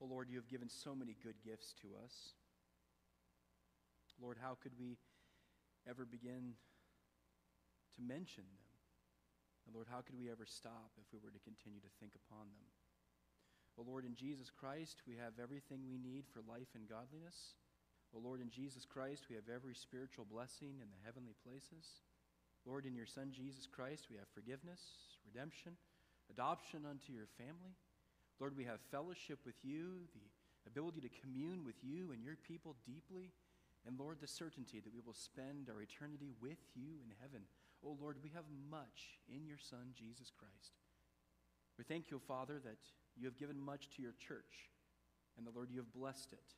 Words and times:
Oh 0.00 0.06
Lord, 0.06 0.28
you 0.30 0.36
have 0.36 0.48
given 0.48 0.68
so 0.68 0.94
many 0.94 1.16
good 1.22 1.34
gifts 1.44 1.74
to 1.82 1.88
us. 2.04 2.14
Lord, 4.22 4.38
how 4.40 4.56
could 4.62 4.72
we 4.78 4.98
ever 5.88 6.06
begin 6.06 6.54
to 7.94 8.00
mention 8.02 8.46
them? 8.46 8.68
And 9.66 9.74
Lord, 9.74 9.86
how 9.90 10.00
could 10.00 10.18
we 10.18 10.30
ever 10.30 10.46
stop 10.46 10.94
if 10.96 11.06
we 11.12 11.18
were 11.18 11.34
to 11.34 11.42
continue 11.42 11.82
to 11.82 11.92
think 11.98 12.14
upon 12.14 12.46
them? 12.46 12.66
O 13.78 13.86
Lord, 13.86 14.02
in 14.06 14.14
Jesus 14.14 14.50
Christ, 14.50 15.02
we 15.06 15.14
have 15.18 15.38
everything 15.38 15.86
we 15.86 16.02
need 16.02 16.26
for 16.26 16.42
life 16.46 16.72
and 16.74 16.88
godliness. 16.88 17.54
O 18.10 18.18
Lord, 18.18 18.40
in 18.40 18.50
Jesus 18.50 18.82
Christ, 18.86 19.30
we 19.30 19.36
have 19.36 19.46
every 19.46 19.74
spiritual 19.74 20.26
blessing 20.26 20.82
in 20.82 20.90
the 20.90 21.04
heavenly 21.04 21.36
places. 21.46 22.02
Lord, 22.66 22.86
in 22.86 22.96
your 22.96 23.06
Son, 23.06 23.30
Jesus 23.30 23.68
Christ, 23.70 24.10
we 24.10 24.16
have 24.16 24.26
forgiveness, 24.34 24.80
redemption, 25.22 25.78
adoption 26.26 26.82
unto 26.88 27.12
your 27.12 27.28
family. 27.38 27.78
Lord, 28.40 28.56
we 28.56 28.64
have 28.64 28.80
fellowship 28.90 29.40
with 29.44 29.56
you, 29.62 30.06
the 30.14 30.70
ability 30.70 31.00
to 31.00 31.20
commune 31.20 31.64
with 31.64 31.82
you 31.82 32.12
and 32.12 32.22
your 32.22 32.36
people 32.36 32.76
deeply. 32.86 33.32
And 33.86 33.98
Lord, 33.98 34.18
the 34.20 34.26
certainty 34.26 34.80
that 34.80 34.92
we 34.92 35.00
will 35.00 35.14
spend 35.14 35.70
our 35.70 35.82
eternity 35.82 36.30
with 36.40 36.58
you 36.74 37.00
in 37.02 37.12
heaven. 37.20 37.42
Oh 37.84 37.96
Lord, 38.00 38.16
we 38.22 38.30
have 38.34 38.44
much 38.70 39.18
in 39.32 39.46
your 39.46 39.58
Son, 39.58 39.94
Jesus 39.94 40.30
Christ. 40.30 40.78
We 41.78 41.84
thank 41.84 42.10
you, 42.10 42.18
Father, 42.18 42.60
that 42.64 42.78
you 43.16 43.26
have 43.26 43.38
given 43.38 43.58
much 43.58 43.88
to 43.90 44.02
your 44.02 44.14
church, 44.18 44.70
and 45.36 45.46
the 45.46 45.54
Lord, 45.54 45.70
you 45.70 45.78
have 45.78 45.92
blessed 45.92 46.32
it. 46.32 46.54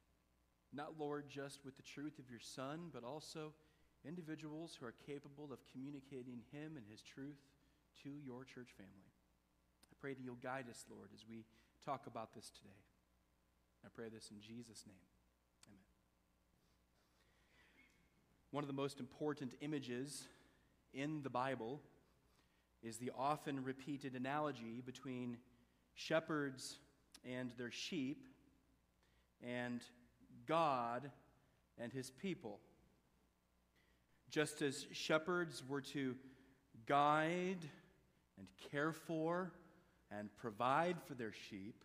Not, 0.73 0.99
Lord, 0.99 1.29
just 1.29 1.65
with 1.65 1.77
the 1.77 1.83
truth 1.83 2.19
of 2.19 2.31
your 2.31 2.41
Son, 2.41 2.89
but 2.93 3.05
also 3.05 3.53
individuals 4.07 4.77
who 4.79 4.87
are 4.87 4.95
capable 5.07 5.53
of 5.53 5.59
communicating 5.73 6.41
Him 6.53 6.77
and 6.77 6.87
His 6.89 7.03
truth 7.03 7.41
to 8.03 8.11
your 8.25 8.45
church 8.45 8.71
family. 8.77 9.13
I 9.93 9.95
pray 10.01 10.15
that 10.15 10.23
you'll 10.23 10.41
guide 10.41 10.67
us, 10.71 10.87
Lord, 10.89 11.11
as 11.15 11.25
we 11.29 11.45
talk 11.85 12.07
about 12.07 12.35
this 12.35 12.51
today. 12.51 12.71
I 13.85 13.89
pray 13.95 14.09
this 14.13 14.31
in 14.31 14.41
Jesus' 14.41 14.85
name. 14.87 14.97
Amen. 15.69 15.81
One 18.51 18.63
of 18.63 18.69
the 18.69 18.75
most 18.75 19.01
important 19.01 19.55
images 19.61 20.25
in 20.93 21.23
the 21.23 21.31
Bible 21.31 21.81
is 22.83 22.99
the 22.99 23.13
often 23.17 23.65
repeated 23.65 24.15
analogy 24.15 24.83
between 24.85 25.39
shepherds 25.95 26.79
and 27.25 27.53
their 27.57 27.71
sheep 27.71 28.27
and 29.43 29.81
God 30.47 31.11
and 31.79 31.93
his 31.93 32.11
people. 32.11 32.61
Just 34.31 34.63
as 34.63 34.87
shepherds 34.93 35.63
were 35.67 35.81
to 35.81 36.15
guide 36.87 37.59
and 38.39 38.47
care 38.71 38.93
for 38.93 39.53
and 40.11 40.35
provide 40.37 40.97
for 41.07 41.15
their 41.15 41.33
sheep, 41.33 41.85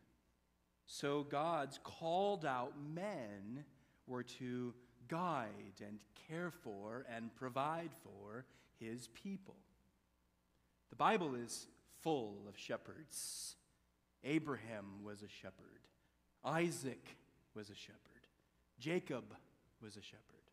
so 0.87 1.23
God's 1.23 1.79
called 1.83 2.45
out 2.45 2.73
men 2.93 3.65
were 4.07 4.23
to 4.23 4.73
guide 5.07 5.81
and 5.85 5.99
care 6.27 6.51
for 6.51 7.05
and 7.13 7.35
provide 7.35 7.91
for 8.03 8.45
his 8.79 9.07
people. 9.09 9.55
The 10.89 10.95
Bible 10.95 11.35
is 11.35 11.67
full 12.01 12.45
of 12.47 12.57
shepherds. 12.57 13.55
Abraham 14.23 15.03
was 15.03 15.21
a 15.21 15.27
shepherd, 15.27 15.87
Isaac 16.43 17.17
was 17.53 17.69
a 17.69 17.75
shepherd, 17.75 18.27
Jacob 18.79 19.35
was 19.81 19.97
a 19.97 20.01
shepherd, 20.01 20.49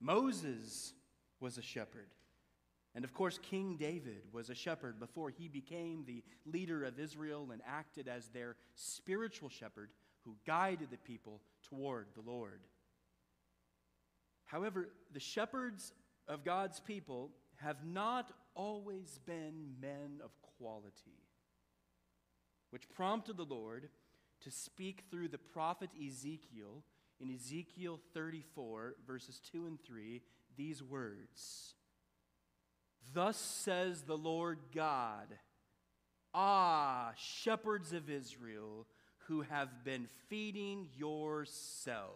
Moses 0.00 0.94
was 1.38 1.58
a 1.58 1.62
shepherd. 1.62 2.08
And 2.94 3.04
of 3.04 3.12
course, 3.12 3.38
King 3.42 3.76
David 3.76 4.22
was 4.32 4.50
a 4.50 4.54
shepherd 4.54 5.00
before 5.00 5.30
he 5.30 5.48
became 5.48 6.04
the 6.04 6.22
leader 6.46 6.84
of 6.84 7.00
Israel 7.00 7.48
and 7.52 7.60
acted 7.66 8.06
as 8.06 8.28
their 8.28 8.56
spiritual 8.74 9.48
shepherd 9.48 9.90
who 10.24 10.36
guided 10.46 10.90
the 10.90 10.96
people 10.96 11.40
toward 11.68 12.06
the 12.14 12.30
Lord. 12.30 12.60
However, 14.44 14.90
the 15.12 15.20
shepherds 15.20 15.92
of 16.28 16.44
God's 16.44 16.78
people 16.78 17.30
have 17.56 17.84
not 17.84 18.30
always 18.54 19.18
been 19.26 19.74
men 19.80 20.20
of 20.22 20.30
quality, 20.58 21.18
which 22.70 22.88
prompted 22.90 23.36
the 23.36 23.44
Lord 23.44 23.88
to 24.42 24.50
speak 24.50 25.04
through 25.10 25.28
the 25.28 25.38
prophet 25.38 25.90
Ezekiel 26.00 26.84
in 27.20 27.34
Ezekiel 27.34 28.00
34, 28.12 28.94
verses 29.06 29.40
2 29.52 29.66
and 29.66 29.82
3, 29.82 30.20
these 30.56 30.82
words 30.82 31.73
Thus 33.12 33.36
says 33.36 34.02
the 34.02 34.16
Lord 34.16 34.58
God, 34.74 35.28
Ah, 36.32 37.12
shepherds 37.16 37.92
of 37.92 38.10
Israel, 38.10 38.86
who 39.28 39.42
have 39.42 39.84
been 39.84 40.08
feeding 40.28 40.88
yourselves. 40.96 42.14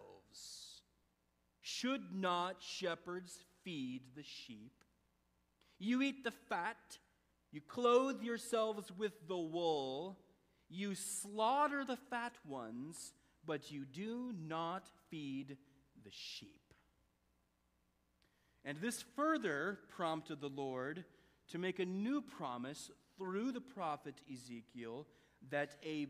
Should 1.61 2.13
not 2.13 2.57
shepherds 2.59 3.45
feed 3.63 4.01
the 4.15 4.23
sheep? 4.23 4.83
You 5.77 6.01
eat 6.01 6.23
the 6.23 6.31
fat, 6.31 6.97
you 7.51 7.61
clothe 7.61 8.21
yourselves 8.21 8.91
with 8.97 9.13
the 9.27 9.37
wool, 9.37 10.19
you 10.69 10.93
slaughter 10.95 11.85
the 11.85 11.97
fat 12.09 12.33
ones, 12.45 13.13
but 13.45 13.71
you 13.71 13.85
do 13.85 14.33
not 14.37 14.87
feed 15.09 15.57
the 16.03 16.11
sheep. 16.11 16.68
And 18.65 18.79
this 18.79 19.03
further 19.15 19.79
prompted 19.89 20.41
the 20.41 20.49
Lord 20.49 21.05
to 21.49 21.57
make 21.57 21.79
a 21.79 21.85
new 21.85 22.21
promise 22.21 22.91
through 23.17 23.51
the 23.51 23.61
prophet 23.61 24.15
Ezekiel 24.31 25.07
that 25.49 25.75
a 25.83 26.07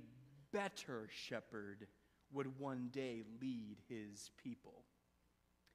better 0.52 1.08
shepherd 1.12 1.88
would 2.32 2.59
one 2.59 2.90
day 2.92 3.24
lead 3.42 3.78
his 3.88 4.32
people. 4.44 4.84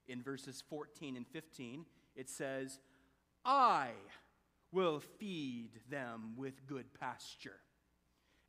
In 0.06 0.22
verses 0.22 0.62
14 0.68 1.16
and 1.16 1.26
15, 1.26 1.86
it 2.14 2.28
says, 2.28 2.78
I 3.44 3.90
will 4.72 5.00
feed 5.00 5.70
them 5.88 6.34
with 6.36 6.66
good 6.66 6.86
pasture, 6.98 7.60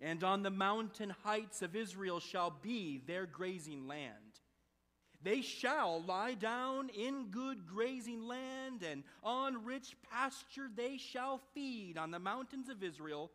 and 0.02 0.24
on 0.24 0.44
the 0.44 0.50
mountain 0.50 1.14
heights 1.24 1.62
of 1.62 1.76
Israel 1.76 2.20
shall 2.20 2.54
be 2.62 3.02
their 3.06 3.26
grazing 3.26 3.88
land. 3.88 4.25
They 5.26 5.42
shall 5.42 6.04
lie 6.04 6.36
down 6.36 6.90
in 6.90 7.32
good 7.32 7.66
grazing 7.66 8.28
land, 8.28 8.84
and 8.84 9.04
on 9.24 9.66
rich 9.66 9.96
pasture 10.12 10.70
they 10.74 10.98
shall 10.98 11.42
feed 11.56 11.98
on 11.98 12.12
the 12.12 12.20
mountains 12.20 12.70
of 12.70 12.84
Israel. 12.84 13.32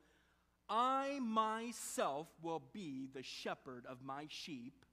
I 0.69 1.19
myself 1.21 2.29
will 2.43 2.63
be 2.73 3.09
the 3.13 3.25
shepherd 3.25 3.87
of 3.87 4.05
my 4.05 4.27
sheep, 4.29 4.85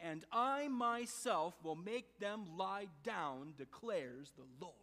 and 0.00 0.24
I 0.32 0.68
myself 0.68 1.52
will 1.62 1.76
make 1.76 2.18
them 2.20 2.56
lie 2.56 2.86
down, 3.04 3.52
declares 3.58 4.32
the 4.34 4.46
Lord. 4.58 4.74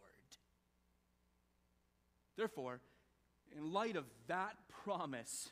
Therefore, 2.36 2.80
in 3.50 3.72
light 3.72 3.96
of 3.96 4.04
that 4.28 4.54
promise, 4.84 5.50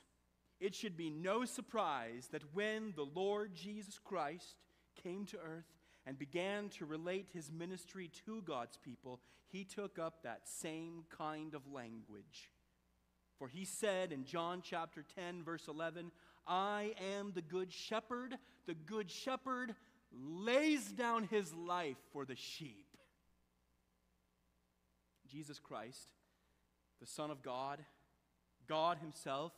it 0.61 0.73
should 0.73 0.97
be 0.97 1.11
no 1.11 1.45
surprise 1.45 2.29
that 2.31 2.55
when 2.55 2.93
the 2.95 3.03
Lord 3.13 3.57
Jesus 3.57 3.99
Christ 3.99 4.55
came 5.03 5.25
to 5.27 5.39
earth 5.39 5.76
and 6.07 6.19
began 6.19 6.69
to 6.71 6.87
relate 6.87 7.29
his 7.33 7.51
ministry 7.51 8.11
to 8.25 8.43
God's 8.43 8.77
people, 8.77 9.21
he 9.49 9.65
took 9.65 9.99
up 9.99 10.23
that 10.23 10.43
same 10.45 11.05
kind 11.11 11.55
of 11.55 11.71
language. 11.73 12.51
For 13.39 13.49
he 13.49 13.65
said 13.65 14.13
in 14.13 14.25
John 14.25 14.63
chapter 14.63 15.05
10, 15.17 15.43
verse 15.43 15.69
11, 15.69 16.11
I 16.47 16.95
am 17.15 17.33
the 17.35 17.43
good 17.43 17.73
shepherd. 17.73 18.39
The 18.67 18.75
good 18.75 19.11
shepherd 19.11 19.75
lays 20.13 20.93
down 20.93 21.25
his 21.25 21.53
life 21.53 21.99
for 22.13 22.25
the 22.25 22.37
sheep. 22.37 22.87
Jesus 25.27 25.59
Christ 25.59 26.09
the 27.01 27.07
Son 27.07 27.31
of 27.31 27.43
God, 27.43 27.85
God 28.67 28.99
Himself, 28.99 29.53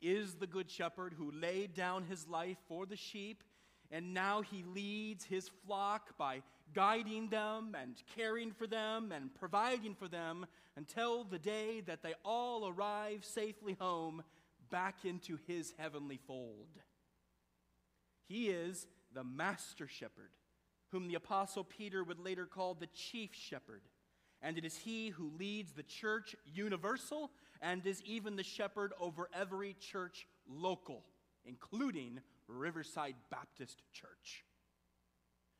is 0.00 0.34
the 0.34 0.46
Good 0.46 0.70
Shepherd 0.70 1.14
who 1.16 1.30
laid 1.32 1.74
down 1.74 2.04
His 2.04 2.28
life 2.28 2.58
for 2.68 2.86
the 2.86 2.96
sheep, 2.96 3.42
and 3.92 4.12
now 4.12 4.42
He 4.42 4.64
leads 4.64 5.24
His 5.24 5.50
flock 5.64 6.16
by 6.18 6.42
guiding 6.74 7.28
them 7.28 7.76
and 7.80 7.94
caring 8.16 8.50
for 8.50 8.66
them 8.66 9.12
and 9.12 9.32
providing 9.34 9.94
for 9.94 10.08
them 10.08 10.46
until 10.76 11.22
the 11.22 11.38
day 11.38 11.80
that 11.82 12.02
they 12.02 12.14
all 12.24 12.66
arrive 12.66 13.24
safely 13.24 13.76
home 13.78 14.24
back 14.70 15.04
into 15.04 15.38
His 15.46 15.74
heavenly 15.78 16.18
fold. 16.26 16.68
He 18.26 18.48
is 18.48 18.86
the 19.14 19.22
Master 19.22 19.86
Shepherd, 19.86 20.30
whom 20.90 21.06
the 21.06 21.14
Apostle 21.14 21.64
Peter 21.64 22.02
would 22.02 22.18
later 22.18 22.46
call 22.46 22.74
the 22.74 22.88
Chief 22.88 23.30
Shepherd 23.34 23.82
and 24.42 24.58
it 24.58 24.64
is 24.64 24.76
he 24.76 25.08
who 25.08 25.30
leads 25.38 25.72
the 25.72 25.84
church 25.84 26.34
universal 26.44 27.30
and 27.60 27.86
is 27.86 28.02
even 28.02 28.34
the 28.36 28.42
shepherd 28.42 28.92
over 29.00 29.28
every 29.32 29.74
church 29.74 30.26
local, 30.48 31.04
including 31.44 32.20
Riverside 32.48 33.14
Baptist 33.30 33.82
Church. 33.92 34.44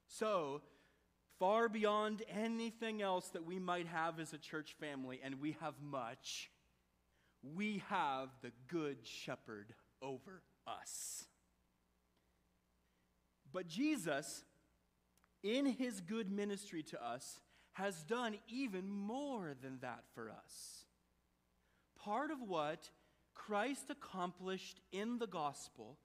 So, 0.07 0.63
far 1.39 1.69
beyond 1.69 2.23
anything 2.29 3.03
else 3.03 3.29
that 3.31 3.45
we 3.45 3.59
might 3.59 3.87
have 3.87 4.21
as 4.21 4.33
a 4.33 4.39
church 4.39 4.75
family, 4.79 5.21
and 5.23 5.41
we 5.41 5.57
have 5.61 5.75
much, 5.81 6.51
we 7.43 7.83
have 7.89 8.29
the 8.43 8.53
good 8.69 8.99
shepherd 9.03 9.75
over 10.01 10.43
us. 10.67 11.27
But 13.53 13.67
Jesus, 13.67 14.45
in 15.43 15.67
his 15.67 16.01
good 16.01 16.31
ministry 16.31 16.83
to 16.85 17.05
us, 17.05 17.41
has 17.73 18.03
done 18.03 18.37
even 18.49 18.91
more 18.91 19.55
than 19.61 19.79
that 19.81 20.05
for 20.15 20.31
us. 20.31 20.85
Part 21.99 22.31
of 22.31 22.43
what 22.43 22.91
Christ 23.35 23.91
accomplished 23.91 24.81
in 24.93 25.19
the 25.19 25.27
gospel, 25.27 25.99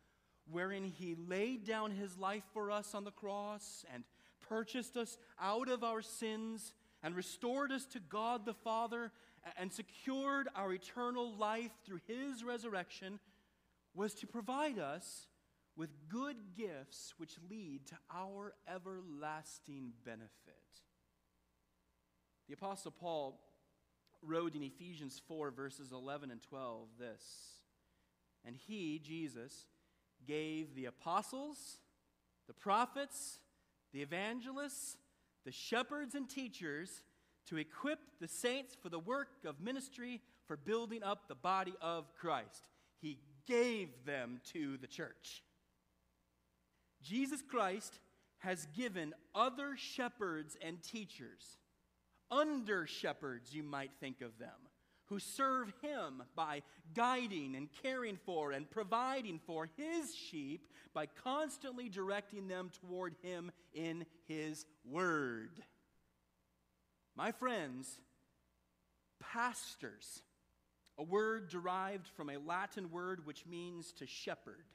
wherein 0.51 0.83
he 0.83 1.15
laid 1.27 1.65
down 1.65 1.91
his 1.91 2.17
life 2.17 2.43
for 2.53 2.71
us 2.71 2.93
on 2.93 3.03
the 3.03 3.11
cross 3.11 3.85
and 3.93 4.03
purchased 4.47 4.95
us 4.97 5.17
out 5.41 5.69
of 5.69 5.83
our 5.83 6.01
sins 6.01 6.73
and 7.03 7.15
restored 7.15 7.71
us 7.71 7.85
to 7.85 7.99
God 7.99 8.45
the 8.45 8.53
Father 8.53 9.11
and 9.57 9.71
secured 9.71 10.47
our 10.55 10.73
eternal 10.73 11.35
life 11.35 11.71
through 11.85 11.99
his 12.07 12.43
resurrection, 12.43 13.19
was 13.93 14.13
to 14.15 14.27
provide 14.27 14.79
us 14.79 15.27
with 15.75 15.89
good 16.09 16.35
gifts 16.55 17.13
which 17.17 17.37
lead 17.49 17.85
to 17.87 17.95
our 18.13 18.53
everlasting 18.67 19.93
benefit. 20.03 20.27
The 22.47 22.55
Apostle 22.55 22.91
Paul 22.91 23.39
wrote 24.23 24.55
in 24.55 24.63
Ephesians 24.63 25.21
4, 25.27 25.51
verses 25.51 25.91
11 25.91 26.31
and 26.31 26.41
12, 26.41 26.87
this 26.99 27.23
And 28.45 28.55
he, 28.55 28.99
Jesus, 28.99 29.65
gave 30.27 30.75
the 30.75 30.85
apostles, 30.85 31.77
the 32.47 32.53
prophets, 32.53 33.39
the 33.93 34.01
evangelists, 34.01 34.97
the 35.45 35.51
shepherds, 35.51 36.15
and 36.15 36.29
teachers 36.29 37.01
to 37.47 37.57
equip 37.57 37.99
the 38.19 38.27
saints 38.27 38.75
for 38.81 38.89
the 38.89 38.99
work 38.99 39.29
of 39.45 39.61
ministry 39.61 40.21
for 40.45 40.57
building 40.57 41.03
up 41.03 41.27
the 41.27 41.35
body 41.35 41.73
of 41.81 42.13
Christ. 42.15 42.63
He 43.01 43.19
gave 43.47 43.89
them 44.05 44.41
to 44.53 44.77
the 44.77 44.87
church. 44.87 45.43
Jesus 47.01 47.41
Christ 47.41 47.99
has 48.39 48.67
given 48.75 49.13
other 49.33 49.75
shepherds 49.77 50.57
and 50.61 50.81
teachers, 50.83 51.57
under 52.29 52.85
shepherds, 52.85 53.53
you 53.53 53.63
might 53.63 53.91
think 53.99 54.21
of 54.21 54.37
them, 54.37 54.49
who 55.07 55.19
serve 55.19 55.73
him 55.81 56.23
by 56.35 56.61
guiding 56.93 57.55
and 57.55 57.69
caring 57.81 58.17
for 58.25 58.51
and 58.51 58.69
providing 58.69 59.39
for 59.45 59.69
his 59.77 60.13
sheep 60.13 60.67
by 60.93 61.05
constantly 61.05 61.89
directing 61.89 62.47
them 62.47 62.69
toward 62.81 63.15
him 63.21 63.51
in 63.73 64.05
his 64.27 64.65
word. 64.85 65.61
My 67.15 67.31
friends, 67.31 67.99
pastors, 69.19 70.21
a 70.97 71.03
word 71.03 71.49
derived 71.49 72.07
from 72.07 72.29
a 72.29 72.37
Latin 72.37 72.91
word 72.91 73.25
which 73.25 73.45
means 73.45 73.91
to 73.93 74.05
shepherd, 74.05 74.65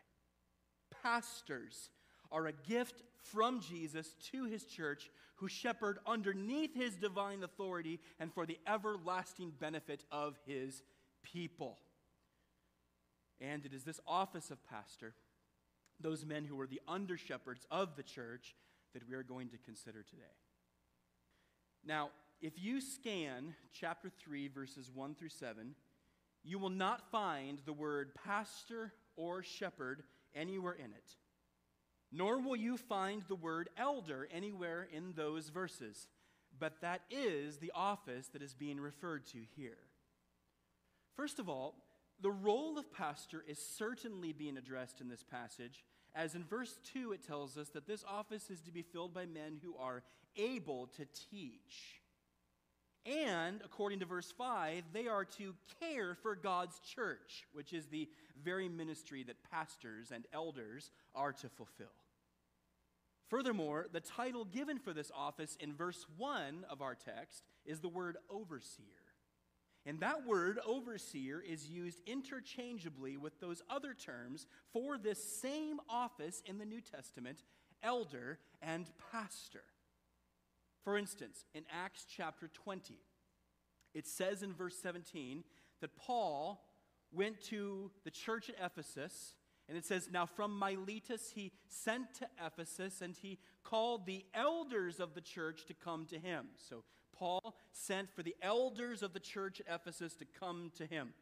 pastors 1.02 1.90
are 2.32 2.46
a 2.46 2.52
gift 2.52 3.02
from 3.22 3.60
Jesus 3.60 4.14
to 4.32 4.44
his 4.44 4.64
church, 4.64 5.10
who 5.36 5.48
shepherd 5.48 5.98
underneath 6.06 6.74
his 6.74 6.96
divine 6.96 7.42
authority 7.42 8.00
and 8.18 8.32
for 8.32 8.46
the 8.46 8.58
everlasting 8.66 9.52
benefit 9.58 10.04
of 10.10 10.38
his 10.46 10.82
people. 11.22 11.78
And 13.40 13.64
it 13.64 13.72
is 13.72 13.84
this 13.84 14.00
office 14.06 14.50
of 14.50 14.64
pastor, 14.68 15.14
those 16.00 16.24
men 16.24 16.44
who 16.44 16.56
were 16.56 16.66
the 16.66 16.80
under 16.86 17.16
shepherds 17.16 17.66
of 17.70 17.96
the 17.96 18.02
church, 18.02 18.54
that 18.94 19.08
we 19.08 19.14
are 19.14 19.22
going 19.22 19.48
to 19.48 19.58
consider 19.58 20.02
today. 20.02 20.22
Now, 21.84 22.10
if 22.40 22.52
you 22.56 22.80
scan 22.80 23.54
chapter 23.72 24.10
3, 24.10 24.48
verses 24.48 24.90
1 24.92 25.14
through 25.14 25.30
7, 25.30 25.74
you 26.44 26.58
will 26.58 26.70
not 26.70 27.10
find 27.10 27.60
the 27.64 27.72
word 27.72 28.12
pastor 28.26 28.92
or 29.16 29.42
shepherd 29.42 30.02
anywhere 30.34 30.74
in 30.74 30.86
it 30.92 31.16
nor 32.12 32.38
will 32.38 32.56
you 32.56 32.76
find 32.76 33.22
the 33.26 33.34
word 33.34 33.70
elder 33.76 34.28
anywhere 34.32 34.86
in 34.92 35.14
those 35.16 35.48
verses. 35.48 36.08
But 36.58 36.80
that 36.82 37.00
is 37.10 37.56
the 37.56 37.72
office 37.74 38.28
that 38.28 38.42
is 38.42 38.54
being 38.54 38.78
referred 38.78 39.26
to 39.28 39.38
here. 39.56 39.78
First 41.16 41.38
of 41.38 41.48
all, 41.48 41.74
the 42.20 42.30
role 42.30 42.78
of 42.78 42.92
pastor 42.92 43.42
is 43.48 43.58
certainly 43.58 44.32
being 44.32 44.56
addressed 44.56 45.00
in 45.00 45.08
this 45.08 45.24
passage, 45.24 45.82
as 46.14 46.34
in 46.34 46.44
verse 46.44 46.78
2 46.92 47.12
it 47.12 47.26
tells 47.26 47.56
us 47.56 47.70
that 47.70 47.86
this 47.86 48.04
office 48.06 48.50
is 48.50 48.60
to 48.62 48.72
be 48.72 48.82
filled 48.82 49.14
by 49.14 49.26
men 49.26 49.58
who 49.62 49.74
are 49.76 50.02
able 50.36 50.86
to 50.98 51.06
teach. 51.30 52.00
And, 53.04 53.60
according 53.64 53.98
to 54.00 54.06
verse 54.06 54.30
5, 54.30 54.84
they 54.92 55.08
are 55.08 55.24
to 55.24 55.54
care 55.80 56.14
for 56.14 56.36
God's 56.36 56.78
church, 56.80 57.48
which 57.52 57.72
is 57.72 57.86
the 57.86 58.08
very 58.44 58.68
ministry 58.68 59.24
that 59.24 59.50
pastors 59.50 60.12
and 60.12 60.24
elders 60.32 60.92
are 61.14 61.32
to 61.32 61.48
fulfill. 61.48 61.88
Furthermore, 63.32 63.86
the 63.90 64.00
title 64.00 64.44
given 64.44 64.78
for 64.78 64.92
this 64.92 65.10
office 65.16 65.56
in 65.58 65.74
verse 65.74 66.04
1 66.18 66.66
of 66.68 66.82
our 66.82 66.94
text 66.94 67.44
is 67.64 67.80
the 67.80 67.88
word 67.88 68.18
overseer. 68.28 68.84
And 69.86 70.00
that 70.00 70.26
word, 70.26 70.58
overseer, 70.66 71.40
is 71.40 71.66
used 71.66 72.02
interchangeably 72.06 73.16
with 73.16 73.40
those 73.40 73.62
other 73.70 73.94
terms 73.94 74.46
for 74.70 74.98
this 74.98 75.40
same 75.40 75.80
office 75.88 76.42
in 76.44 76.58
the 76.58 76.66
New 76.66 76.82
Testament 76.82 77.42
elder 77.82 78.38
and 78.60 78.90
pastor. 79.10 79.64
For 80.84 80.98
instance, 80.98 81.46
in 81.54 81.64
Acts 81.72 82.04
chapter 82.14 82.48
20, 82.48 82.98
it 83.94 84.06
says 84.06 84.42
in 84.42 84.52
verse 84.52 84.76
17 84.76 85.42
that 85.80 85.96
Paul 85.96 86.62
went 87.10 87.40
to 87.44 87.92
the 88.04 88.10
church 88.10 88.50
at 88.50 88.62
Ephesus 88.62 89.36
and 89.68 89.76
it 89.76 89.84
says, 89.84 90.08
Now 90.12 90.26
from 90.26 90.58
Miletus 90.58 91.32
he 91.34 91.52
sent 91.68 92.14
to 92.14 92.26
Ephesus, 92.44 93.00
and 93.00 93.16
he 93.16 93.38
called 93.64 94.06
the 94.06 94.24
elders 94.34 95.00
of 95.00 95.14
the 95.14 95.20
church 95.20 95.66
to 95.66 95.74
come 95.74 96.06
to 96.06 96.18
him. 96.18 96.46
So 96.56 96.84
Paul 97.12 97.54
sent 97.72 98.10
for 98.10 98.22
the 98.22 98.34
elders 98.42 99.02
of 99.02 99.12
the 99.12 99.20
church 99.20 99.60
at 99.60 99.74
Ephesus 99.74 100.14
to 100.16 100.24
come 100.24 100.72
to 100.76 100.86
him. 100.86 101.14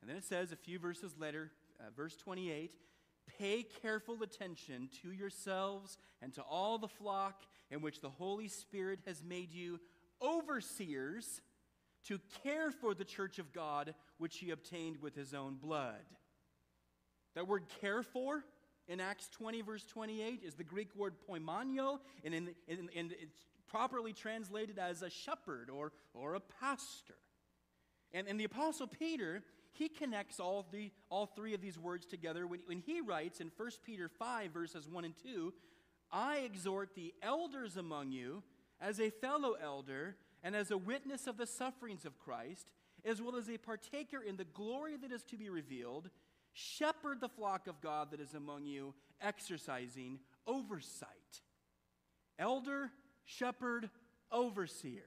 And 0.00 0.10
then 0.10 0.16
it 0.16 0.24
says 0.24 0.52
a 0.52 0.56
few 0.56 0.78
verses 0.78 1.14
later, 1.18 1.52
uh, 1.80 1.90
verse 1.96 2.16
28 2.16 2.74
Pay 3.38 3.64
careful 3.82 4.22
attention 4.22 4.88
to 5.02 5.12
yourselves 5.12 5.98
and 6.22 6.32
to 6.34 6.42
all 6.42 6.78
the 6.78 6.88
flock 6.88 7.42
in 7.70 7.80
which 7.80 8.00
the 8.00 8.10
Holy 8.10 8.48
Spirit 8.48 9.00
has 9.06 9.22
made 9.22 9.52
you 9.52 9.80
overseers 10.22 11.40
to 12.04 12.20
care 12.44 12.70
for 12.70 12.94
the 12.94 13.04
church 13.04 13.38
of 13.38 13.52
God, 13.52 13.94
which 14.18 14.38
he 14.38 14.50
obtained 14.50 14.98
with 14.98 15.16
his 15.16 15.34
own 15.34 15.56
blood. 15.56 16.04
That 17.36 17.46
word 17.46 17.64
care 17.80 18.02
for 18.02 18.44
in 18.88 18.98
Acts 18.98 19.28
20, 19.28 19.60
verse 19.60 19.84
28, 19.84 20.40
is 20.42 20.54
the 20.54 20.64
Greek 20.64 20.88
word 20.96 21.14
poimaino, 21.28 21.98
and, 22.24 22.34
in, 22.34 22.48
in, 22.66 22.88
in, 22.94 23.12
it's 23.20 23.44
properly 23.68 24.14
translated 24.14 24.78
as 24.78 25.02
a 25.02 25.10
shepherd 25.10 25.68
or, 25.68 25.92
or 26.14 26.34
a 26.34 26.40
pastor. 26.40 27.16
And, 28.12 28.26
and 28.26 28.40
the 28.40 28.44
Apostle 28.44 28.86
Peter, 28.86 29.42
he 29.72 29.90
connects 29.90 30.40
all, 30.40 30.66
the, 30.72 30.90
all 31.10 31.26
three 31.26 31.52
of 31.52 31.60
these 31.60 31.78
words 31.78 32.06
together 32.06 32.46
when, 32.46 32.60
when 32.64 32.78
he 32.78 33.02
writes 33.02 33.40
in 33.40 33.50
1 33.54 33.70
Peter 33.84 34.08
5, 34.08 34.50
verses 34.52 34.88
1 34.88 35.04
and 35.04 35.14
2 35.22 35.52
I 36.10 36.38
exhort 36.38 36.94
the 36.94 37.12
elders 37.20 37.76
among 37.76 38.12
you 38.12 38.44
as 38.80 39.00
a 39.00 39.10
fellow 39.10 39.56
elder 39.62 40.16
and 40.42 40.54
as 40.54 40.70
a 40.70 40.78
witness 40.78 41.26
of 41.26 41.36
the 41.36 41.46
sufferings 41.46 42.04
of 42.06 42.18
Christ, 42.18 42.70
as 43.04 43.20
well 43.20 43.36
as 43.36 43.50
a 43.50 43.58
partaker 43.58 44.22
in 44.22 44.36
the 44.36 44.44
glory 44.44 44.96
that 44.96 45.12
is 45.12 45.24
to 45.24 45.36
be 45.36 45.50
revealed. 45.50 46.08
Shepherd 46.58 47.20
the 47.20 47.28
flock 47.28 47.66
of 47.66 47.82
God 47.82 48.12
that 48.12 48.20
is 48.20 48.32
among 48.32 48.64
you, 48.64 48.94
exercising 49.20 50.20
oversight. 50.46 51.42
Elder, 52.38 52.90
shepherd, 53.26 53.90
overseer. 54.32 55.04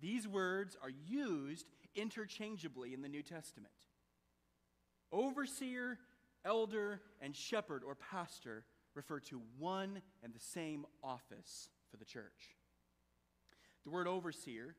These 0.00 0.26
words 0.26 0.78
are 0.82 0.88
used 1.06 1.66
interchangeably 1.94 2.94
in 2.94 3.02
the 3.02 3.10
New 3.10 3.22
Testament. 3.22 3.74
Overseer, 5.12 5.98
elder, 6.46 7.02
and 7.20 7.36
shepherd 7.36 7.82
or 7.86 7.94
pastor 7.94 8.64
refer 8.94 9.20
to 9.20 9.42
one 9.58 10.00
and 10.22 10.32
the 10.32 10.40
same 10.40 10.86
office 11.04 11.68
for 11.90 11.98
the 11.98 12.06
church. 12.06 12.56
The 13.84 13.90
word 13.90 14.08
overseer 14.08 14.76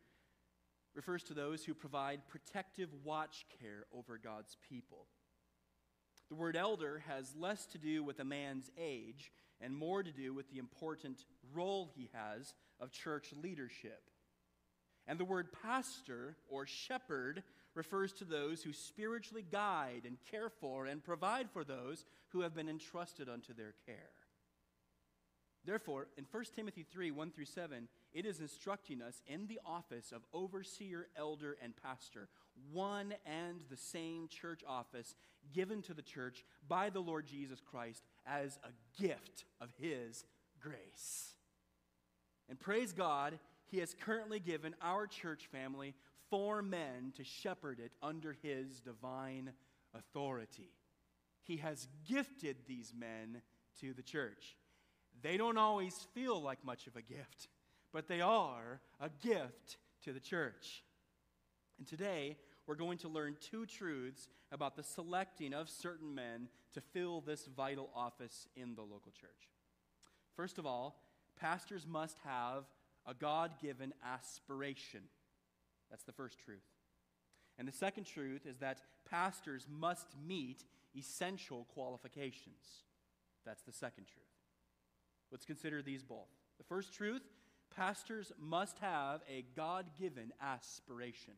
refers 0.95 1.21
to 1.25 1.35
those 1.35 1.63
who 1.63 1.75
provide 1.75 2.27
protective 2.27 2.89
watch 3.03 3.45
care 3.59 3.85
over 3.95 4.17
God's 4.17 4.57
people. 4.67 5.05
The 6.31 6.37
word 6.37 6.55
elder 6.55 7.03
has 7.09 7.35
less 7.35 7.65
to 7.67 7.77
do 7.77 8.05
with 8.05 8.21
a 8.21 8.23
man's 8.23 8.71
age 8.79 9.33
and 9.59 9.75
more 9.75 10.01
to 10.01 10.13
do 10.13 10.33
with 10.33 10.49
the 10.49 10.59
important 10.59 11.25
role 11.53 11.91
he 11.93 12.09
has 12.13 12.53
of 12.79 12.93
church 12.93 13.33
leadership. 13.43 14.09
And 15.05 15.19
the 15.19 15.25
word 15.25 15.49
pastor 15.61 16.37
or 16.47 16.65
shepherd 16.65 17.43
refers 17.75 18.13
to 18.13 18.23
those 18.23 18.63
who 18.63 18.71
spiritually 18.71 19.45
guide 19.51 20.03
and 20.05 20.15
care 20.31 20.49
for 20.49 20.85
and 20.85 21.03
provide 21.03 21.49
for 21.51 21.65
those 21.65 22.05
who 22.29 22.39
have 22.39 22.55
been 22.55 22.69
entrusted 22.69 23.27
unto 23.27 23.53
their 23.53 23.73
care. 23.85 24.20
Therefore, 25.65 26.07
in 26.17 26.25
1 26.29 26.43
Timothy 26.55 26.85
3 26.91 27.11
1 27.11 27.31
through 27.31 27.45
7, 27.45 27.87
it 28.13 28.25
is 28.25 28.39
instructing 28.39 29.01
us 29.01 29.21
in 29.27 29.47
the 29.47 29.59
office 29.65 30.11
of 30.11 30.21
overseer, 30.33 31.07
elder, 31.15 31.57
and 31.61 31.73
pastor, 31.75 32.29
one 32.71 33.13
and 33.25 33.63
the 33.69 33.77
same 33.77 34.27
church 34.27 34.63
office 34.67 35.15
given 35.53 35.81
to 35.83 35.93
the 35.93 36.01
church 36.01 36.43
by 36.67 36.89
the 36.89 36.99
Lord 36.99 37.27
Jesus 37.27 37.61
Christ 37.61 38.03
as 38.25 38.59
a 38.63 39.01
gift 39.01 39.45
of 39.59 39.69
his 39.77 40.25
grace. 40.59 41.35
And 42.51 42.59
praise 42.59 42.91
God, 42.91 43.39
He 43.67 43.79
has 43.79 43.95
currently 43.99 44.39
given 44.39 44.75
our 44.81 45.07
church 45.07 45.47
family 45.51 45.95
four 46.29 46.61
men 46.61 47.13
to 47.15 47.23
shepherd 47.23 47.79
it 47.79 47.93
under 48.03 48.35
His 48.41 48.81
divine 48.81 49.53
authority. 49.93 50.73
He 51.43 51.57
has 51.57 51.87
gifted 52.07 52.57
these 52.67 52.93
men 52.93 53.41
to 53.79 53.93
the 53.93 54.03
church. 54.03 54.57
They 55.21 55.37
don't 55.37 55.57
always 55.57 56.07
feel 56.13 56.41
like 56.41 56.65
much 56.65 56.87
of 56.87 56.95
a 56.95 57.01
gift, 57.01 57.47
but 57.93 58.07
they 58.07 58.21
are 58.21 58.81
a 58.99 59.09
gift 59.21 59.77
to 60.03 60.13
the 60.13 60.19
church. 60.19 60.83
And 61.77 61.87
today, 61.87 62.37
we're 62.67 62.75
going 62.75 62.97
to 62.99 63.09
learn 63.09 63.35
two 63.39 63.65
truths 63.65 64.27
about 64.51 64.75
the 64.75 64.83
selecting 64.83 65.53
of 65.53 65.69
certain 65.69 66.13
men 66.13 66.47
to 66.73 66.81
fill 66.81 67.21
this 67.21 67.45
vital 67.45 67.89
office 67.95 68.47
in 68.55 68.75
the 68.75 68.81
local 68.81 69.11
church. 69.11 69.49
First 70.35 70.57
of 70.57 70.65
all, 70.65 71.03
pastors 71.39 71.85
must 71.87 72.17
have 72.23 72.65
a 73.05 73.13
God 73.13 73.51
given 73.61 73.93
aspiration. 74.05 75.01
That's 75.89 76.03
the 76.03 76.11
first 76.13 76.39
truth. 76.39 76.59
And 77.57 77.67
the 77.67 77.73
second 77.73 78.05
truth 78.05 78.45
is 78.45 78.57
that 78.59 78.81
pastors 79.09 79.67
must 79.69 80.07
meet 80.27 80.63
essential 80.95 81.67
qualifications. 81.73 82.85
That's 83.45 83.63
the 83.63 83.71
second 83.71 84.05
truth. 84.05 84.30
Let's 85.31 85.45
consider 85.45 85.81
these 85.81 86.03
both. 86.03 86.27
The 86.57 86.63
first 86.63 86.93
truth 86.93 87.21
pastors 87.75 88.31
must 88.37 88.77
have 88.79 89.21
a 89.29 89.45
God 89.55 89.85
given 89.97 90.33
aspiration. 90.41 91.33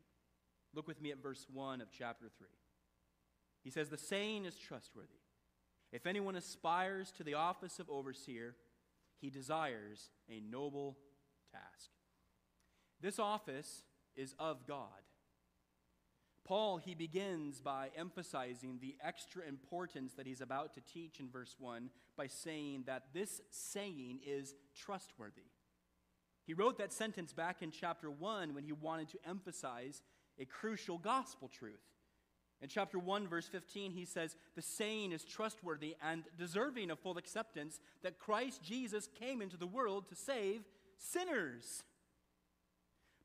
Look 0.74 0.88
with 0.88 1.00
me 1.00 1.12
at 1.12 1.22
verse 1.22 1.46
1 1.52 1.80
of 1.80 1.88
chapter 1.96 2.26
3. 2.36 2.48
He 3.62 3.70
says, 3.70 3.88
The 3.88 3.96
saying 3.96 4.44
is 4.44 4.56
trustworthy. 4.56 5.20
If 5.92 6.06
anyone 6.06 6.34
aspires 6.34 7.12
to 7.12 7.24
the 7.24 7.34
office 7.34 7.78
of 7.78 7.88
overseer, 7.88 8.56
he 9.20 9.30
desires 9.30 10.10
a 10.28 10.40
noble 10.40 10.98
task. 11.52 11.90
This 13.00 13.18
office 13.18 13.84
is 14.16 14.34
of 14.38 14.66
God. 14.66 14.88
Paul, 16.44 16.76
he 16.76 16.94
begins 16.94 17.60
by 17.60 17.90
emphasizing 17.96 18.78
the 18.80 18.96
extra 19.02 19.42
importance 19.48 20.12
that 20.14 20.26
he's 20.26 20.42
about 20.42 20.74
to 20.74 20.80
teach 20.82 21.18
in 21.18 21.30
verse 21.30 21.56
1 21.58 21.88
by 22.16 22.26
saying 22.26 22.84
that 22.86 23.04
this 23.14 23.40
saying 23.50 24.20
is 24.26 24.54
trustworthy. 24.76 25.44
He 26.46 26.52
wrote 26.52 26.76
that 26.78 26.92
sentence 26.92 27.32
back 27.32 27.62
in 27.62 27.70
chapter 27.70 28.10
1 28.10 28.54
when 28.54 28.64
he 28.64 28.72
wanted 28.72 29.08
to 29.10 29.18
emphasize 29.26 30.02
a 30.38 30.44
crucial 30.44 30.98
gospel 30.98 31.48
truth. 31.48 31.80
In 32.60 32.68
chapter 32.68 32.98
1, 32.98 33.26
verse 33.26 33.46
15, 33.46 33.90
he 33.92 34.04
says, 34.04 34.36
The 34.54 34.62
saying 34.62 35.12
is 35.12 35.24
trustworthy 35.24 35.96
and 36.02 36.24
deserving 36.38 36.90
of 36.90 36.98
full 36.98 37.18
acceptance 37.18 37.80
that 38.02 38.18
Christ 38.18 38.62
Jesus 38.62 39.08
came 39.18 39.40
into 39.40 39.56
the 39.56 39.66
world 39.66 40.08
to 40.08 40.14
save 40.14 40.62
sinners. 40.98 41.82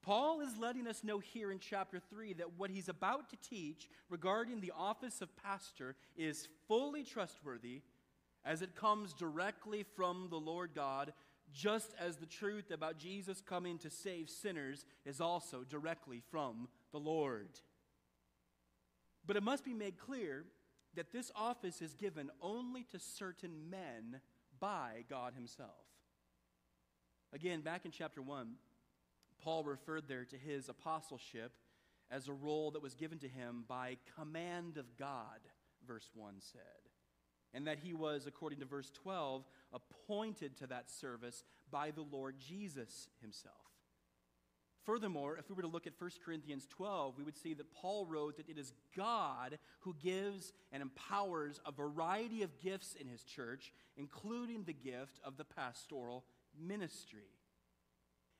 Paul 0.01 0.41
is 0.41 0.57
letting 0.57 0.87
us 0.87 1.03
know 1.03 1.19
here 1.19 1.51
in 1.51 1.59
chapter 1.59 1.99
3 1.99 2.33
that 2.33 2.57
what 2.57 2.71
he's 2.71 2.89
about 2.89 3.29
to 3.29 3.37
teach 3.37 3.89
regarding 4.09 4.61
the 4.61 4.71
office 4.77 5.21
of 5.21 5.35
pastor 5.35 5.95
is 6.15 6.47
fully 6.67 7.03
trustworthy 7.03 7.81
as 8.45 8.61
it 8.61 8.75
comes 8.75 9.13
directly 9.13 9.83
from 9.83 10.27
the 10.29 10.39
Lord 10.39 10.71
God, 10.73 11.13
just 11.51 11.91
as 11.99 12.15
the 12.15 12.25
truth 12.25 12.71
about 12.71 12.97
Jesus 12.97 13.41
coming 13.41 13.77
to 13.79 13.89
save 13.89 14.29
sinners 14.29 14.85
is 15.05 15.19
also 15.19 15.63
directly 15.63 16.21
from 16.31 16.69
the 16.91 16.99
Lord. 16.99 17.49
But 19.25 19.35
it 19.35 19.43
must 19.43 19.65
be 19.65 19.73
made 19.73 19.97
clear 19.97 20.45
that 20.95 21.11
this 21.11 21.31
office 21.35 21.81
is 21.81 21.93
given 21.93 22.31
only 22.41 22.83
to 22.91 22.99
certain 22.99 23.69
men 23.69 24.21
by 24.59 25.03
God 25.09 25.33
Himself. 25.35 25.85
Again, 27.33 27.61
back 27.61 27.85
in 27.85 27.91
chapter 27.91 28.21
1, 28.21 28.53
Paul 29.43 29.63
referred 29.63 30.07
there 30.07 30.25
to 30.25 30.37
his 30.37 30.69
apostleship 30.69 31.53
as 32.11 32.27
a 32.27 32.33
role 32.33 32.71
that 32.71 32.81
was 32.81 32.95
given 32.95 33.19
to 33.19 33.27
him 33.27 33.65
by 33.67 33.97
command 34.17 34.77
of 34.77 34.97
God, 34.97 35.39
verse 35.87 36.09
1 36.13 36.35
said. 36.39 36.61
And 37.53 37.65
that 37.67 37.79
he 37.79 37.93
was, 37.93 38.27
according 38.27 38.59
to 38.59 38.65
verse 38.65 38.91
12, 38.91 39.43
appointed 39.73 40.57
to 40.57 40.67
that 40.67 40.89
service 40.89 41.43
by 41.71 41.91
the 41.91 42.01
Lord 42.03 42.35
Jesus 42.39 43.09
himself. 43.21 43.55
Furthermore, 44.85 45.37
if 45.37 45.49
we 45.49 45.55
were 45.55 45.61
to 45.61 45.67
look 45.67 45.85
at 45.87 45.99
1 45.99 46.09
Corinthians 46.23 46.65
12, 46.67 47.15
we 47.17 47.23
would 47.23 47.37
see 47.37 47.53
that 47.53 47.71
Paul 47.73 48.05
wrote 48.05 48.37
that 48.37 48.49
it 48.49 48.57
is 48.57 48.73
God 48.95 49.59
who 49.81 49.95
gives 50.01 50.53
and 50.71 50.81
empowers 50.81 51.59
a 51.65 51.71
variety 51.71 52.43
of 52.43 52.59
gifts 52.59 52.95
in 52.99 53.07
his 53.07 53.23
church, 53.23 53.71
including 53.97 54.63
the 54.63 54.73
gift 54.73 55.19
of 55.23 55.37
the 55.37 55.43
pastoral 55.43 56.25
ministry. 56.59 57.27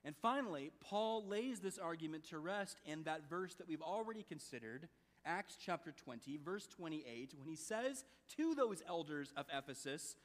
And 0.05 0.15
finally, 0.15 0.71
Paul 0.79 1.25
lays 1.27 1.59
this 1.59 1.77
argument 1.77 2.23
to 2.29 2.39
rest 2.39 2.79
in 2.85 3.03
that 3.03 3.29
verse 3.29 3.55
that 3.55 3.67
we've 3.67 3.81
already 3.81 4.23
considered, 4.23 4.87
Acts 5.25 5.57
chapter 5.63 5.91
20, 5.91 6.37
verse 6.37 6.67
28, 6.67 7.33
when 7.37 7.47
he 7.47 7.55
says 7.55 8.05
to 8.37 8.55
those 8.55 8.81
elders 8.87 9.33
of 9.35 9.45
Ephesus, 9.53 10.15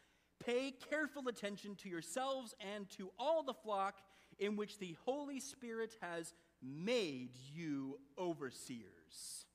Pay 0.45 0.73
careful 0.91 1.29
attention 1.29 1.75
to 1.77 1.89
yourselves 1.89 2.55
and 2.75 2.89
to 2.91 3.11
all 3.19 3.43
the 3.43 3.55
flock 3.55 3.99
in 4.39 4.57
which 4.57 4.79
the 4.79 4.97
Holy 5.05 5.41
Spirit 5.41 5.95
has 6.01 6.35
made 6.63 7.31
you 7.53 7.99
overseers. 8.19 9.47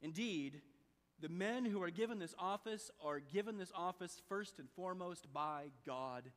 Indeed, 0.00 0.60
the 1.20 1.28
men 1.28 1.64
who 1.64 1.82
are 1.82 1.90
given 1.90 2.18
this 2.18 2.34
office 2.38 2.90
are 3.04 3.20
given 3.20 3.58
this 3.58 3.72
office 3.74 4.20
first 4.28 4.58
and 4.60 4.68
foremost 4.70 5.32
by 5.32 5.66
God 5.84 6.30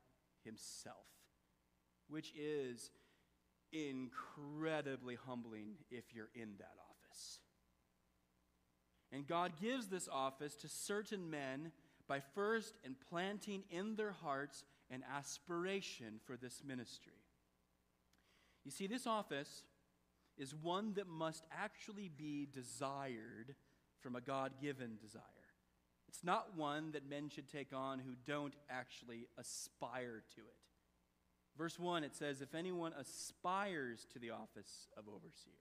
Himself 0.43 1.20
which 2.11 2.33
is 2.37 2.91
incredibly 3.71 5.15
humbling 5.15 5.75
if 5.89 6.03
you're 6.13 6.29
in 6.35 6.49
that 6.59 6.75
office. 6.89 7.39
And 9.11 9.25
God 9.25 9.53
gives 9.61 9.87
this 9.87 10.07
office 10.11 10.55
to 10.57 10.67
certain 10.67 11.29
men 11.29 11.71
by 12.07 12.19
first 12.35 12.77
implanting 12.83 13.63
in 13.69 13.95
their 13.95 14.11
hearts 14.11 14.65
an 14.89 15.03
aspiration 15.09 16.19
for 16.25 16.35
this 16.35 16.61
ministry. 16.65 17.13
You 18.65 18.71
see, 18.71 18.87
this 18.87 19.07
office 19.07 19.63
is 20.37 20.53
one 20.53 20.93
that 20.95 21.07
must 21.07 21.45
actually 21.51 22.09
be 22.09 22.47
desired 22.51 23.55
from 24.01 24.15
a 24.15 24.21
God 24.21 24.53
given 24.61 24.97
desire. 25.01 25.23
It's 26.07 26.23
not 26.23 26.57
one 26.57 26.91
that 26.91 27.09
men 27.09 27.29
should 27.29 27.49
take 27.49 27.73
on 27.73 27.99
who 27.99 28.15
don't 28.25 28.55
actually 28.69 29.27
aspire 29.37 30.23
to 30.35 30.41
it. 30.41 30.70
Verse 31.61 31.77
1, 31.77 32.03
it 32.03 32.15
says, 32.15 32.41
If 32.41 32.55
anyone 32.55 32.91
aspires 32.99 34.07
to 34.13 34.17
the 34.17 34.31
office 34.31 34.87
of 34.97 35.03
overseer. 35.07 35.53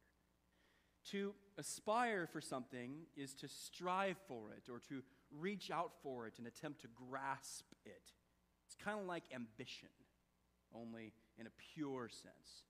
To 1.10 1.34
aspire 1.58 2.26
for 2.26 2.40
something 2.40 2.92
is 3.18 3.34
to 3.34 3.48
strive 3.48 4.16
for 4.26 4.54
it 4.56 4.72
or 4.72 4.78
to 4.88 5.02
reach 5.30 5.70
out 5.70 5.92
for 6.02 6.26
it 6.26 6.38
and 6.38 6.46
attempt 6.46 6.80
to 6.80 6.88
grasp 7.10 7.66
it. 7.84 8.12
It's 8.64 8.74
kind 8.82 8.98
of 8.98 9.04
like 9.04 9.24
ambition, 9.34 9.90
only 10.74 11.12
in 11.38 11.46
a 11.46 11.50
pure 11.74 12.08
sense. 12.08 12.64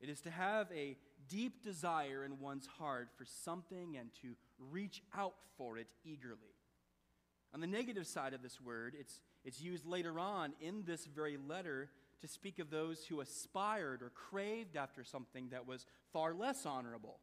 It 0.00 0.08
is 0.08 0.20
to 0.22 0.30
have 0.30 0.66
a 0.74 0.96
deep 1.28 1.62
desire 1.62 2.24
in 2.24 2.40
one's 2.40 2.66
heart 2.66 3.10
for 3.16 3.24
something 3.24 3.96
and 3.96 4.10
to 4.22 4.34
reach 4.72 5.00
out 5.16 5.36
for 5.56 5.78
it 5.78 5.86
eagerly. 6.04 6.56
On 7.54 7.60
the 7.60 7.68
negative 7.68 8.08
side 8.08 8.34
of 8.34 8.42
this 8.42 8.60
word, 8.60 8.96
it's, 8.98 9.20
it's 9.44 9.60
used 9.60 9.86
later 9.86 10.18
on 10.18 10.54
in 10.60 10.82
this 10.84 11.06
very 11.06 11.36
letter 11.36 11.88
to 12.20 12.28
speak 12.28 12.58
of 12.58 12.70
those 12.70 13.04
who 13.06 13.20
aspired 13.20 14.02
or 14.02 14.10
craved 14.10 14.76
after 14.76 15.04
something 15.04 15.48
that 15.50 15.66
was 15.66 15.86
far 16.12 16.34
less 16.34 16.66
honorable. 16.66 17.20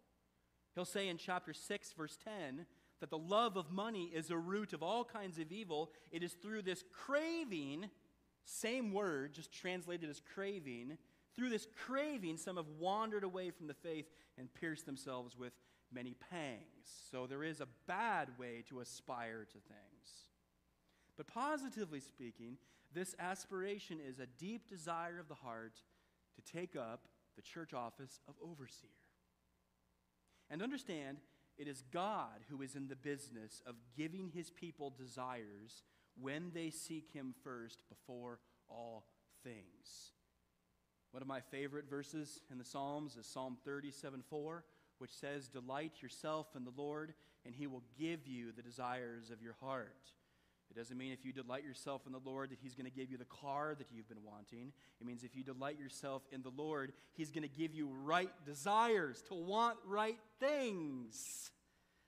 He'll 0.73 0.85
say 0.85 1.07
in 1.07 1.17
chapter 1.17 1.53
6, 1.53 1.93
verse 1.93 2.17
10, 2.23 2.65
that 2.99 3.09
the 3.09 3.17
love 3.17 3.57
of 3.57 3.71
money 3.71 4.11
is 4.13 4.31
a 4.31 4.37
root 4.37 4.73
of 4.73 4.83
all 4.83 5.03
kinds 5.03 5.37
of 5.39 5.51
evil. 5.51 5.91
It 6.11 6.23
is 6.23 6.33
through 6.33 6.61
this 6.61 6.83
craving, 6.91 7.89
same 8.45 8.93
word, 8.93 9.33
just 9.33 9.51
translated 9.51 10.09
as 10.09 10.21
craving, 10.33 10.97
through 11.35 11.49
this 11.49 11.67
craving, 11.85 12.37
some 12.37 12.55
have 12.55 12.69
wandered 12.79 13.23
away 13.23 13.51
from 13.51 13.67
the 13.67 13.73
faith 13.73 14.05
and 14.37 14.53
pierced 14.53 14.85
themselves 14.85 15.37
with 15.37 15.53
many 15.91 16.15
pangs. 16.31 16.89
So 17.11 17.27
there 17.27 17.43
is 17.43 17.59
a 17.59 17.67
bad 17.87 18.29
way 18.39 18.63
to 18.69 18.79
aspire 18.79 19.45
to 19.45 19.57
things. 19.57 20.29
But 21.17 21.27
positively 21.27 21.99
speaking, 21.99 22.57
this 22.95 23.13
aspiration 23.19 23.99
is 23.99 24.19
a 24.19 24.25
deep 24.25 24.67
desire 24.67 25.19
of 25.19 25.27
the 25.27 25.35
heart 25.35 25.81
to 26.35 26.51
take 26.51 26.75
up 26.75 27.07
the 27.35 27.41
church 27.41 27.73
office 27.73 28.19
of 28.27 28.35
overseer. 28.41 28.89
And 30.49 30.61
understand, 30.61 31.17
it 31.57 31.67
is 31.67 31.83
God 31.91 32.41
who 32.49 32.61
is 32.61 32.75
in 32.75 32.87
the 32.87 32.95
business 32.95 33.61
of 33.67 33.75
giving 33.97 34.31
his 34.33 34.49
people 34.49 34.93
desires 34.97 35.83
when 36.19 36.51
they 36.53 36.69
seek 36.69 37.11
him 37.11 37.33
first 37.43 37.83
before 37.89 38.39
all 38.69 39.05
things. 39.43 40.13
One 41.11 41.21
of 41.21 41.27
my 41.27 41.39
favorite 41.39 41.89
verses 41.89 42.41
in 42.51 42.57
the 42.57 42.65
Psalms 42.65 43.15
is 43.15 43.25
Psalm 43.25 43.57
37 43.63 44.23
4, 44.29 44.63
which 44.97 45.13
says, 45.13 45.47
Delight 45.47 46.01
yourself 46.01 46.47
in 46.55 46.63
the 46.63 46.73
Lord, 46.75 47.13
and 47.45 47.53
he 47.53 47.67
will 47.67 47.83
give 47.97 48.27
you 48.27 48.51
the 48.51 48.61
desires 48.61 49.29
of 49.29 49.41
your 49.41 49.55
heart. 49.61 50.11
It 50.69 50.77
doesn't 50.77 50.97
mean 50.97 51.13
if 51.13 51.23
you 51.23 51.31
delight 51.31 51.63
yourself 51.63 52.01
in 52.05 52.11
the 52.11 52.21
Lord 52.25 52.49
that 52.49 52.57
He's 52.61 52.75
going 52.75 52.89
to 52.89 52.95
give 52.95 53.09
you 53.09 53.17
the 53.17 53.25
car 53.25 53.75
that 53.77 53.87
you've 53.91 54.09
been 54.09 54.23
wanting. 54.23 54.73
It 54.99 55.07
means 55.07 55.23
if 55.23 55.35
you 55.35 55.43
delight 55.43 55.79
yourself 55.79 56.23
in 56.31 56.41
the 56.41 56.51
Lord, 56.55 56.93
He's 57.13 57.31
going 57.31 57.43
to 57.43 57.49
give 57.49 57.73
you 57.73 57.89
right 58.03 58.31
desires 58.45 59.23
to 59.29 59.35
want 59.35 59.77
right 59.85 60.17
things. 60.39 61.51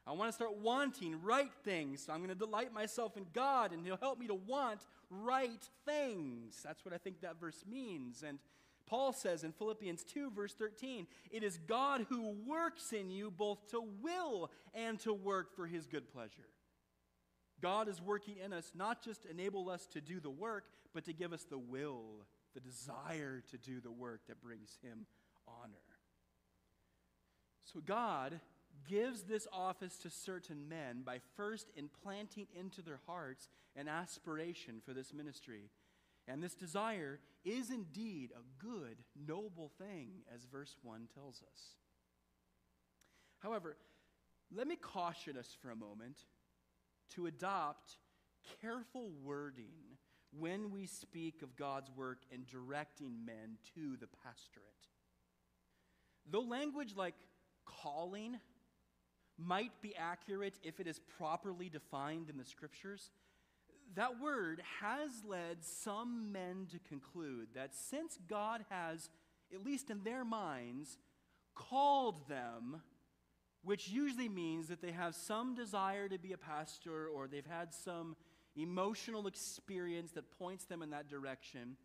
I 0.06 0.14
want 0.14 0.30
to 0.30 0.34
start 0.34 0.58
wanting 0.58 1.22
right 1.22 1.52
things. 1.64 2.06
So 2.06 2.14
I'm 2.14 2.20
going 2.20 2.30
to 2.30 2.36
delight 2.36 2.74
myself 2.74 3.18
in 3.18 3.26
God, 3.34 3.74
and 3.74 3.86
He'll 3.86 3.98
help 3.98 4.20
me 4.20 4.28
to 4.28 4.36
want 4.36 4.82
right 5.10 5.64
things. 5.86 6.62
That's 6.64 6.84
what 6.84 6.94
I 6.94 6.98
think 6.98 7.22
that 7.22 7.40
verse 7.40 7.64
means. 7.70 8.24
And 8.26 8.40
Paul 8.88 9.12
says 9.12 9.44
in 9.44 9.52
Philippians 9.52 10.04
2, 10.06 10.32
verse 10.32 10.54
13, 10.54 11.08
it 11.30 11.44
is 11.44 11.60
God 11.68 12.06
who 12.10 12.36
works 12.48 12.94
in 12.94 13.10
you 13.12 13.30
both 13.30 13.70
to 13.72 13.84
will 14.02 14.50
and 14.74 14.98
to 15.02 15.14
work 15.14 15.56
for 15.56 15.68
His 15.68 15.86
good 15.86 16.12
pleasure. 16.12 16.48
God 17.62 17.88
is 17.88 18.02
working 18.02 18.36
in 18.44 18.54
us 18.54 18.72
not 18.76 19.04
just 19.04 19.24
to 19.24 19.32
enable 19.32 19.70
us 19.70 19.88
to 19.88 20.02
do 20.02 20.20
the 20.20 20.30
work, 20.30 20.66
but 20.94 21.06
to 21.06 21.14
give 21.14 21.34
us 21.34 21.44
the 21.44 21.58
will, 21.58 22.26
the 22.54 22.60
desire 22.60 23.44
to 23.52 23.58
do 23.58 23.80
the 23.80 23.92
work 23.92 24.22
that 24.28 24.42
brings 24.42 24.78
Him 24.82 25.06
honor. 25.48 25.78
So 27.64 27.82
God 27.86 28.40
gives 28.88 29.24
this 29.24 29.48
office 29.52 29.98
to 29.98 30.10
certain 30.10 30.70
men 30.70 31.02
by 31.06 31.20
first 31.36 31.72
implanting 31.76 32.48
into 32.58 32.82
their 32.82 33.00
hearts 33.06 33.50
an 33.76 33.88
aspiration 33.88 34.82
for 34.86 34.94
this 34.94 35.14
ministry. 35.14 35.70
And 36.28 36.42
this 36.42 36.56
desire 36.56 37.20
is 37.44 37.70
indeed 37.70 38.32
a 38.36 38.64
good, 38.64 38.98
noble 39.28 39.72
thing, 39.78 40.10
as 40.34 40.46
verse 40.46 40.76
1 40.84 41.08
tells 41.14 41.42
us. 41.42 41.76
However, 43.40 43.78
let 44.56 44.68
me 44.68 44.76
caution 44.76 45.38
us 45.38 45.56
for 45.62 45.70
a 45.70 45.76
moment 45.76 46.26
to 47.16 47.28
adopt 47.28 47.98
careful 48.62 49.12
wording 49.24 49.98
when 50.38 50.72
we 50.72 50.86
speak 50.86 51.42
of 51.42 51.56
God's 51.56 51.90
work 51.96 52.20
in 52.32 52.46
directing 52.50 53.26
men 53.26 53.58
to 53.76 53.98
the 53.98 54.08
pastorate. 54.24 54.66
Though 56.30 56.42
language 56.42 56.94
like 56.96 57.16
calling 57.66 58.38
might 59.38 59.82
be 59.82 59.96
accurate 59.96 60.56
if 60.64 60.80
it 60.80 60.88
is 60.88 61.00
properly 61.18 61.70
defined 61.70 62.30
in 62.30 62.38
the 62.38 62.46
scriptures, 62.46 63.12
that 63.96 64.20
word 64.20 64.62
has 64.82 65.12
led 65.26 65.64
some 65.64 66.32
men 66.32 66.68
to 66.72 66.80
conclude 66.80 67.48
that 67.56 67.74
since 67.74 68.18
God 68.28 68.66
has, 68.70 69.10
at 69.54 69.64
least 69.64 69.90
in 69.90 70.04
their 70.04 70.26
minds, 70.26 70.98
called 71.56 72.28
them 72.28 72.82
which 73.68 73.90
usually 73.90 74.30
means 74.30 74.70
that 74.70 74.82
they 74.82 74.94
have 74.94 75.14
some 75.14 75.54
desire 75.54 76.08
to 76.08 76.18
be 76.18 76.32
a 76.32 76.38
pastor 76.38 77.08
or 77.08 77.28
they've 77.28 77.46
had 77.46 77.74
some 77.74 78.16
emotional 78.56 79.28
experience 79.28 80.12
that 80.14 80.32
points 80.40 80.64
them 80.64 80.82
in 80.82 80.92
that 80.92 81.10
direction. 81.10 81.76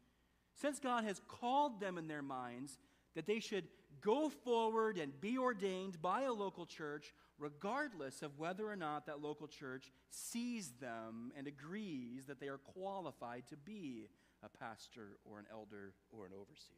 Since 0.54 0.78
God 0.78 1.02
has 1.02 1.20
called 1.26 1.80
them 1.80 1.98
in 1.98 2.06
their 2.06 2.22
minds 2.22 2.78
that 3.16 3.26
they 3.26 3.40
should 3.40 3.66
go 4.00 4.28
forward 4.28 4.96
and 4.96 5.20
be 5.20 5.36
ordained 5.38 6.00
by 6.00 6.22
a 6.22 6.32
local 6.32 6.66
church, 6.66 7.12
regardless 7.36 8.22
of 8.22 8.38
whether 8.38 8.70
or 8.70 8.76
not 8.76 9.06
that 9.06 9.20
local 9.20 9.48
church 9.48 9.90
sees 10.08 10.70
them 10.80 11.32
and 11.36 11.48
agrees 11.48 12.26
that 12.26 12.38
they 12.38 12.46
are 12.46 12.58
qualified 12.58 13.42
to 13.48 13.56
be 13.56 14.06
a 14.44 14.48
pastor 14.48 15.18
or 15.24 15.40
an 15.40 15.46
elder 15.50 15.94
or 16.12 16.26
an 16.26 16.32
overseer. 16.32 16.76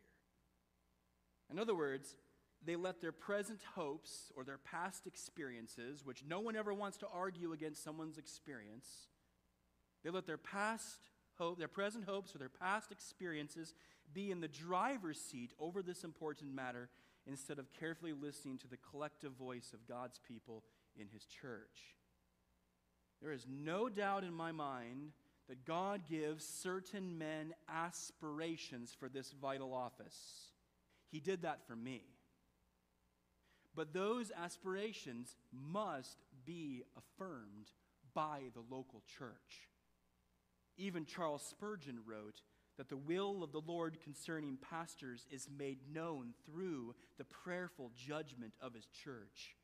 In 1.50 1.58
other 1.58 1.74
words, 1.74 2.16
they 2.64 2.76
let 2.76 3.00
their 3.00 3.12
present 3.12 3.60
hopes 3.74 4.32
or 4.36 4.44
their 4.44 4.58
past 4.58 5.06
experiences, 5.06 6.04
which 6.04 6.24
no 6.26 6.40
one 6.40 6.56
ever 6.56 6.72
wants 6.72 6.96
to 6.98 7.06
argue 7.12 7.52
against 7.52 7.84
someone's 7.84 8.18
experience, 8.18 9.08
they 10.02 10.10
let 10.10 10.26
their 10.26 10.38
past 10.38 11.00
hope, 11.38 11.58
their 11.58 11.68
present 11.68 12.04
hopes 12.04 12.34
or 12.34 12.38
their 12.38 12.48
past 12.48 12.92
experiences 12.92 13.74
be 14.12 14.30
in 14.30 14.40
the 14.40 14.48
driver's 14.48 15.20
seat 15.20 15.52
over 15.58 15.82
this 15.82 16.04
important 16.04 16.54
matter 16.54 16.88
instead 17.26 17.58
of 17.58 17.72
carefully 17.72 18.12
listening 18.12 18.58
to 18.58 18.68
the 18.68 18.76
collective 18.76 19.32
voice 19.32 19.72
of 19.72 19.88
God's 19.88 20.18
people 20.18 20.62
in 20.98 21.08
his 21.08 21.24
church. 21.24 21.96
There 23.22 23.32
is 23.32 23.46
no 23.48 23.88
doubt 23.88 24.24
in 24.24 24.34
my 24.34 24.52
mind 24.52 25.12
that 25.48 25.64
God 25.64 26.02
gives 26.08 26.46
certain 26.46 27.18
men 27.18 27.54
aspirations 27.68 28.94
for 28.98 29.08
this 29.08 29.32
vital 29.32 29.72
office. 29.72 30.48
He 31.10 31.20
did 31.20 31.42
that 31.42 31.66
for 31.66 31.76
me. 31.76 32.02
But 33.74 33.92
those 33.92 34.30
aspirations 34.30 35.36
must 35.52 36.18
be 36.44 36.84
affirmed 36.96 37.70
by 38.14 38.42
the 38.54 38.62
local 38.74 39.02
church. 39.18 39.68
Even 40.76 41.04
Charles 41.04 41.42
Spurgeon 41.42 42.00
wrote 42.06 42.42
that 42.76 42.88
the 42.88 42.96
will 42.96 43.42
of 43.42 43.52
the 43.52 43.60
Lord 43.60 43.98
concerning 44.02 44.56
pastors 44.56 45.26
is 45.30 45.48
made 45.56 45.78
known 45.92 46.34
through 46.44 46.94
the 47.18 47.24
prayerful 47.24 47.92
judgment 47.94 48.52
of 48.60 48.74
his 48.74 48.86
church. 48.86 49.56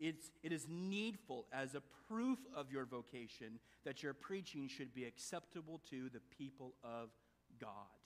It's, 0.00 0.30
it 0.42 0.52
is 0.52 0.66
needful 0.68 1.46
as 1.52 1.74
a 1.74 1.82
proof 2.08 2.38
of 2.56 2.72
your 2.72 2.86
vocation 2.86 3.58
that 3.84 4.02
your 4.02 4.14
preaching 4.14 4.66
should 4.66 4.94
be 4.94 5.04
acceptable 5.04 5.80
to 5.90 6.08
the 6.08 6.20
people 6.36 6.74
of 6.82 7.10
God. 7.60 7.99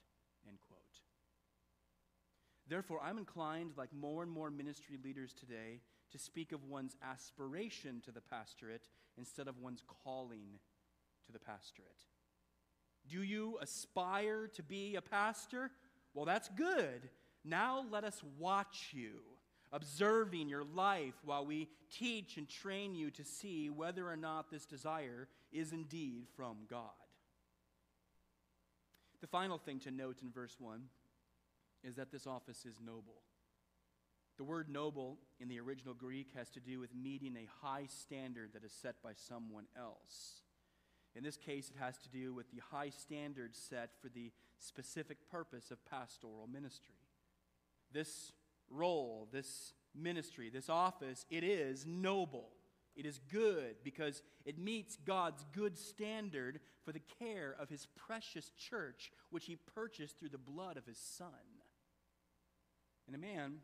Therefore, 2.69 3.01
I'm 3.03 3.19
inclined, 3.19 3.73
like 3.77 3.93
more 3.93 4.23
and 4.23 4.33
more 4.33 4.51
ministry 4.51 4.99
leaders 5.03 5.33
today, 5.33 5.81
to 6.13 6.19
speak 6.19 6.53
of 6.53 6.65
one's 6.65 6.97
aspiration 7.03 8.01
to 8.05 8.13
the 8.13 8.21
pastorate 8.21 8.89
instead 9.19 9.49
of 9.49 9.59
one's 9.59 9.83
calling 10.05 10.59
to 11.27 11.33
the 11.33 11.39
pastorate. 11.39 12.05
Do 13.09 13.23
you 13.23 13.59
aspire 13.61 14.49
to 14.55 14.63
be 14.63 14.97
a 14.97 15.03
pastor? 15.03 15.71
Well, 16.15 16.25
that's 16.25 16.49
good. 16.51 17.09
Now 17.45 17.85
let 17.91 18.05
us 18.05 18.23
watch 18.39 18.93
you, 18.93 19.21
observing 19.73 20.49
your 20.49 20.65
life 20.65 21.15
while 21.25 21.45
we 21.45 21.69
teach 21.91 22.39
and 22.39 22.49
train 22.49 22.95
you 22.95 23.11
to 23.11 23.25
see 23.25 23.69
whether 23.69 24.09
or 24.09 24.17
not 24.17 24.51
this 24.51 24.65
desire 24.65 25.29
is 25.53 25.73
indeed 25.73 26.29
from 26.35 26.57
God. 26.71 26.91
The 29.21 29.27
final 29.27 29.59
thing 29.59 29.81
to 29.81 29.91
note 29.91 30.21
in 30.23 30.31
verse 30.31 30.57
1 30.59 30.81
is 31.85 31.97
that 31.97 32.11
this 32.11 32.27
office 32.27 32.65
is 32.65 32.81
noble. 32.85 33.23
The 34.37 34.45
word 34.45 34.69
noble 34.69 35.19
in 35.39 35.49
the 35.49 35.61
original 35.61 35.95
Greek 35.95 36.29
has 36.37 36.51
to 36.51 36.61
do 36.61 36.81
with 36.81 36.95
meeting 36.95 37.37
a 37.37 37.67
high 37.67 37.87
standard 37.87 38.51
that 38.55 38.65
is 38.65 38.73
set 38.73 38.97
by 39.03 39.13
someone 39.15 39.67
else. 39.79 40.41
In 41.15 41.23
this 41.23 41.37
case, 41.37 41.71
it 41.71 41.79
has 41.79 41.97
to 41.99 42.09
do 42.09 42.35
with 42.35 42.51
the 42.51 42.61
high 42.71 42.91
standard 42.91 43.55
set 43.55 43.91
for 44.03 44.09
the 44.09 44.33
specific 44.59 45.19
purpose 45.31 45.71
of 45.71 45.85
pastoral 45.85 46.49
ministry. 46.53 46.97
This 47.93 48.33
role, 48.71 49.29
this 49.31 49.75
ministry, 49.95 50.51
this 50.51 50.69
office, 50.69 51.25
it 51.31 51.45
is 51.45 51.87
noble. 51.87 52.51
It 52.97 53.07
is 53.07 53.21
good 53.31 53.77
because 53.85 54.23
it 54.45 54.59
meets 54.59 54.97
God's 54.97 55.45
good 55.53 55.77
standard 55.77 56.61
for 56.85 56.93
the 56.93 57.03
care 57.21 57.55
of 57.59 57.69
his 57.69 57.87
precious 57.97 58.51
church, 58.57 59.13
which 59.31 59.47
he 59.47 59.57
purchased 59.57 60.19
through 60.19 60.29
the 60.31 60.39
blood 60.39 60.77
of 60.77 60.87
his 60.87 60.99
Son. 60.99 61.29
And 63.07 63.15
a 63.15 63.19
man 63.19 63.59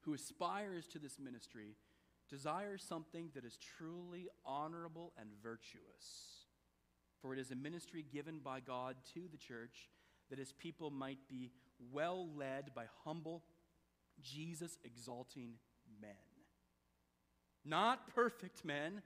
who 0.00 0.14
aspires 0.14 0.86
to 0.88 0.98
this 0.98 1.18
ministry 1.18 1.76
desires 2.28 2.82
something 2.82 3.30
that 3.34 3.44
is 3.44 3.56
truly 3.56 4.28
honorable 4.44 5.12
and 5.18 5.28
virtuous. 5.42 6.46
For 7.20 7.32
it 7.32 7.38
is 7.38 7.50
a 7.50 7.56
ministry 7.56 8.04
given 8.10 8.40
by 8.42 8.60
God 8.60 8.96
to 9.14 9.28
the 9.30 9.36
church 9.36 9.90
that 10.30 10.38
his 10.38 10.52
people 10.52 10.90
might 10.90 11.28
be 11.28 11.52
well 11.92 12.28
led 12.36 12.74
by 12.74 12.86
humble, 13.04 13.44
Jesus 14.20 14.78
exalting 14.84 15.54
men. 16.00 16.10
Not 17.64 18.12
perfect 18.14 18.64
men, 18.64 19.02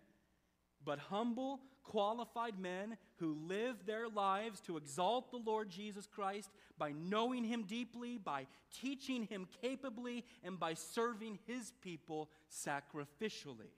but 0.84 0.98
humble, 0.98 1.60
qualified 1.90 2.58
men 2.58 2.96
who 3.16 3.36
live 3.48 3.86
their 3.86 4.08
lives 4.08 4.60
to 4.60 4.76
exalt 4.76 5.30
the 5.30 5.38
Lord 5.38 5.70
Jesus 5.70 6.06
Christ 6.06 6.50
by 6.78 6.92
knowing 6.92 7.44
him 7.44 7.62
deeply, 7.62 8.18
by 8.18 8.46
teaching 8.80 9.22
him 9.24 9.46
capably, 9.62 10.24
and 10.44 10.58
by 10.58 10.74
serving 10.74 11.38
his 11.46 11.72
people 11.82 12.28
sacrificially. 12.50 13.72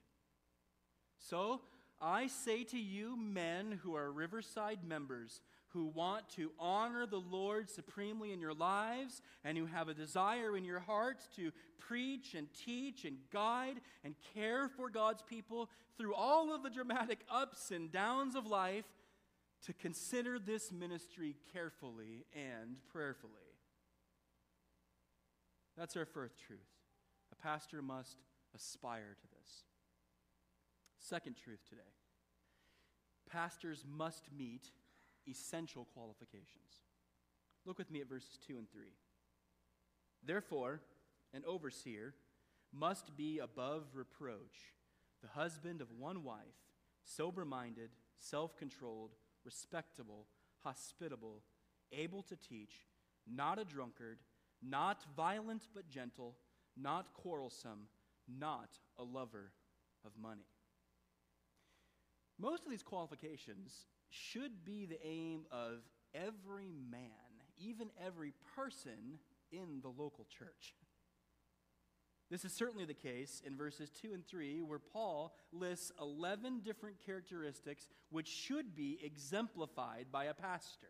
So, 1.17 1.61
I 2.01 2.27
say 2.27 2.63
to 2.65 2.79
you, 2.79 3.17
men 3.17 3.79
who 3.83 3.95
are 3.95 4.11
Riverside 4.11 4.83
members, 4.87 5.41
who 5.69 5.85
want 5.85 6.27
to 6.29 6.51
honor 6.59 7.05
the 7.05 7.19
Lord 7.19 7.69
supremely 7.69 8.33
in 8.33 8.39
your 8.39 8.53
lives 8.53 9.21
and 9.43 9.57
who 9.57 9.65
have 9.67 9.87
a 9.87 9.93
desire 9.93 10.57
in 10.57 10.65
your 10.65 10.79
hearts 10.79 11.27
to 11.35 11.51
preach 11.77 12.33
and 12.33 12.47
teach 12.53 13.05
and 13.05 13.17
guide 13.31 13.77
and 14.03 14.15
care 14.33 14.67
for 14.67 14.89
God's 14.89 15.21
people 15.21 15.69
through 15.97 16.13
all 16.15 16.53
of 16.53 16.63
the 16.63 16.69
dramatic 16.69 17.19
ups 17.29 17.71
and 17.71 17.91
downs 17.91 18.35
of 18.35 18.47
life, 18.47 18.85
to 19.65 19.73
consider 19.73 20.39
this 20.39 20.71
ministry 20.71 21.35
carefully 21.51 22.25
and 22.33 22.77
prayerfully. 22.91 23.33
That's 25.77 25.97
our 25.97 26.05
first 26.05 26.39
truth. 26.39 26.59
A 27.31 27.35
pastor 27.35 27.81
must 27.81 28.17
aspire 28.55 29.17
to 29.19 29.27
this. 29.37 29.63
Second 30.97 31.35
truth 31.35 31.59
today 31.67 31.81
pastors 33.29 33.85
must 33.87 34.29
meet 34.35 34.71
essential 35.29 35.87
qualifications. 35.93 36.83
Look 37.65 37.77
with 37.77 37.91
me 37.91 38.01
at 38.01 38.09
verses 38.09 38.37
2 38.47 38.57
and 38.57 38.69
3. 38.69 38.83
Therefore, 40.25 40.81
an 41.33 41.43
overseer 41.45 42.13
must 42.73 43.15
be 43.15 43.39
above 43.39 43.83
reproach, 43.93 44.73
the 45.21 45.27
husband 45.27 45.81
of 45.81 45.91
one 45.97 46.23
wife, 46.23 46.55
sober 47.03 47.45
minded, 47.45 47.89
self 48.17 48.57
controlled, 48.57 49.11
respectable, 49.45 50.27
hospitable, 50.63 51.41
able 51.91 52.21
to 52.23 52.35
teach, 52.35 52.85
not 53.27 53.59
a 53.59 53.65
drunkard, 53.65 54.19
not 54.61 55.03
violent 55.15 55.67
but 55.73 55.89
gentle, 55.89 56.35
not 56.77 57.13
quarrelsome, 57.13 57.87
not 58.27 58.69
a 58.97 59.03
lover 59.03 59.51
of 60.05 60.11
money. 60.21 60.47
Most 62.37 62.65
of 62.65 62.71
these 62.71 62.83
qualifications 62.83 63.85
should 64.09 64.65
be 64.65 64.85
the 64.85 64.99
aim 65.05 65.45
of 65.51 65.79
every 66.13 66.71
man, 66.91 67.09
even 67.57 67.89
every 68.05 68.33
person 68.55 69.19
in 69.51 69.81
the 69.81 69.89
local 69.89 70.25
church. 70.25 70.75
This 72.29 72.45
is 72.45 72.53
certainly 72.53 72.85
the 72.85 72.93
case 72.93 73.41
in 73.45 73.57
verses 73.57 73.89
2 73.89 74.13
and 74.13 74.25
3, 74.25 74.61
where 74.61 74.77
Paul 74.77 75.33
lists 75.51 75.91
11 75.99 76.61
different 76.63 76.97
characteristics 77.03 77.87
which 78.11 78.27
should 78.27 78.75
be 78.75 78.99
exemplified 79.03 80.07
by 80.11 80.25
a 80.25 80.33
pastor. 80.35 80.89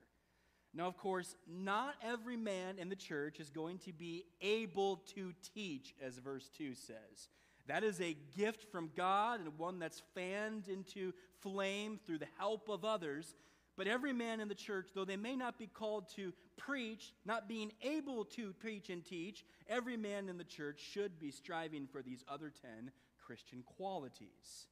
Now, 0.73 0.87
of 0.87 0.97
course, 0.97 1.35
not 1.47 1.95
every 2.03 2.37
man 2.37 2.77
in 2.77 2.89
the 2.89 2.95
church 2.95 3.39
is 3.39 3.49
going 3.49 3.79
to 3.79 3.93
be 3.93 4.25
able 4.41 4.97
to 5.15 5.33
teach, 5.53 5.95
as 6.01 6.17
verse 6.17 6.49
2 6.57 6.75
says. 6.75 7.29
That 7.69 7.83
is 7.83 8.01
a 8.01 8.17
gift 8.35 8.71
from 8.71 8.89
God 8.97 9.41
and 9.41 9.57
one 9.59 9.77
that's 9.77 10.01
fanned 10.15 10.67
into 10.67 11.13
flame 11.41 11.99
through 12.03 12.17
the 12.17 12.27
help 12.39 12.67
of 12.67 12.83
others. 12.83 13.35
But 13.77 13.87
every 13.87 14.11
man 14.11 14.39
in 14.39 14.47
the 14.47 14.55
church, 14.55 14.89
though 14.95 15.05
they 15.05 15.15
may 15.15 15.35
not 15.35 15.59
be 15.59 15.67
called 15.67 16.09
to 16.15 16.33
preach, 16.57 17.13
not 17.25 17.47
being 17.47 17.71
able 17.83 18.25
to 18.25 18.53
preach 18.53 18.89
and 18.89 19.05
teach, 19.05 19.45
every 19.67 19.97
man 19.97 20.29
in 20.29 20.39
the 20.39 20.43
church 20.43 20.79
should 20.79 21.19
be 21.19 21.29
striving 21.29 21.85
for 21.85 22.01
these 22.01 22.23
other 22.27 22.51
10 22.59 22.91
Christian 23.23 23.61
qualities. 23.61 24.65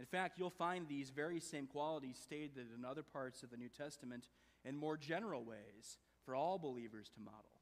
In 0.00 0.04
fact, 0.04 0.40
you'll 0.40 0.50
find 0.50 0.88
these 0.88 1.10
very 1.10 1.38
same 1.38 1.68
qualities 1.68 2.18
stated 2.20 2.66
in 2.76 2.84
other 2.84 3.04
parts 3.04 3.44
of 3.44 3.50
the 3.50 3.56
New 3.56 3.68
Testament 3.68 4.24
in 4.64 4.76
more 4.76 4.96
general 4.96 5.44
ways 5.44 5.98
for 6.24 6.34
all 6.34 6.58
believers 6.58 7.10
to 7.14 7.20
model. 7.20 7.57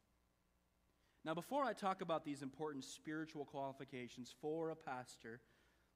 Now, 1.27 1.35
before 1.35 1.65
I 1.65 1.73
talk 1.73 2.03
about 2.03 2.25
these 2.25 2.41
important 2.41 2.85
spiritual 2.85 3.45
qualifications 3.45 4.33
for 4.41 4.71
a 4.71 4.77
pastor, 4.77 5.41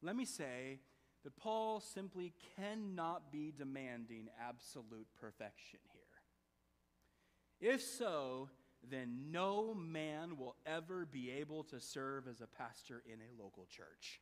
let 0.02 0.16
me 0.16 0.24
say 0.24 0.80
that 1.22 1.36
Paul 1.36 1.78
simply 1.78 2.32
cannot 2.56 3.30
be 3.30 3.52
demanding 3.56 4.26
absolute 4.44 5.06
perfection 5.20 5.78
here. 5.92 7.70
If 7.72 7.80
so, 7.80 8.48
then 8.82 9.30
no 9.30 9.72
man 9.72 10.36
will 10.36 10.56
ever 10.66 11.06
be 11.06 11.30
able 11.30 11.62
to 11.64 11.80
serve 11.80 12.26
as 12.26 12.40
a 12.40 12.48
pastor 12.48 13.00
in 13.06 13.20
a 13.20 13.40
local 13.40 13.66
church. 13.66 14.20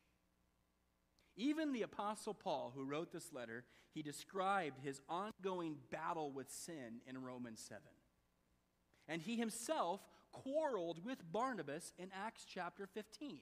Even 1.35 1.73
the 1.73 1.81
Apostle 1.81 2.35
Paul, 2.35 2.71
who 2.75 2.85
wrote 2.85 3.11
this 3.11 3.33
letter, 3.33 3.65
he 3.95 4.03
described 4.03 4.77
his 4.83 5.01
ongoing 5.09 5.77
battle 5.89 6.31
with 6.31 6.51
sin 6.51 7.01
in 7.07 7.23
Romans 7.23 7.65
7. 7.67 7.81
And 9.07 9.23
he 9.23 9.37
himself 9.37 10.01
quarreled 10.31 11.03
with 11.05 11.31
Barnabas 11.31 11.93
in 11.97 12.09
Acts 12.13 12.45
chapter 12.47 12.87
15. 12.87 13.39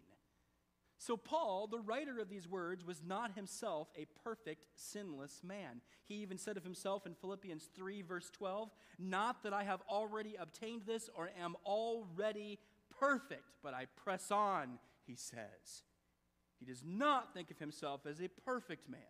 So, 0.99 1.15
Paul, 1.15 1.67
the 1.67 1.79
writer 1.79 2.19
of 2.19 2.29
these 2.29 2.47
words, 2.47 2.83
was 2.83 3.03
not 3.05 3.35
himself 3.35 3.87
a 3.95 4.07
perfect, 4.23 4.65
sinless 4.75 5.41
man. 5.43 5.81
He 6.05 6.15
even 6.15 6.39
said 6.39 6.57
of 6.57 6.63
himself 6.63 7.05
in 7.05 7.13
Philippians 7.13 7.69
3, 7.75 8.01
verse 8.01 8.31
12, 8.31 8.71
Not 8.97 9.43
that 9.43 9.53
I 9.53 9.63
have 9.63 9.81
already 9.87 10.35
obtained 10.39 10.83
this 10.87 11.07
or 11.15 11.29
am 11.39 11.55
already 11.65 12.57
perfect, 12.99 13.57
but 13.61 13.75
I 13.75 13.85
press 13.95 14.31
on, 14.31 14.79
he 15.05 15.15
says. 15.15 15.83
He 16.59 16.65
does 16.65 16.83
not 16.83 17.31
think 17.33 17.51
of 17.51 17.59
himself 17.59 18.07
as 18.07 18.19
a 18.19 18.27
perfect 18.27 18.89
man. 18.89 19.01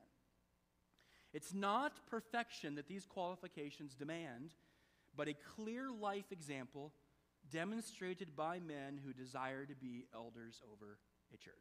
It's 1.34 1.54
not 1.54 2.06
perfection 2.10 2.76
that 2.76 2.88
these 2.90 3.06
qualifications 3.06 3.96
demand, 3.96 4.56
but 5.16 5.30
a 5.30 5.36
clear 5.56 5.90
life 5.90 6.32
example 6.32 6.92
demonstrated 7.52 8.36
by 8.36 8.60
men 8.60 9.00
who 9.04 9.14
desire 9.14 9.66
to 9.66 9.76
be 9.76 10.06
elders 10.14 10.62
over 10.72 11.00
a 11.34 11.38
church. 11.38 11.54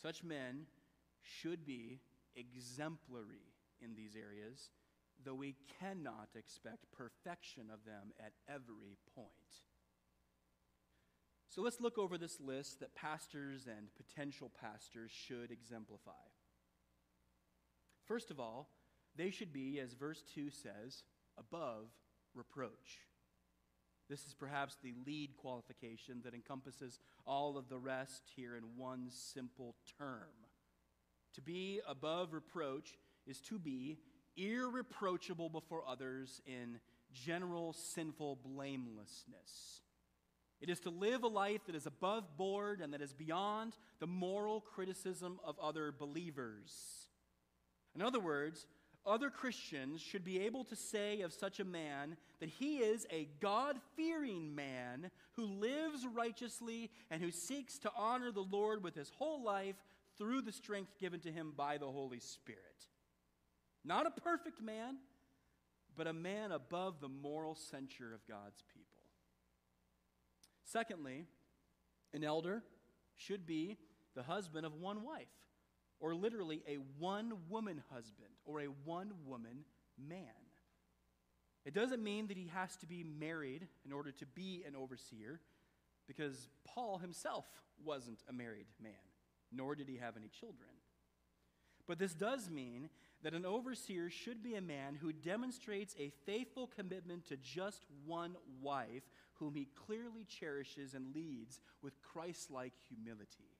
Such 0.00 0.22
men 0.22 0.66
should 1.22 1.66
be 1.66 2.00
exemplary 2.36 3.54
in 3.80 3.94
these 3.94 4.16
areas, 4.16 4.70
though 5.24 5.34
we 5.34 5.56
cannot 5.80 6.28
expect 6.36 6.92
perfection 6.92 7.64
of 7.72 7.84
them 7.84 8.12
at 8.18 8.32
every 8.48 8.96
point. 9.14 9.28
So 11.48 11.62
let's 11.62 11.80
look 11.80 11.98
over 11.98 12.18
this 12.18 12.40
list 12.40 12.80
that 12.80 12.94
pastors 12.94 13.66
and 13.66 13.88
potential 13.96 14.50
pastors 14.60 15.10
should 15.10 15.50
exemplify. 15.50 16.12
First 18.06 18.30
of 18.30 18.38
all, 18.38 18.70
they 19.16 19.30
should 19.30 19.52
be, 19.52 19.80
as 19.80 19.94
verse 19.94 20.22
2 20.34 20.50
says, 20.50 21.02
above 21.36 21.88
reproach. 22.34 23.07
This 24.08 24.24
is 24.24 24.34
perhaps 24.34 24.76
the 24.82 24.94
lead 25.06 25.36
qualification 25.36 26.22
that 26.24 26.34
encompasses 26.34 26.98
all 27.26 27.58
of 27.58 27.68
the 27.68 27.78
rest 27.78 28.22
here 28.34 28.56
in 28.56 28.64
one 28.76 29.08
simple 29.10 29.74
term. 29.98 30.28
To 31.34 31.42
be 31.42 31.80
above 31.86 32.32
reproach 32.32 32.96
is 33.26 33.40
to 33.42 33.58
be 33.58 33.98
irreproachable 34.36 35.50
before 35.50 35.82
others 35.86 36.40
in 36.46 36.80
general 37.12 37.72
sinful 37.72 38.38
blamelessness. 38.44 39.82
It 40.60 40.70
is 40.70 40.80
to 40.80 40.90
live 40.90 41.22
a 41.22 41.28
life 41.28 41.60
that 41.66 41.76
is 41.76 41.86
above 41.86 42.36
board 42.36 42.80
and 42.80 42.92
that 42.92 43.02
is 43.02 43.12
beyond 43.12 43.76
the 44.00 44.06
moral 44.06 44.60
criticism 44.60 45.38
of 45.44 45.58
other 45.60 45.92
believers. 45.92 47.08
In 47.94 48.02
other 48.02 48.20
words, 48.20 48.66
other 49.08 49.30
Christians 49.30 50.00
should 50.00 50.24
be 50.24 50.40
able 50.40 50.64
to 50.64 50.76
say 50.76 51.22
of 51.22 51.32
such 51.32 51.60
a 51.60 51.64
man 51.64 52.16
that 52.40 52.48
he 52.48 52.78
is 52.78 53.06
a 53.10 53.28
God 53.40 53.76
fearing 53.96 54.54
man 54.54 55.10
who 55.32 55.44
lives 55.44 56.06
righteously 56.06 56.90
and 57.10 57.22
who 57.22 57.30
seeks 57.30 57.78
to 57.78 57.92
honor 57.96 58.30
the 58.30 58.40
Lord 58.40 58.82
with 58.82 58.94
his 58.94 59.10
whole 59.18 59.42
life 59.42 59.76
through 60.18 60.42
the 60.42 60.52
strength 60.52 60.98
given 60.98 61.20
to 61.20 61.32
him 61.32 61.52
by 61.56 61.78
the 61.78 61.90
Holy 61.90 62.20
Spirit. 62.20 62.60
Not 63.84 64.06
a 64.06 64.20
perfect 64.20 64.60
man, 64.60 64.98
but 65.96 66.06
a 66.06 66.12
man 66.12 66.52
above 66.52 67.00
the 67.00 67.08
moral 67.08 67.54
censure 67.54 68.12
of 68.14 68.26
God's 68.26 68.62
people. 68.74 69.04
Secondly, 70.64 71.24
an 72.12 72.24
elder 72.24 72.62
should 73.16 73.46
be 73.46 73.78
the 74.14 74.22
husband 74.22 74.66
of 74.66 74.74
one 74.74 75.02
wife 75.02 75.28
or 76.00 76.14
literally 76.14 76.62
a 76.68 76.76
one 76.98 77.32
woman 77.48 77.82
husband 77.92 78.30
or 78.44 78.60
a 78.60 78.66
one 78.84 79.12
woman 79.26 79.64
man. 79.98 80.22
It 81.64 81.74
doesn't 81.74 82.02
mean 82.02 82.28
that 82.28 82.36
he 82.36 82.50
has 82.54 82.76
to 82.76 82.86
be 82.86 83.04
married 83.04 83.66
in 83.84 83.92
order 83.92 84.12
to 84.12 84.26
be 84.26 84.64
an 84.66 84.74
overseer, 84.74 85.40
because 86.06 86.48
Paul 86.64 86.98
himself 86.98 87.46
wasn't 87.84 88.22
a 88.28 88.32
married 88.32 88.68
man, 88.82 88.92
nor 89.52 89.74
did 89.74 89.88
he 89.88 89.96
have 89.96 90.16
any 90.16 90.28
children. 90.28 90.70
But 91.86 91.98
this 91.98 92.14
does 92.14 92.48
mean 92.50 92.88
that 93.22 93.34
an 93.34 93.44
overseer 93.44 94.08
should 94.08 94.42
be 94.42 94.54
a 94.54 94.60
man 94.60 94.94
who 94.94 95.12
demonstrates 95.12 95.94
a 95.98 96.12
faithful 96.24 96.68
commitment 96.68 97.26
to 97.26 97.36
just 97.36 97.84
one 98.06 98.36
wife, 98.62 99.02
whom 99.34 99.54
he 99.54 99.68
clearly 99.86 100.24
cherishes 100.24 100.94
and 100.94 101.14
leads 101.14 101.60
with 101.82 102.00
Christ 102.00 102.50
like 102.50 102.74
humility. 102.88 103.57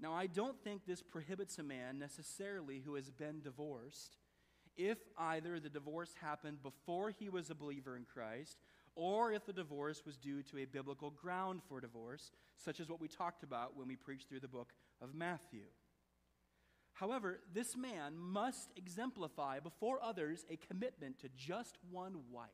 Now, 0.00 0.12
I 0.12 0.26
don't 0.26 0.62
think 0.62 0.82
this 0.86 1.02
prohibits 1.02 1.58
a 1.58 1.62
man 1.62 1.98
necessarily 1.98 2.80
who 2.84 2.94
has 2.94 3.10
been 3.10 3.40
divorced 3.40 4.16
if 4.76 4.98
either 5.16 5.60
the 5.60 5.68
divorce 5.68 6.14
happened 6.20 6.62
before 6.62 7.10
he 7.10 7.28
was 7.28 7.50
a 7.50 7.54
believer 7.54 7.96
in 7.96 8.04
Christ 8.04 8.58
or 8.96 9.32
if 9.32 9.44
the 9.46 9.52
divorce 9.52 10.02
was 10.04 10.16
due 10.16 10.42
to 10.42 10.58
a 10.58 10.64
biblical 10.64 11.10
ground 11.10 11.60
for 11.68 11.80
divorce, 11.80 12.30
such 12.56 12.80
as 12.80 12.88
what 12.88 13.00
we 13.00 13.08
talked 13.08 13.42
about 13.42 13.76
when 13.76 13.88
we 13.88 13.96
preached 13.96 14.28
through 14.28 14.40
the 14.40 14.48
book 14.48 14.72
of 15.02 15.14
Matthew. 15.14 15.64
However, 16.92 17.40
this 17.52 17.76
man 17.76 18.16
must 18.16 18.70
exemplify 18.76 19.58
before 19.58 20.02
others 20.02 20.46
a 20.48 20.56
commitment 20.56 21.18
to 21.20 21.28
just 21.36 21.76
one 21.90 22.20
wife 22.30 22.50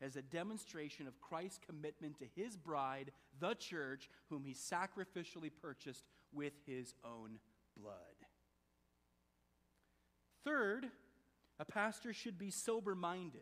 as 0.00 0.14
a 0.14 0.22
demonstration 0.22 1.06
of 1.06 1.20
Christ's 1.20 1.58
commitment 1.66 2.18
to 2.18 2.26
his 2.36 2.56
bride, 2.56 3.10
the 3.40 3.54
church, 3.54 4.10
whom 4.28 4.44
he 4.44 4.52
sacrificially 4.52 5.50
purchased 5.60 6.04
with 6.32 6.52
his 6.66 6.94
own 7.04 7.38
blood. 7.76 7.94
Third, 10.44 10.88
a 11.58 11.64
pastor 11.64 12.12
should 12.12 12.38
be 12.38 12.50
sober 12.50 12.94
minded, 12.94 13.40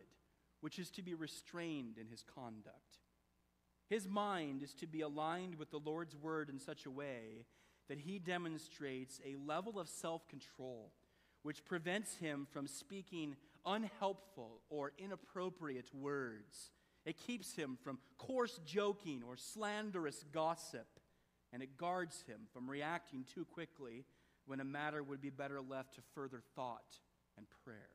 which 0.61 0.79
is 0.79 0.89
to 0.91 1.01
be 1.01 1.13
restrained 1.13 1.97
in 1.97 2.07
his 2.07 2.23
conduct. 2.23 2.99
His 3.89 4.07
mind 4.07 4.63
is 4.63 4.73
to 4.75 4.87
be 4.87 5.01
aligned 5.01 5.55
with 5.55 5.71
the 5.71 5.79
Lord's 5.79 6.15
word 6.15 6.49
in 6.49 6.59
such 6.59 6.85
a 6.85 6.91
way 6.91 7.45
that 7.87 7.99
he 7.99 8.19
demonstrates 8.19 9.21
a 9.25 9.37
level 9.47 9.79
of 9.79 9.87
self 9.87 10.27
control 10.27 10.91
which 11.43 11.63
prevents 11.63 12.17
him 12.17 12.45
from 12.51 12.67
speaking 12.67 13.35
unhelpful 13.65 14.61
or 14.69 14.91
inappropriate 14.97 15.89
words. 15.93 16.71
It 17.05 17.17
keeps 17.17 17.53
him 17.53 17.77
from 17.81 17.99
coarse 18.17 18.59
joking 18.65 19.23
or 19.25 19.37
slanderous 19.37 20.25
gossip, 20.33 20.96
and 21.53 21.61
it 21.61 21.77
guards 21.77 22.23
him 22.27 22.41
from 22.53 22.69
reacting 22.69 23.25
too 23.33 23.45
quickly 23.45 24.05
when 24.45 24.59
a 24.59 24.65
matter 24.65 25.03
would 25.03 25.21
be 25.21 25.29
better 25.29 25.61
left 25.61 25.95
to 25.95 26.01
further 26.13 26.41
thought 26.55 26.99
and 27.37 27.47
prayer. 27.63 27.89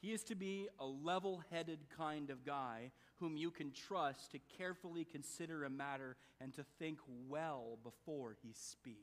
He 0.00 0.12
is 0.12 0.22
to 0.24 0.34
be 0.34 0.68
a 0.78 0.86
level 0.86 1.42
headed 1.50 1.78
kind 1.96 2.30
of 2.30 2.44
guy 2.44 2.90
whom 3.16 3.36
you 3.36 3.50
can 3.50 3.72
trust 3.72 4.32
to 4.32 4.38
carefully 4.58 5.04
consider 5.04 5.64
a 5.64 5.70
matter 5.70 6.16
and 6.40 6.52
to 6.54 6.64
think 6.78 6.98
well 7.28 7.78
before 7.82 8.36
he 8.42 8.52
speaks. 8.52 8.98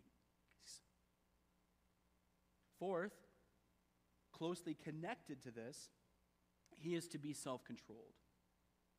Fourth, 2.77 3.13
closely 4.31 4.75
connected 4.75 5.41
to 5.43 5.51
this, 5.51 5.89
he 6.77 6.95
is 6.95 7.07
to 7.09 7.17
be 7.17 7.33
self 7.33 7.63
controlled, 7.63 8.15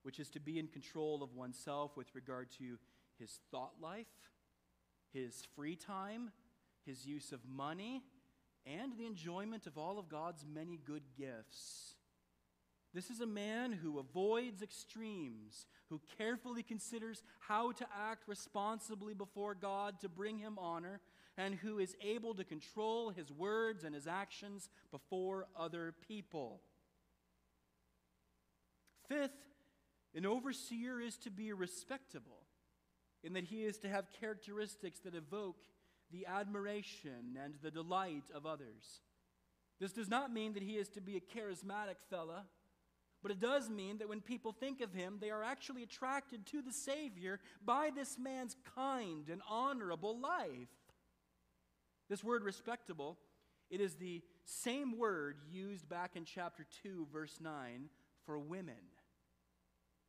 which 0.02 0.18
is 0.18 0.28
to 0.30 0.40
be 0.40 0.58
in 0.58 0.68
control 0.68 1.22
of 1.22 1.34
oneself 1.34 1.96
with 1.96 2.14
regard 2.14 2.50
to 2.58 2.78
his 3.18 3.40
thought 3.50 3.74
life, 3.80 4.06
his 5.12 5.42
free 5.54 5.76
time, 5.76 6.30
his 6.84 7.06
use 7.06 7.32
of 7.32 7.40
money, 7.46 8.02
and 8.66 8.96
the 8.96 9.06
enjoyment 9.06 9.66
of 9.66 9.76
all 9.76 9.98
of 9.98 10.08
God's 10.08 10.44
many 10.46 10.78
good 10.84 11.02
gifts. 11.16 11.94
This 12.94 13.10
is 13.10 13.20
a 13.20 13.26
man 13.26 13.72
who 13.72 13.98
avoids 13.98 14.62
extremes, 14.62 15.66
who 15.88 16.00
carefully 16.18 16.62
considers 16.62 17.22
how 17.40 17.72
to 17.72 17.86
act 18.10 18.28
responsibly 18.28 19.14
before 19.14 19.54
God 19.54 20.00
to 20.00 20.08
bring 20.08 20.38
him 20.38 20.58
honor, 20.58 21.00
and 21.38 21.54
who 21.54 21.78
is 21.78 21.96
able 22.02 22.34
to 22.34 22.44
control 22.44 23.08
his 23.08 23.32
words 23.32 23.84
and 23.84 23.94
his 23.94 24.06
actions 24.06 24.68
before 24.90 25.46
other 25.56 25.94
people. 26.06 26.60
Fifth, 29.08 29.30
an 30.14 30.26
overseer 30.26 31.00
is 31.00 31.16
to 31.18 31.30
be 31.30 31.52
respectable, 31.54 32.41
in 33.22 33.34
that 33.34 33.44
he 33.44 33.64
is 33.64 33.78
to 33.78 33.88
have 33.88 34.12
characteristics 34.18 35.00
that 35.00 35.14
evoke 35.14 35.62
the 36.10 36.26
admiration 36.26 37.38
and 37.42 37.54
the 37.62 37.70
delight 37.70 38.24
of 38.34 38.46
others. 38.46 39.00
This 39.80 39.92
does 39.92 40.08
not 40.08 40.32
mean 40.32 40.54
that 40.54 40.62
he 40.62 40.76
is 40.76 40.88
to 40.90 41.00
be 41.00 41.16
a 41.16 41.38
charismatic 41.38 41.96
fella, 42.10 42.44
but 43.22 43.32
it 43.32 43.40
does 43.40 43.70
mean 43.70 43.98
that 43.98 44.08
when 44.08 44.20
people 44.20 44.52
think 44.52 44.80
of 44.80 44.92
him, 44.92 45.18
they 45.20 45.30
are 45.30 45.42
actually 45.42 45.82
attracted 45.82 46.44
to 46.46 46.62
the 46.62 46.72
Savior 46.72 47.40
by 47.64 47.90
this 47.94 48.18
man's 48.18 48.56
kind 48.74 49.28
and 49.30 49.40
honorable 49.48 50.18
life. 50.18 50.68
This 52.08 52.22
word 52.22 52.44
respectable, 52.44 53.18
it 53.70 53.80
is 53.80 53.94
the 53.94 54.22
same 54.44 54.98
word 54.98 55.38
used 55.50 55.88
back 55.88 56.16
in 56.16 56.24
chapter 56.24 56.66
2, 56.82 57.06
verse 57.12 57.38
9, 57.40 57.88
for 58.26 58.38
women 58.38 58.74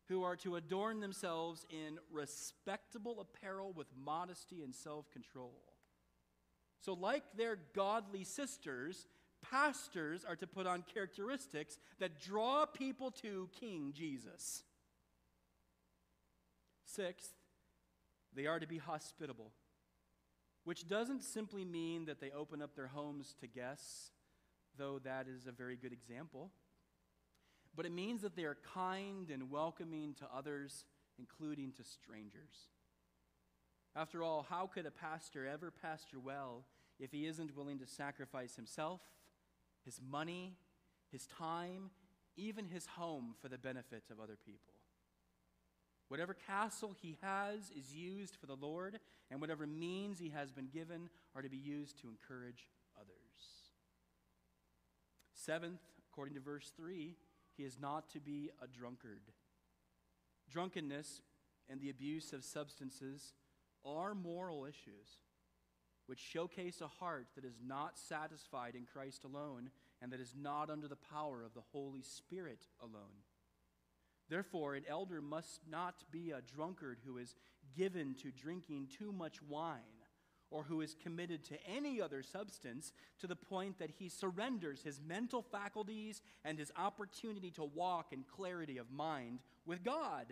who 0.10 0.24
are 0.24 0.36
to 0.38 0.56
adorn 0.56 1.00
themselves 1.00 1.66
in 1.70 1.98
respectable 2.12 3.22
apparel 3.22 3.74
with 3.74 3.88
modesty 3.96 4.62
and 4.62 4.74
self 4.74 5.10
control. 5.12 5.62
So, 6.82 6.94
like 6.94 7.24
their 7.38 7.58
godly 7.74 8.24
sisters, 8.24 9.08
pastors 9.50 10.26
are 10.26 10.36
to 10.36 10.48
put 10.48 10.68
on 10.68 10.84
characteristics 10.94 11.78
that 12.00 12.20
draw 12.20 12.66
people 12.66 13.12
to 13.12 13.50
King 13.60 13.94
Jesus. 13.96 14.64
Sixth, 16.86 17.32
they 18.36 18.46
are 18.46 18.60
to 18.60 18.68
be 18.68 18.78
hospitable, 18.78 19.52
which 20.64 20.88
doesn't 20.88 21.24
simply 21.24 21.64
mean 21.64 22.06
that 22.06 22.20
they 22.20 22.32
open 22.32 22.62
up 22.62 22.76
their 22.76 22.88
homes 22.88 23.34
to 23.40 23.48
guests, 23.48 24.12
though 24.78 25.00
that 25.00 25.28
is 25.28 25.48
a 25.48 25.52
very 25.52 25.76
good 25.76 25.94
example, 25.94 26.52
but 27.76 27.86
it 27.86 27.92
means 27.92 28.22
that 28.22 28.36
they 28.36 28.44
are 28.44 28.58
kind 28.74 29.30
and 29.30 29.50
welcoming 29.50 30.14
to 30.16 30.28
others, 30.36 30.86
including 31.18 31.72
to 31.74 31.84
strangers. 31.84 32.70
After 33.96 34.24
all, 34.24 34.46
how 34.50 34.68
could 34.68 34.86
a 34.86 34.92
pastor 34.92 35.48
ever 35.48 35.72
pastor 35.72 36.20
well 36.20 36.66
if 37.00 37.12
he 37.12 37.26
isn't 37.26 37.56
willing 37.56 37.80
to 37.80 37.88
sacrifice 37.88 38.56
himself, 38.56 39.02
his 39.86 40.00
money, 40.10 40.56
his 41.12 41.28
time, 41.28 41.92
even 42.36 42.66
his 42.66 42.86
home 42.86 43.36
for 43.42 43.50
the 43.50 43.58
benefit 43.58 44.04
of 44.12 44.20
other 44.20 44.38
people? 44.44 44.74
Whatever 46.08 46.36
castle 46.36 46.96
he 47.02 47.18
has 47.22 47.72
is 47.76 47.94
used 47.94 48.36
for 48.36 48.46
the 48.46 48.56
Lord, 48.56 49.00
and 49.32 49.42
whatever 49.42 49.66
means 49.66 50.20
he 50.20 50.30
has 50.30 50.52
been 50.52 50.68
given 50.68 51.10
are 51.36 51.42
to 51.42 51.50
be 51.50 51.58
used 51.58 52.00
to 52.02 52.08
encourage 52.08 52.68
others. 53.00 53.14
Seventh, 55.34 55.82
according 56.12 56.36
to 56.36 56.40
verse 56.40 56.72
3, 56.76 57.16
he 57.56 57.64
is 57.64 57.78
not 57.80 58.10
to 58.12 58.20
be 58.20 58.50
a 58.62 58.68
drunkard. 58.68 59.22
Drunkenness 60.50 61.22
and 61.70 61.80
the 61.80 61.90
abuse 61.90 62.34
of 62.34 62.44
substances 62.44 63.34
are 63.86 64.16
moral 64.16 64.66
issues 64.66 65.18
which 66.06 66.20
showcase 66.20 66.82
a 66.82 66.88
heart 66.88 67.28
that 67.36 67.46
is 67.46 67.60
not 67.66 67.98
satisfied 67.98 68.76
in 68.76 68.86
Christ 68.86 69.24
alone 69.24 69.70
and 70.02 70.12
that 70.12 70.20
is 70.20 70.34
not 70.38 70.70
under 70.70 70.88
the 70.88 70.98
power 70.98 71.44
of 71.44 71.54
the 71.54 71.64
Holy 71.72 72.02
Spirit 72.02 72.68
alone. 72.82 73.24
Therefore, 74.30 74.76
an 74.76 74.84
elder 74.88 75.22
must 75.22 75.62
not 75.70 76.04
be 76.12 76.32
a 76.32 76.42
drunkard 76.42 77.00
who 77.06 77.18
is 77.18 77.36
given 77.76 78.16
to 78.16 78.32
drinking 78.32 78.88
too 78.98 79.12
much 79.12 79.42
wine 79.42 80.03
or 80.54 80.64
who 80.64 80.82
is 80.82 80.96
committed 81.02 81.44
to 81.44 81.58
any 81.68 82.00
other 82.00 82.22
substance 82.22 82.94
to 83.20 83.26
the 83.26 83.36
point 83.36 83.80
that 83.80 83.90
he 83.90 84.08
surrenders 84.08 84.84
his 84.84 85.02
mental 85.06 85.42
faculties 85.42 86.22
and 86.46 86.60
his 86.60 86.72
opportunity 86.78 87.50
to 87.50 87.64
walk 87.64 88.14
in 88.14 88.24
clarity 88.24 88.78
of 88.78 88.92
mind 88.92 89.40
with 89.66 89.84
God. 89.84 90.28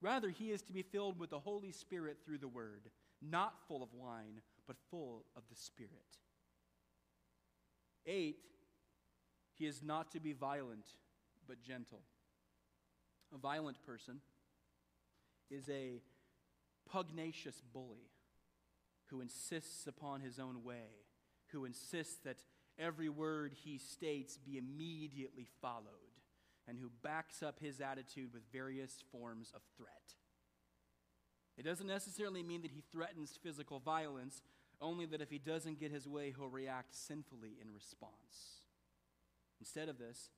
Rather, 0.00 0.30
he 0.30 0.50
is 0.50 0.62
to 0.62 0.72
be 0.72 0.80
filled 0.80 1.18
with 1.20 1.28
the 1.28 1.38
Holy 1.38 1.70
Spirit 1.70 2.16
through 2.24 2.38
the 2.38 2.48
Word, 2.48 2.88
not 3.20 3.54
full 3.68 3.82
of 3.82 3.92
wine, 3.92 4.40
but 4.66 4.76
full 4.90 5.26
of 5.36 5.42
the 5.50 5.56
Spirit. 5.56 5.90
Eight, 8.06 8.38
he 9.52 9.66
is 9.66 9.82
not 9.82 10.12
to 10.12 10.20
be 10.20 10.32
violent, 10.32 10.86
but 11.46 11.62
gentle. 11.62 12.00
A 13.34 13.38
violent 13.38 13.84
person 13.84 14.20
is 15.50 15.68
a 15.68 16.00
pugnacious 16.90 17.60
bully 17.72 18.13
who 19.06 19.20
insists 19.20 19.86
upon 19.86 20.20
his 20.20 20.38
own 20.38 20.64
way, 20.64 21.04
who 21.52 21.64
insists 21.64 22.16
that 22.24 22.38
every 22.78 23.08
word 23.08 23.54
he 23.64 23.78
states 23.78 24.38
be 24.38 24.58
immediately 24.58 25.46
followed 25.60 25.84
and 26.66 26.78
who 26.78 26.90
backs 27.02 27.42
up 27.42 27.58
his 27.60 27.80
attitude 27.80 28.32
with 28.32 28.42
various 28.52 29.02
forms 29.12 29.52
of 29.54 29.60
threat. 29.76 30.14
It 31.56 31.64
doesn't 31.64 31.86
necessarily 31.86 32.42
mean 32.42 32.62
that 32.62 32.72
he 32.72 32.82
threatens 32.90 33.38
physical 33.40 33.78
violence, 33.78 34.42
only 34.80 35.06
that 35.06 35.20
if 35.20 35.30
he 35.30 35.38
doesn't 35.38 35.78
get 35.78 35.92
his 35.92 36.08
way, 36.08 36.32
he'll 36.36 36.48
react 36.48 36.94
sinfully 36.94 37.56
in 37.60 37.72
response. 37.72 38.62
Instead 39.60 39.88
of 39.88 39.98
this, 39.98 40.30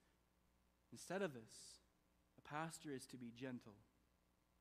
instead 0.93 1.23
of 1.23 1.33
this, 1.33 1.81
a 2.39 2.49
pastor 2.49 2.91
is 2.93 3.07
to 3.07 3.17
be 3.17 3.33
gentle, 3.35 3.77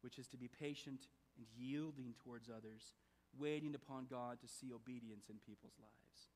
which 0.01 0.17
is 0.17 0.27
to 0.27 0.37
be 0.37 0.47
patient 0.47 1.07
and 1.37 1.45
yielding 1.57 2.13
towards 2.23 2.49
others, 2.49 2.93
waiting 3.39 3.75
upon 3.75 4.07
God 4.09 4.39
to 4.41 4.47
see 4.47 4.73
obedience 4.73 5.29
in 5.29 5.35
people's 5.45 5.77
lives. 5.79 6.29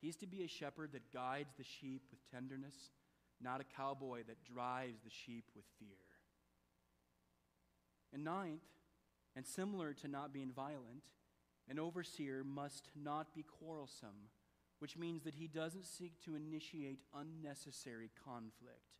He's 0.00 0.16
to 0.16 0.26
be 0.26 0.44
a 0.44 0.48
shepherd 0.48 0.92
that 0.92 1.12
guides 1.12 1.54
the 1.56 1.64
sheep 1.64 2.02
with 2.10 2.20
tenderness 2.30 2.90
not 3.40 3.60
a 3.60 3.76
cowboy 3.76 4.22
that 4.26 4.44
drives 4.44 5.00
the 5.04 5.10
sheep 5.10 5.44
with 5.54 5.64
fear. 5.78 5.96
And 8.12 8.24
ninth, 8.24 8.62
and 9.34 9.46
similar 9.46 9.92
to 9.94 10.08
not 10.08 10.32
being 10.32 10.52
violent, 10.52 11.04
an 11.68 11.78
overseer 11.78 12.44
must 12.44 12.88
not 12.94 13.34
be 13.34 13.42
quarrelsome, 13.42 14.30
which 14.78 14.96
means 14.96 15.24
that 15.24 15.34
he 15.34 15.48
doesn't 15.48 15.86
seek 15.86 16.12
to 16.24 16.36
initiate 16.36 17.00
unnecessary 17.14 18.10
conflict. 18.24 18.94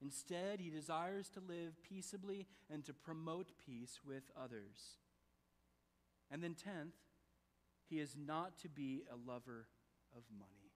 Instead, 0.00 0.60
he 0.60 0.70
desires 0.70 1.28
to 1.28 1.40
live 1.40 1.82
peaceably 1.82 2.46
and 2.72 2.84
to 2.86 2.94
promote 2.94 3.52
peace 3.66 4.00
with 4.06 4.22
others. 4.40 4.96
And 6.30 6.42
then, 6.42 6.54
tenth, 6.54 6.94
he 7.88 7.98
is 7.98 8.16
not 8.16 8.58
to 8.58 8.68
be 8.68 9.02
a 9.10 9.30
lover 9.30 9.66
of 10.16 10.22
money. 10.38 10.72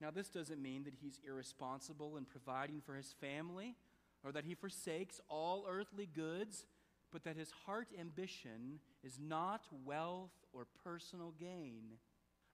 Now, 0.00 0.10
this 0.10 0.28
doesn't 0.28 0.60
mean 0.60 0.84
that 0.84 0.94
he's 1.00 1.20
irresponsible 1.26 2.16
in 2.16 2.24
providing 2.24 2.80
for 2.80 2.94
his 2.94 3.14
family 3.20 3.76
or 4.24 4.32
that 4.32 4.44
he 4.44 4.54
forsakes 4.54 5.20
all 5.28 5.66
earthly 5.68 6.06
goods, 6.06 6.66
but 7.12 7.24
that 7.24 7.36
his 7.36 7.52
heart 7.64 7.88
ambition 7.98 8.80
is 9.02 9.18
not 9.20 9.66
wealth 9.84 10.32
or 10.52 10.66
personal 10.82 11.32
gain. 11.38 11.98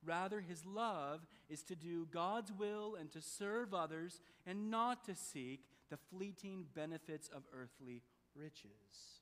Rather, 0.05 0.41
his 0.41 0.65
love 0.65 1.27
is 1.49 1.63
to 1.65 1.77
do 1.77 2.07
God's 2.11 2.53
will 2.53 2.95
and 2.95 3.11
to 3.13 3.21
serve 3.21 3.75
others 3.75 4.21
and 4.47 4.71
not 4.71 5.05
to 5.05 5.15
seek 5.15 5.61
the 5.91 5.97
fleeting 5.97 6.67
benefits 6.75 7.29
of 7.29 7.43
earthly 7.53 8.03
riches. 8.35 9.21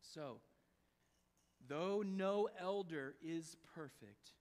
So, 0.00 0.40
though 1.68 2.02
no 2.04 2.48
elder 2.60 3.14
is 3.22 3.56
perfect, 3.74 4.32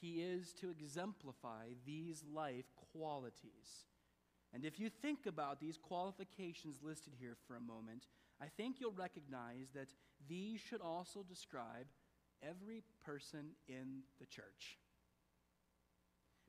he 0.00 0.22
is 0.22 0.52
to 0.60 0.70
exemplify 0.70 1.68
these 1.86 2.22
life 2.32 2.66
qualities. 2.92 3.86
And 4.52 4.64
if 4.64 4.78
you 4.78 4.88
think 4.88 5.26
about 5.26 5.60
these 5.60 5.78
qualifications 5.78 6.82
listed 6.82 7.14
here 7.18 7.36
for 7.46 7.56
a 7.56 7.60
moment, 7.60 8.06
I 8.40 8.46
think 8.46 8.76
you'll 8.78 8.92
recognize 8.92 9.70
that 9.74 9.88
these 10.28 10.60
should 10.60 10.80
also 10.80 11.22
describe 11.22 11.86
every 12.42 12.82
person 13.04 13.50
in 13.68 14.02
the 14.20 14.26
church. 14.26 14.78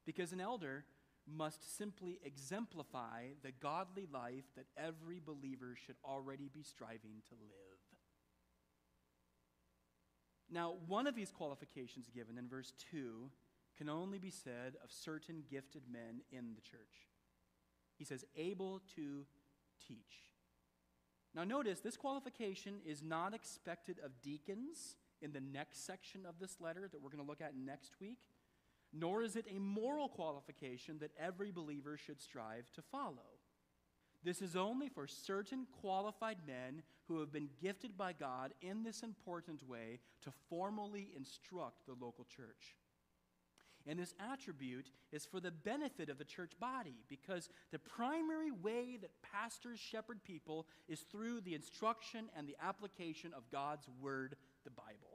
Because 0.06 0.34
an 0.34 0.42
elder 0.42 0.86
must 1.28 1.76
simply 1.78 2.20
exemplify 2.24 3.28
the 3.42 3.52
godly 3.52 4.08
life 4.12 4.46
that 4.56 4.68
every 4.78 5.20
believer 5.20 5.76
should 5.76 5.96
already 6.06 6.50
be 6.54 6.62
striving 6.62 7.24
to 7.30 7.36
live. 7.42 7.80
Now, 10.56 10.76
one 10.88 11.06
of 11.06 11.16
these 11.16 11.32
qualifications 11.32 12.10
given 12.10 12.38
in 12.38 12.48
verse 12.48 12.72
2 12.90 13.30
can 13.78 13.90
only 13.90 14.20
be 14.20 14.30
said 14.30 14.76
of 14.82 14.90
certain 14.90 15.44
gifted 15.52 15.84
men 15.92 16.22
in 16.32 16.56
the 16.56 16.62
church. 16.62 17.10
He 17.98 18.06
says, 18.06 18.24
able 18.38 18.82
to 18.96 19.26
teach. 19.86 20.32
Now, 21.36 21.44
notice 21.44 21.82
this 21.82 21.98
qualification 21.98 22.76
is 22.86 23.04
not 23.04 23.34
expected 23.34 23.98
of 24.02 24.22
deacons 24.22 24.96
in 25.22 25.34
the 25.34 25.42
next 25.42 25.86
section 25.86 26.26
of 26.26 26.40
this 26.40 26.62
letter 26.62 26.88
that 26.90 27.02
we're 27.02 27.10
going 27.10 27.22
to 27.22 27.30
look 27.30 27.42
at 27.42 27.58
next 27.58 28.00
week, 28.00 28.20
nor 28.94 29.24
is 29.24 29.36
it 29.36 29.46
a 29.54 29.60
moral 29.60 30.08
qualification 30.08 31.00
that 31.00 31.12
every 31.20 31.52
believer 31.52 31.98
should 31.98 32.22
strive 32.22 32.72
to 32.72 32.82
follow. 32.82 33.35
This 34.26 34.42
is 34.42 34.56
only 34.56 34.90
for 34.90 35.06
certain 35.06 35.68
qualified 35.82 36.40
men 36.48 36.82
who 37.08 37.20
have 37.20 37.32
been 37.32 37.48
gifted 37.62 37.96
by 37.96 38.12
God 38.12 38.56
in 38.60 38.84
this 38.84 39.04
important 39.04 39.62
way 39.70 40.00
to 40.24 40.32
formally 40.50 41.12
instruct 41.16 41.86
the 41.86 41.94
local 41.94 42.26
church. 42.26 42.76
And 43.88 44.00
this 44.00 44.16
attribute 44.20 44.90
is 45.12 45.28
for 45.28 45.40
the 45.40 45.52
benefit 45.52 46.10
of 46.10 46.18
the 46.18 46.26
church 46.26 46.54
body 46.60 47.04
because 47.08 47.50
the 47.72 47.78
primary 47.78 48.50
way 48.50 48.98
that 49.00 49.12
pastors 49.32 49.80
shepherd 49.80 50.24
people 50.24 50.66
is 50.88 51.02
through 51.02 51.42
the 51.42 51.54
instruction 51.54 52.26
and 52.36 52.48
the 52.48 52.58
application 52.60 53.32
of 53.38 53.52
God's 53.52 53.88
word, 54.02 54.38
the 54.64 54.72
Bible. 54.72 55.15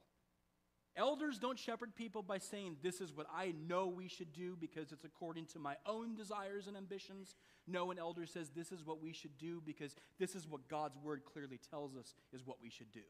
Elders 0.96 1.38
don't 1.38 1.59
shepherd 1.59 1.94
people 1.94 2.22
by 2.22 2.38
saying, 2.38 2.76
This 2.83 3.00
is 3.00 3.12
what 3.12 3.26
I 3.33 3.55
know 3.68 3.87
we 3.87 4.09
should 4.09 4.33
do 4.33 4.57
because 4.61 4.92
it's 4.92 5.05
according 5.05 5.46
to 5.46 5.59
my 5.59 5.76
own 5.87 6.16
desires 6.16 6.66
and 6.66 6.76
ambitions. 6.76 7.37
No, 7.66 7.90
an 7.90 7.98
elder 7.98 8.26
says, 8.26 8.50
This 8.50 8.72
is 8.72 8.85
what 8.85 9.00
we 9.00 9.12
should 9.12 9.38
do 9.38 9.62
because 9.64 9.94
this 10.18 10.35
is 10.35 10.48
what 10.48 10.68
God's 10.68 10.98
word 10.98 11.22
clearly 11.24 11.61
tells 11.70 11.96
us 11.96 12.14
is 12.33 12.44
what 12.44 12.57
we 12.61 12.70
should 12.70 12.90
do. 12.90 13.00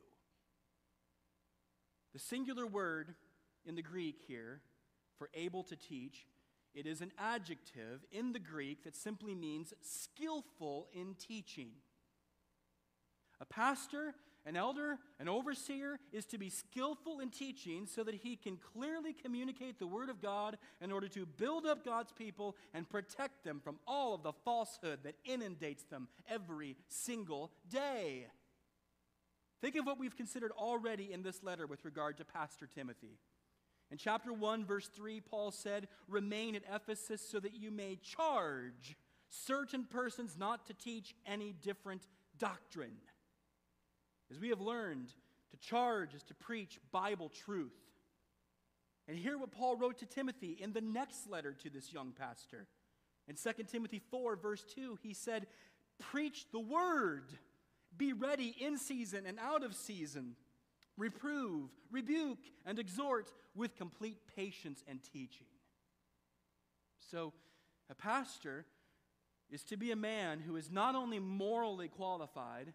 The 2.13 2.19
singular 2.19 2.67
word 2.67 3.15
in 3.65 3.77
the 3.77 3.83
Greek 3.83 4.17
here 4.27 4.61
for 5.17 5.31
able 5.35 5.63
to 5.65 5.77
teach, 5.77 6.27
it 6.75 6.87
is 6.87 7.01
an 7.01 7.13
adjective 7.19 8.05
in 8.13 8.33
the 8.33 8.39
Greek 8.39 8.85
that 8.85 8.97
simply 8.97 9.35
means 9.35 9.73
skillful 9.81 10.89
in 10.93 11.15
teaching. 11.15 11.71
A 13.41 13.45
pastor, 13.45 14.15
an 14.47 14.57
elder, 14.57 14.99
an 15.19 15.29
overseer 15.29 15.99
is 16.13 16.25
to 16.27 16.39
be 16.39 16.49
skillful 16.49 17.21
in 17.21 17.29
teaching 17.29 17.87
so 17.87 18.03
that 18.03 18.15
he 18.15 18.37
can 18.37 18.57
clearly 18.57 19.13
communicate 19.13 19.79
the 19.79 19.87
Word 19.87 20.09
of 20.09 20.23
God 20.23 20.57
in 20.81 20.91
order 20.91 21.09
to 21.09 21.27
build 21.27 21.67
up 21.67 21.85
God's 21.85 22.13
people 22.13 22.57
and 22.73 22.89
protect 22.89 23.45
them 23.45 23.61
from 23.63 23.79
all 23.87 24.15
of 24.15 24.23
the 24.23 24.33
falsehood 24.33 25.01
that 25.05 25.17
inundates 25.25 25.85
them 25.85 26.09
every 26.29 26.77
single 26.89 27.51
day. 27.69 28.27
Think 29.61 29.77
of 29.77 29.85
what 29.85 29.99
we've 29.99 30.17
considered 30.17 30.53
already 30.53 31.13
in 31.13 31.23
this 31.23 31.43
letter 31.43 31.67
with 31.67 31.85
regard 31.85 32.17
to 32.17 32.25
Pastor 32.25 32.67
Timothy. 32.67 33.19
In 33.91 33.99
chapter 33.99 34.33
1, 34.33 34.65
verse 34.65 34.89
3, 34.89 35.21
Paul 35.21 35.51
said, 35.51 35.89
Remain 36.09 36.55
at 36.55 36.63
Ephesus 36.73 37.21
so 37.21 37.41
that 37.41 37.55
you 37.55 37.71
may 37.71 37.97
charge 37.97 38.97
certain 39.29 39.85
persons 39.85 40.37
not 40.39 40.67
to 40.67 40.75
teach 40.75 41.15
any 41.27 41.53
different 41.53 42.07
doctrine. 42.39 42.97
As 44.31 44.39
we 44.39 44.49
have 44.51 44.61
learned, 44.61 45.09
to 45.51 45.57
charge 45.59 46.15
is 46.15 46.23
to 46.25 46.35
preach 46.35 46.79
Bible 46.93 47.31
truth. 47.45 47.77
And 49.09 49.19
hear 49.19 49.37
what 49.37 49.51
Paul 49.51 49.77
wrote 49.77 49.99
to 49.99 50.07
Timothy 50.07 50.57
in 50.61 50.73
the 50.73 50.81
next 50.81 51.29
letter 51.29 51.53
to 51.53 51.71
this 51.71 51.93
young 51.93 52.13
pastor. 52.13 52.69
In 53.27 53.35
2 53.35 53.65
Timothy 53.65 54.01
4, 54.11 54.37
verse 54.37 54.65
2, 54.75 54.99
he 55.03 55.15
said, 55.15 55.47
Preach 55.99 56.47
the 56.53 56.61
word, 56.61 57.33
be 57.97 58.13
ready 58.13 58.55
in 58.61 58.79
season 58.79 59.27
and 59.27 59.39
out 59.39 59.65
of 59.65 59.75
season 59.75 60.37
reprove, 61.01 61.71
rebuke, 61.91 62.39
and 62.65 62.79
exhort 62.79 63.33
with 63.57 63.77
complete 63.77 64.19
patience 64.37 64.85
and 64.87 65.01
teaching. 65.03 65.47
So, 67.11 67.33
a 67.91 67.95
pastor 67.95 68.67
is 69.51 69.65
to 69.65 69.77
be 69.77 69.91
a 69.91 69.97
man 69.97 70.41
who 70.41 70.55
is 70.55 70.71
not 70.71 70.95
only 70.95 71.19
morally 71.19 71.89
qualified, 71.89 72.73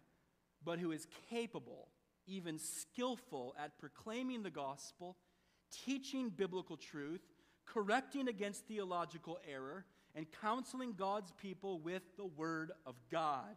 but 0.66 0.78
who 0.78 0.92
is 0.92 1.06
capable, 1.30 1.88
even 2.26 2.58
skillful 2.58 3.54
at 3.58 3.78
proclaiming 3.78 4.42
the 4.42 4.50
gospel, 4.50 5.16
teaching 5.86 6.28
biblical 6.28 6.76
truth, 6.76 7.22
correcting 7.64 8.28
against 8.28 8.66
theological 8.66 9.38
error, 9.50 9.86
and 10.14 10.26
counseling 10.42 10.92
God's 10.92 11.32
people 11.40 11.80
with 11.80 12.02
the 12.18 12.26
Word 12.26 12.72
of 12.84 12.96
God. 13.10 13.56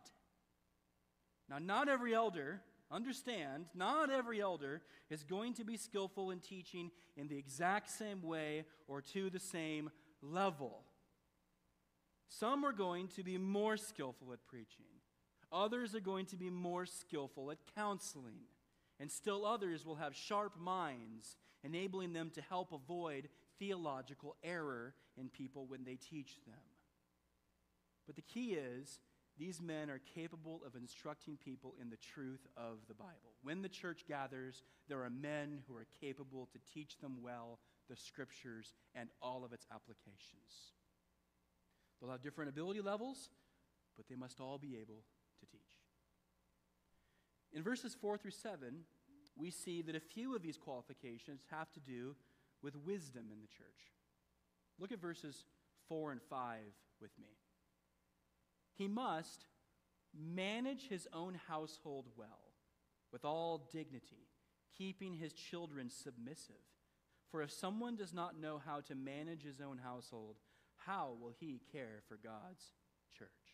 Now, 1.50 1.60
not 1.60 1.90
every 1.90 2.14
elder 2.14 2.62
Understand, 2.92 3.66
not 3.76 4.10
every 4.10 4.42
elder 4.42 4.82
is 5.12 5.24
going 5.24 5.54
to 5.56 5.64
be 5.64 5.78
skillful 5.78 6.32
in 6.32 6.40
teaching 6.40 6.90
in 7.16 7.28
the 7.28 7.38
exact 7.38 7.90
same 7.92 8.24
way 8.24 8.66
or 8.88 9.02
to 9.02 9.30
the 9.30 9.40
same 9.40 9.92
level. 10.24 10.82
Some 12.30 12.66
are 12.66 12.72
going 12.72 13.08
to 13.10 13.24
be 13.24 13.38
more 13.38 13.78
skillful 13.78 14.34
at 14.34 14.46
preaching, 14.48 14.86
others 15.52 15.96
are 15.96 16.00
going 16.00 16.26
to 16.28 16.36
be 16.36 16.50
more 16.50 16.86
skillful 16.86 17.52
at 17.52 17.58
counseling, 17.76 18.42
and 19.00 19.12
still 19.12 19.46
others 19.46 19.86
will 19.86 19.96
have 19.96 20.16
sharp 20.16 20.60
minds, 20.60 21.38
enabling 21.64 22.14
them 22.14 22.30
to 22.32 22.42
help 22.42 22.72
avoid 22.72 23.30
theological 23.60 24.36
error 24.44 24.94
in 25.18 25.30
people 25.30 25.66
when 25.68 25.84
they 25.84 25.96
teach 25.96 26.38
them. 26.46 26.56
But 28.06 28.16
the 28.16 28.22
key 28.22 28.54
is 28.54 29.00
these 29.38 29.62
men 29.62 29.90
are 29.90 30.02
capable 30.14 30.62
of 30.66 30.76
instructing 30.76 31.38
people 31.38 31.76
in 31.80 31.90
the 31.90 31.98
truth 31.98 32.46
of 32.58 32.80
the 32.88 32.94
Bible. 32.94 33.36
When 33.42 33.62
the 33.62 33.70
church 33.70 34.04
gathers, 34.08 34.64
there 34.88 35.04
are 35.04 35.10
men 35.10 35.60
who 35.68 35.76
are 35.76 35.88
capable 36.02 36.50
to 36.52 36.60
teach 36.74 36.98
them 37.00 37.18
well 37.22 37.60
the 37.90 37.96
scriptures 37.96 38.74
and 38.96 39.10
all 39.22 39.46
of 39.46 39.54
its 39.54 39.66
applications. 39.74 40.74
They'll 42.00 42.12
have 42.12 42.22
different 42.22 42.50
ability 42.50 42.82
levels, 42.82 43.30
but 43.96 44.08
they 44.08 44.16
must 44.16 44.40
all 44.40 44.58
be 44.58 44.78
able. 44.82 45.04
In 47.54 47.64
verses 47.64 47.96
4 48.00 48.18
through 48.18 48.32
7, 48.32 48.84
we 49.36 49.50
see 49.50 49.82
that 49.82 49.96
a 49.96 50.00
few 50.00 50.36
of 50.36 50.42
these 50.42 50.58
qualifications 50.58 51.42
have 51.50 51.72
to 51.72 51.80
do 51.80 52.16
with 52.62 52.76
wisdom 52.76 53.26
in 53.32 53.40
the 53.42 53.48
church. 53.48 53.94
Look 54.80 54.92
at 54.92 55.02
verses 55.02 55.46
4 55.88 56.12
and 56.12 56.22
5 56.22 56.60
with 57.02 57.12
me. 57.20 57.38
He 58.76 58.88
must 58.88 59.46
manage 60.14 60.88
his 60.88 61.08
own 61.14 61.40
household 61.48 62.06
well, 62.18 62.54
with 63.12 63.26
all 63.26 63.70
dignity, 63.72 64.28
keeping 64.78 65.16
his 65.16 65.34
children 65.34 65.90
submissive. 65.90 66.56
For 67.32 67.42
if 67.42 67.52
someone 67.52 67.96
does 67.96 68.14
not 68.14 68.40
know 68.40 68.62
how 68.64 68.82
to 68.82 68.96
manage 68.96 69.44
his 69.44 69.62
own 69.62 69.78
household, 69.78 70.38
how 70.78 71.16
will 71.20 71.34
he 71.40 71.62
care 71.72 72.02
for 72.08 72.18
God's 72.18 72.74
church? 73.18 73.49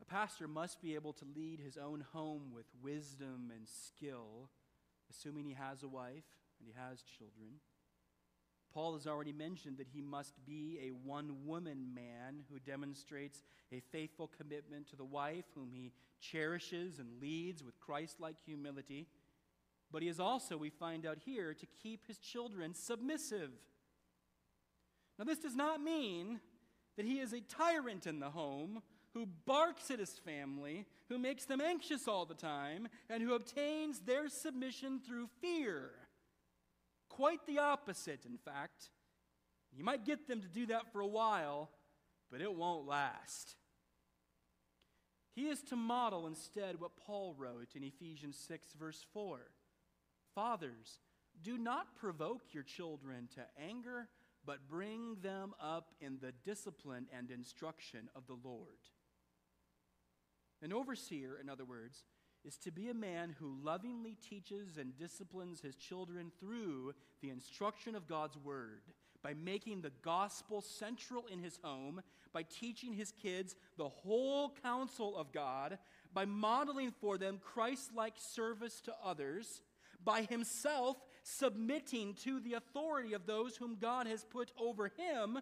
A 0.00 0.04
pastor 0.04 0.46
must 0.46 0.80
be 0.80 0.94
able 0.94 1.12
to 1.14 1.24
lead 1.36 1.60
his 1.60 1.76
own 1.76 2.04
home 2.12 2.52
with 2.54 2.66
wisdom 2.82 3.50
and 3.54 3.66
skill, 3.66 4.50
assuming 5.10 5.46
he 5.46 5.54
has 5.54 5.82
a 5.82 5.88
wife 5.88 6.24
and 6.58 6.68
he 6.68 6.74
has 6.76 7.02
children. 7.02 7.60
Paul 8.72 8.92
has 8.92 9.06
already 9.06 9.32
mentioned 9.32 9.78
that 9.78 9.88
he 9.88 10.02
must 10.02 10.34
be 10.44 10.78
a 10.82 10.90
one 10.90 11.46
woman 11.46 11.94
man 11.94 12.44
who 12.50 12.58
demonstrates 12.58 13.42
a 13.72 13.80
faithful 13.80 14.30
commitment 14.36 14.86
to 14.90 14.96
the 14.96 15.04
wife 15.04 15.46
whom 15.54 15.70
he 15.72 15.92
cherishes 16.20 16.98
and 16.98 17.20
leads 17.20 17.64
with 17.64 17.80
Christ 17.80 18.20
like 18.20 18.36
humility. 18.44 19.06
But 19.90 20.02
he 20.02 20.08
is 20.08 20.20
also, 20.20 20.58
we 20.58 20.68
find 20.68 21.06
out 21.06 21.18
here, 21.24 21.54
to 21.54 21.66
keep 21.82 22.06
his 22.06 22.18
children 22.18 22.74
submissive. 22.74 23.50
Now, 25.18 25.24
this 25.24 25.38
does 25.38 25.56
not 25.56 25.82
mean 25.82 26.40
that 26.96 27.06
he 27.06 27.20
is 27.20 27.32
a 27.32 27.40
tyrant 27.40 28.06
in 28.06 28.20
the 28.20 28.30
home 28.30 28.82
who 29.16 29.26
barks 29.46 29.90
at 29.90 29.98
his 29.98 30.18
family, 30.26 30.84
who 31.08 31.16
makes 31.16 31.46
them 31.46 31.58
anxious 31.58 32.06
all 32.06 32.26
the 32.26 32.34
time, 32.34 32.86
and 33.08 33.22
who 33.22 33.32
obtains 33.32 34.00
their 34.00 34.28
submission 34.28 35.00
through 35.00 35.26
fear. 35.40 35.88
Quite 37.08 37.46
the 37.46 37.58
opposite, 37.58 38.26
in 38.26 38.36
fact. 38.36 38.90
You 39.74 39.84
might 39.84 40.04
get 40.04 40.28
them 40.28 40.42
to 40.42 40.48
do 40.48 40.66
that 40.66 40.92
for 40.92 41.00
a 41.00 41.06
while, 41.06 41.70
but 42.30 42.42
it 42.42 42.54
won't 42.54 42.86
last. 42.86 43.56
He 45.34 45.48
is 45.48 45.62
to 45.62 45.76
model 45.76 46.26
instead 46.26 46.78
what 46.78 46.98
Paul 46.98 47.34
wrote 47.38 47.74
in 47.74 47.84
Ephesians 47.84 48.36
6, 48.46 48.74
verse 48.78 49.02
4. 49.14 49.38
Fathers, 50.34 50.98
Do 51.42 51.56
not 51.56 51.96
provoke 51.96 52.52
your 52.52 52.64
children 52.64 53.30
to 53.34 53.46
anger, 53.66 54.08
but 54.44 54.68
bring 54.68 55.16
them 55.22 55.54
up 55.58 55.94
in 56.02 56.18
the 56.20 56.32
discipline 56.44 57.06
and 57.16 57.30
instruction 57.30 58.10
of 58.14 58.26
the 58.26 58.36
Lord. 58.44 58.76
An 60.66 60.72
overseer, 60.72 61.38
in 61.40 61.48
other 61.48 61.64
words, 61.64 62.02
is 62.44 62.56
to 62.56 62.72
be 62.72 62.88
a 62.88 62.94
man 62.94 63.36
who 63.38 63.56
lovingly 63.62 64.16
teaches 64.28 64.78
and 64.78 64.98
disciplines 64.98 65.60
his 65.60 65.76
children 65.76 66.32
through 66.40 66.92
the 67.22 67.30
instruction 67.30 67.94
of 67.94 68.08
God's 68.08 68.36
word, 68.36 68.82
by 69.22 69.32
making 69.32 69.82
the 69.82 69.92
gospel 70.02 70.60
central 70.60 71.24
in 71.26 71.38
his 71.38 71.60
home, 71.62 72.02
by 72.32 72.42
teaching 72.42 72.92
his 72.94 73.12
kids 73.12 73.54
the 73.76 73.88
whole 73.88 74.56
counsel 74.60 75.16
of 75.16 75.30
God, 75.30 75.78
by 76.12 76.24
modeling 76.24 76.90
for 77.00 77.16
them 77.16 77.38
Christ 77.40 77.94
like 77.94 78.14
service 78.16 78.80
to 78.86 78.94
others, 79.04 79.62
by 80.04 80.22
himself 80.22 80.96
submitting 81.22 82.14
to 82.24 82.40
the 82.40 82.54
authority 82.54 83.12
of 83.12 83.24
those 83.24 83.56
whom 83.56 83.76
God 83.80 84.08
has 84.08 84.24
put 84.24 84.50
over 84.58 84.90
him, 84.96 85.38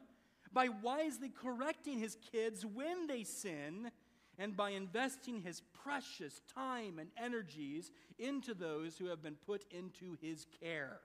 by 0.53 0.69
wisely 0.83 1.31
correcting 1.31 1.99
his 1.99 2.19
kids 2.31 2.67
when 2.67 3.07
they 3.07 3.25
sin 3.25 3.91
and 4.39 4.57
by 4.57 4.71
investing 4.71 5.41
his 5.41 5.63
precious 5.83 6.41
time 6.55 6.99
and 6.99 7.11
energies 7.23 7.91
into 8.19 8.55
those 8.55 8.97
who 8.97 9.07
have 9.07 9.23
been 9.23 9.37
put 9.47 9.65
into 9.71 10.17
his 10.21 10.47
care. 10.61 11.01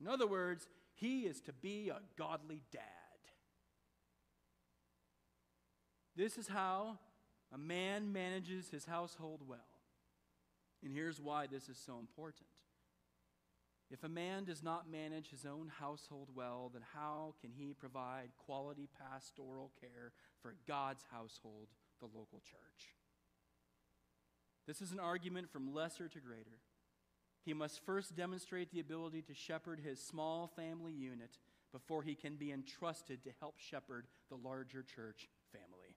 In 0.00 0.06
other 0.06 0.26
words, 0.26 0.68
he 0.94 1.22
is 1.22 1.40
to 1.42 1.52
be 1.52 1.90
a 1.90 2.00
godly 2.16 2.62
dad. 2.72 2.82
This 6.16 6.36
is 6.36 6.48
how 6.48 6.98
a 7.52 7.58
man 7.58 8.12
manages 8.12 8.70
his 8.70 8.84
household 8.84 9.40
well. 9.46 9.58
And 10.82 10.92
here's 10.92 11.20
why 11.20 11.46
this 11.46 11.68
is 11.68 11.78
so 11.78 11.98
important. 11.98 12.46
If 13.90 14.04
a 14.04 14.08
man 14.08 14.44
does 14.44 14.62
not 14.62 14.90
manage 14.90 15.30
his 15.30 15.46
own 15.46 15.72
household 15.80 16.28
well, 16.34 16.70
then 16.72 16.82
how 16.94 17.34
can 17.40 17.50
he 17.50 17.72
provide 17.72 18.28
quality 18.36 18.88
pastoral 19.10 19.72
care 19.80 20.12
for 20.42 20.54
God's 20.66 21.04
household 21.10 21.68
the 22.00 22.06
local 22.06 22.40
church. 22.40 22.94
This 24.66 24.82
is 24.82 24.92
an 24.92 25.00
argument 25.00 25.50
from 25.50 25.74
lesser 25.74 26.08
to 26.08 26.20
greater. 26.20 26.58
He 27.44 27.54
must 27.54 27.84
first 27.86 28.14
demonstrate 28.16 28.70
the 28.70 28.80
ability 28.80 29.22
to 29.22 29.34
shepherd 29.34 29.80
his 29.80 29.98
small 30.00 30.52
family 30.54 30.92
unit 30.92 31.38
before 31.72 32.02
he 32.02 32.14
can 32.14 32.36
be 32.36 32.52
entrusted 32.52 33.24
to 33.24 33.30
help 33.40 33.58
shepherd 33.58 34.06
the 34.28 34.36
larger 34.36 34.82
church 34.82 35.28
family. 35.52 35.96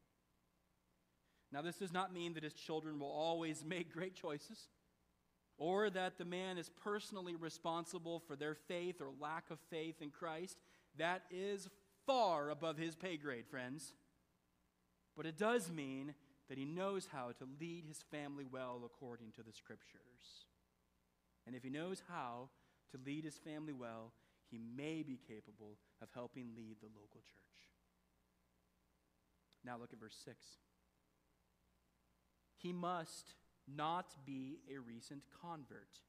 Now, 1.51 1.61
this 1.61 1.75
does 1.75 1.91
not 1.91 2.13
mean 2.13 2.33
that 2.35 2.43
his 2.43 2.53
children 2.53 2.99
will 2.99 3.11
always 3.11 3.65
make 3.67 3.93
great 3.93 4.15
choices 4.15 4.69
or 5.57 5.89
that 5.89 6.17
the 6.17 6.25
man 6.25 6.57
is 6.57 6.71
personally 6.83 7.35
responsible 7.35 8.19
for 8.19 8.35
their 8.35 8.55
faith 8.55 9.01
or 9.01 9.09
lack 9.19 9.51
of 9.51 9.59
faith 9.69 10.01
in 10.01 10.09
Christ. 10.09 10.57
That 10.97 11.23
is 11.29 11.69
far 12.07 12.49
above 12.49 12.77
his 12.77 12.95
pay 12.95 13.17
grade, 13.17 13.45
friends. 13.47 13.93
But 15.15 15.25
it 15.25 15.37
does 15.37 15.71
mean 15.71 16.13
that 16.49 16.57
he 16.57 16.65
knows 16.65 17.07
how 17.11 17.31
to 17.37 17.47
lead 17.59 17.85
his 17.87 18.03
family 18.11 18.45
well 18.49 18.81
according 18.85 19.31
to 19.33 19.43
the 19.43 19.53
scriptures. 19.53 20.45
And 21.45 21.55
if 21.55 21.63
he 21.63 21.69
knows 21.69 22.03
how 22.09 22.49
to 22.91 22.99
lead 23.05 23.23
his 23.23 23.37
family 23.37 23.73
well, 23.73 24.11
he 24.49 24.59
may 24.59 25.01
be 25.03 25.19
capable 25.27 25.77
of 26.01 26.09
helping 26.13 26.55
lead 26.55 26.77
the 26.81 26.87
local 26.87 27.21
church. 27.21 27.51
Now 29.63 29.77
look 29.77 29.93
at 29.93 29.99
verse 29.99 30.17
6. 30.25 30.37
He 32.57 32.73
must 32.73 33.35
not 33.67 34.15
be 34.25 34.59
a 34.73 34.77
recent 34.79 35.23
convert, 35.41 36.01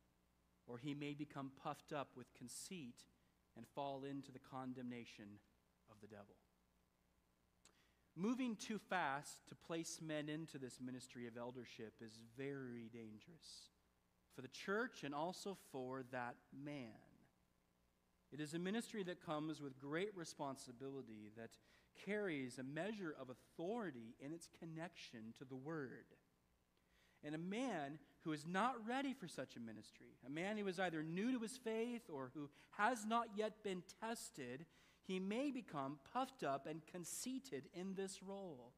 or 0.66 0.78
he 0.78 0.94
may 0.94 1.14
become 1.14 1.52
puffed 1.62 1.92
up 1.92 2.08
with 2.16 2.34
conceit 2.34 3.04
and 3.56 3.66
fall 3.74 4.02
into 4.04 4.32
the 4.32 4.38
condemnation 4.38 5.38
of 5.90 6.00
the 6.00 6.08
devil. 6.08 6.41
Moving 8.14 8.56
too 8.56 8.78
fast 8.78 9.38
to 9.48 9.54
place 9.54 10.00
men 10.06 10.28
into 10.28 10.58
this 10.58 10.78
ministry 10.84 11.26
of 11.26 11.36
eldership 11.36 11.94
is 12.04 12.18
very 12.36 12.90
dangerous 12.92 13.70
for 14.34 14.42
the 14.42 14.48
church 14.48 15.02
and 15.02 15.14
also 15.14 15.56
for 15.70 16.02
that 16.12 16.36
man. 16.52 16.88
It 18.32 18.40
is 18.40 18.54
a 18.54 18.58
ministry 18.58 19.02
that 19.04 19.24
comes 19.24 19.60
with 19.60 19.78
great 19.78 20.16
responsibility, 20.16 21.30
that 21.36 21.50
carries 22.06 22.58
a 22.58 22.62
measure 22.62 23.14
of 23.20 23.28
authority 23.28 24.14
in 24.20 24.32
its 24.32 24.48
connection 24.58 25.34
to 25.38 25.44
the 25.44 25.56
Word. 25.56 26.06
And 27.24 27.34
a 27.34 27.38
man 27.38 27.98
who 28.24 28.32
is 28.32 28.46
not 28.46 28.86
ready 28.86 29.12
for 29.12 29.28
such 29.28 29.56
a 29.56 29.60
ministry, 29.60 30.16
a 30.26 30.30
man 30.30 30.56
who 30.56 30.66
is 30.66 30.80
either 30.80 31.02
new 31.02 31.32
to 31.32 31.40
his 31.40 31.56
faith 31.56 32.08
or 32.12 32.30
who 32.34 32.48
has 32.72 33.04
not 33.04 33.28
yet 33.36 33.62
been 33.62 33.82
tested, 34.00 34.64
he 35.06 35.18
may 35.18 35.50
become 35.50 35.98
puffed 36.12 36.44
up 36.44 36.66
and 36.66 36.86
conceited 36.86 37.68
in 37.74 37.94
this 37.94 38.22
role. 38.22 38.72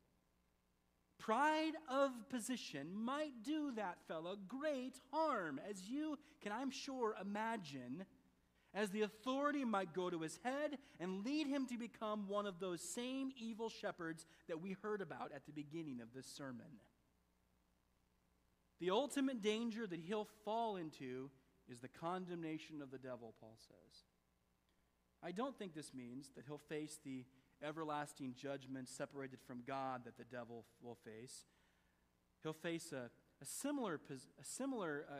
Pride 1.18 1.72
of 1.89 2.11
position 2.29 2.89
might 2.95 3.43
do 3.43 3.72
that 3.77 3.99
fellow 4.09 4.37
great 4.49 4.99
harm, 5.12 5.61
as 5.68 5.89
you 5.89 6.18
can, 6.43 6.53
I'm 6.53 6.70
sure, 6.70 7.14
imagine, 7.20 8.05
as 8.75 8.91
the 8.91 9.03
authority 9.03 9.64
might 9.64 9.95
go 9.95 10.11
to 10.11 10.20
his 10.20 10.39
head 10.43 10.79
and 10.99 11.25
lead 11.25 11.47
him 11.47 11.66
to 11.66 11.79
become 11.79 12.29
one 12.29 12.47
of 12.47 12.59
those 12.59 12.81
same 12.81 13.31
evil 13.39 13.68
shepherds 13.68 14.27
that 14.49 14.61
we 14.61 14.77
heard 14.83 15.01
about 15.01 15.31
at 15.35 15.47
the 15.47 15.53
beginning 15.53 16.01
of 16.01 16.12
this 16.14 16.27
sermon. 16.27 16.66
The 18.81 18.91
ultimate 18.91 19.41
danger 19.41 19.87
that 19.87 20.01
he'll 20.01 20.29
fall 20.45 20.77
into 20.77 21.31
is 21.70 21.79
the 21.79 21.89
condemnation 21.89 22.83
of 22.83 22.91
the 22.91 22.99
devil, 22.99 23.35
Paul 23.41 23.57
says. 23.57 24.03
I 25.25 25.33
don't 25.33 25.59
think 25.59 25.75
this 25.75 25.95
means 25.95 26.31
that 26.37 26.45
he'll 26.47 26.59
face 26.59 26.99
the 27.03 27.25
everlasting 27.62 28.35
judgment 28.37 28.89
separated 28.89 29.39
from 29.47 29.62
God 29.66 30.03
that 30.05 30.18
the 30.18 30.25
devil 30.25 30.66
will 30.83 30.97
face. 30.97 31.47
He'll 32.43 32.53
face 32.53 32.93
a, 32.93 33.11
a 33.41 33.45
similar, 33.45 34.01
a 34.11 34.45
similar 34.45 35.07
uh, 35.11 35.14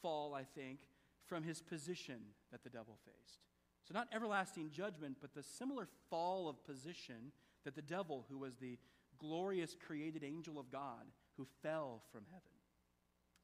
fall, 0.00 0.34
I 0.34 0.44
think, 0.44 0.78
from 1.26 1.42
his 1.42 1.60
position 1.60 2.20
that 2.50 2.64
the 2.64 2.70
devil 2.70 2.96
faced. 3.04 3.40
So, 3.86 3.92
not 3.94 4.08
everlasting 4.12 4.70
judgment, 4.70 5.18
but 5.20 5.34
the 5.34 5.42
similar 5.42 5.86
fall 6.08 6.48
of 6.48 6.64
position 6.64 7.32
that 7.64 7.74
the 7.74 7.82
devil, 7.82 8.24
who 8.30 8.38
was 8.38 8.56
the 8.56 8.78
glorious 9.18 9.76
created 9.86 10.24
angel 10.24 10.58
of 10.58 10.70
God, 10.70 11.04
who 11.36 11.46
fell 11.62 12.02
from 12.10 12.22
heaven. 12.30 12.42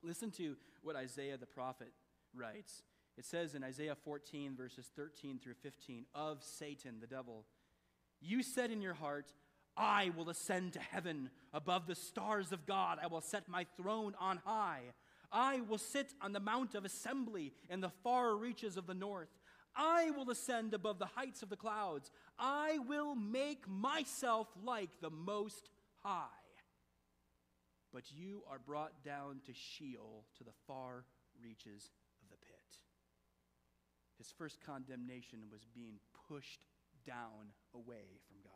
Listen 0.02 0.30
to 0.32 0.56
what 0.82 0.96
Isaiah 0.96 1.36
the 1.36 1.46
prophet 1.46 1.92
writes 2.34 2.82
it 3.18 3.24
says 3.24 3.54
in 3.54 3.62
Isaiah 3.62 3.96
14, 4.04 4.56
verses 4.56 4.90
13 4.96 5.38
through 5.38 5.54
15, 5.62 6.06
of 6.14 6.42
Satan, 6.42 7.00
the 7.00 7.06
devil, 7.06 7.44
You 8.20 8.42
said 8.42 8.70
in 8.70 8.80
your 8.80 8.94
heart, 8.94 9.32
I 9.76 10.10
will 10.16 10.30
ascend 10.30 10.74
to 10.74 10.80
heaven 10.80 11.30
above 11.52 11.86
the 11.86 11.94
stars 11.94 12.52
of 12.52 12.66
God. 12.66 12.98
I 13.02 13.06
will 13.06 13.20
set 13.20 13.48
my 13.48 13.66
throne 13.76 14.14
on 14.20 14.38
high. 14.44 14.80
I 15.30 15.60
will 15.62 15.78
sit 15.78 16.12
on 16.20 16.32
the 16.32 16.40
mount 16.40 16.74
of 16.74 16.84
assembly 16.84 17.52
in 17.70 17.80
the 17.80 17.92
far 18.02 18.36
reaches 18.36 18.76
of 18.76 18.86
the 18.86 18.94
north. 18.94 19.30
I 19.74 20.10
will 20.10 20.30
ascend 20.30 20.74
above 20.74 20.98
the 20.98 21.06
heights 21.06 21.42
of 21.42 21.48
the 21.48 21.56
clouds. 21.56 22.10
I 22.38 22.78
will 22.86 23.14
make 23.14 23.66
myself 23.66 24.48
like 24.62 24.90
the 25.00 25.10
Most 25.10 25.70
High. 26.02 26.26
But 27.92 28.04
you 28.12 28.42
are 28.50 28.58
brought 28.58 29.02
down 29.04 29.40
to 29.46 29.52
Sheol, 29.54 30.24
to 30.36 30.44
the 30.44 30.52
far 30.66 31.04
reaches 31.42 31.90
his 34.22 34.32
first 34.38 34.60
condemnation 34.64 35.40
was 35.50 35.66
being 35.74 35.96
pushed 36.28 36.64
down 37.04 37.50
away 37.74 38.20
from 38.28 38.36
God. 38.44 38.52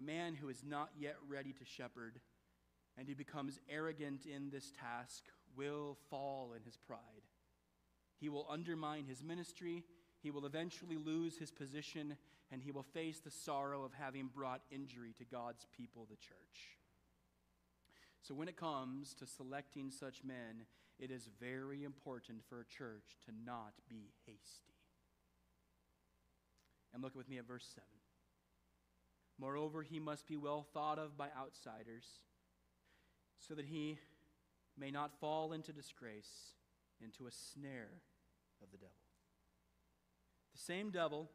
A 0.00 0.02
man 0.02 0.34
who 0.34 0.48
is 0.48 0.64
not 0.66 0.90
yet 0.98 1.14
ready 1.28 1.52
to 1.52 1.64
shepherd 1.64 2.18
and 2.98 3.08
who 3.08 3.14
becomes 3.14 3.60
arrogant 3.70 4.26
in 4.26 4.50
this 4.50 4.72
task 4.72 5.22
will 5.56 5.96
fall 6.10 6.54
in 6.56 6.64
his 6.64 6.76
pride. 6.76 6.98
He 8.18 8.28
will 8.28 8.48
undermine 8.50 9.04
his 9.04 9.22
ministry, 9.22 9.84
he 10.20 10.32
will 10.32 10.44
eventually 10.44 10.96
lose 10.96 11.38
his 11.38 11.52
position, 11.52 12.16
and 12.50 12.60
he 12.60 12.72
will 12.72 12.82
face 12.82 13.20
the 13.20 13.30
sorrow 13.30 13.84
of 13.84 13.92
having 13.94 14.28
brought 14.34 14.62
injury 14.72 15.12
to 15.18 15.24
God's 15.24 15.66
people, 15.76 16.08
the 16.10 16.16
church. 16.16 16.78
So, 18.22 18.34
when 18.34 18.48
it 18.48 18.56
comes 18.56 19.14
to 19.14 19.26
selecting 19.26 19.90
such 19.90 20.24
men, 20.24 20.66
it 21.00 21.10
is 21.10 21.28
very 21.40 21.82
important 21.82 22.42
for 22.48 22.60
a 22.60 22.66
church 22.66 23.16
to 23.24 23.32
not 23.44 23.72
be 23.88 24.12
hasty. 24.26 24.74
And 26.92 27.02
look 27.02 27.16
with 27.16 27.28
me 27.28 27.38
at 27.38 27.46
verse 27.46 27.66
7. 27.74 27.82
Moreover, 29.38 29.82
he 29.82 29.98
must 29.98 30.26
be 30.26 30.36
well 30.36 30.66
thought 30.74 30.98
of 30.98 31.16
by 31.16 31.28
outsiders, 31.38 32.04
so 33.38 33.54
that 33.54 33.64
he 33.64 33.98
may 34.78 34.90
not 34.90 35.18
fall 35.18 35.52
into 35.52 35.72
disgrace, 35.72 36.52
into 37.02 37.26
a 37.26 37.30
snare 37.30 38.02
of 38.62 38.70
the 38.70 38.76
devil. 38.76 38.92
The 40.52 40.60
same 40.60 40.90
devil 40.90 41.30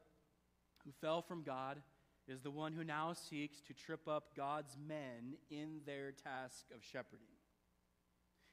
who 0.84 0.91
fell 0.91 1.24
from 1.24 1.41
God 1.41 1.82
is 2.28 2.41
the 2.41 2.51
one 2.51 2.74
who 2.74 2.84
now 2.84 3.13
seeks 3.13 3.61
to 3.61 3.74
trip 3.74 4.07
up 4.07 4.36
God's 4.36 4.78
men 4.88 5.38
in 5.49 5.82
their 5.86 6.11
task 6.11 6.66
of 6.76 6.84
shepherding. 6.84 7.34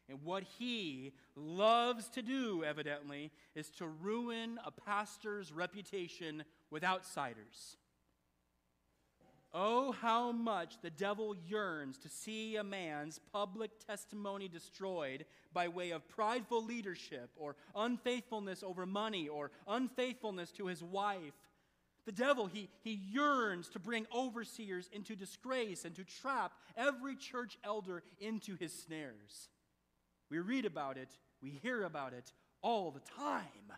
And 0.08 0.22
what 0.22 0.42
he 0.58 1.12
loves 1.36 2.08
to 2.10 2.22
do, 2.22 2.64
evidently, 2.64 3.30
is 3.54 3.70
to 3.72 3.86
ruin 3.86 4.58
a 4.64 4.70
pastor's 4.70 5.52
reputation 5.52 6.44
with 6.70 6.84
outsiders. 6.84 7.76
Oh, 9.54 9.92
how 9.92 10.32
much 10.32 10.80
the 10.80 10.90
devil 10.90 11.36
yearns 11.46 11.98
to 11.98 12.08
see 12.08 12.56
a 12.56 12.64
man's 12.64 13.20
public 13.32 13.70
testimony 13.86 14.48
destroyed 14.48 15.26
by 15.52 15.68
way 15.68 15.90
of 15.90 16.08
prideful 16.08 16.64
leadership 16.64 17.30
or 17.36 17.56
unfaithfulness 17.76 18.62
over 18.62 18.86
money 18.86 19.28
or 19.28 19.50
unfaithfulness 19.68 20.52
to 20.52 20.68
his 20.68 20.82
wife. 20.82 21.34
The 22.06 22.12
devil, 22.12 22.46
he, 22.46 22.70
he 22.82 22.94
yearns 22.94 23.68
to 23.70 23.78
bring 23.78 24.06
overseers 24.14 24.88
into 24.90 25.14
disgrace 25.14 25.84
and 25.84 25.94
to 25.96 26.04
trap 26.04 26.52
every 26.74 27.14
church 27.14 27.58
elder 27.62 28.02
into 28.20 28.56
his 28.56 28.72
snares. 28.72 29.50
We 30.32 30.38
read 30.38 30.64
about 30.64 30.96
it, 30.96 31.10
we 31.42 31.50
hear 31.50 31.82
about 31.82 32.14
it 32.14 32.32
all 32.62 32.90
the 32.90 33.02
time. 33.18 33.76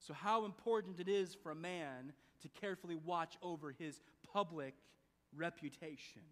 So, 0.00 0.12
how 0.12 0.44
important 0.44 0.98
it 0.98 1.06
is 1.08 1.36
for 1.40 1.52
a 1.52 1.54
man 1.54 2.12
to 2.40 2.48
carefully 2.48 2.96
watch 2.96 3.36
over 3.42 3.70
his 3.70 4.00
public 4.32 4.74
reputation. 5.36 6.22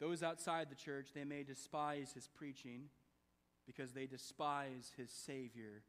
Those 0.00 0.24
outside 0.24 0.70
the 0.70 0.74
church, 0.74 1.10
they 1.14 1.22
may 1.22 1.44
despise 1.44 2.10
his 2.12 2.26
preaching 2.26 2.86
because 3.64 3.92
they 3.92 4.06
despise 4.06 4.90
his 4.96 5.12
Savior, 5.12 5.84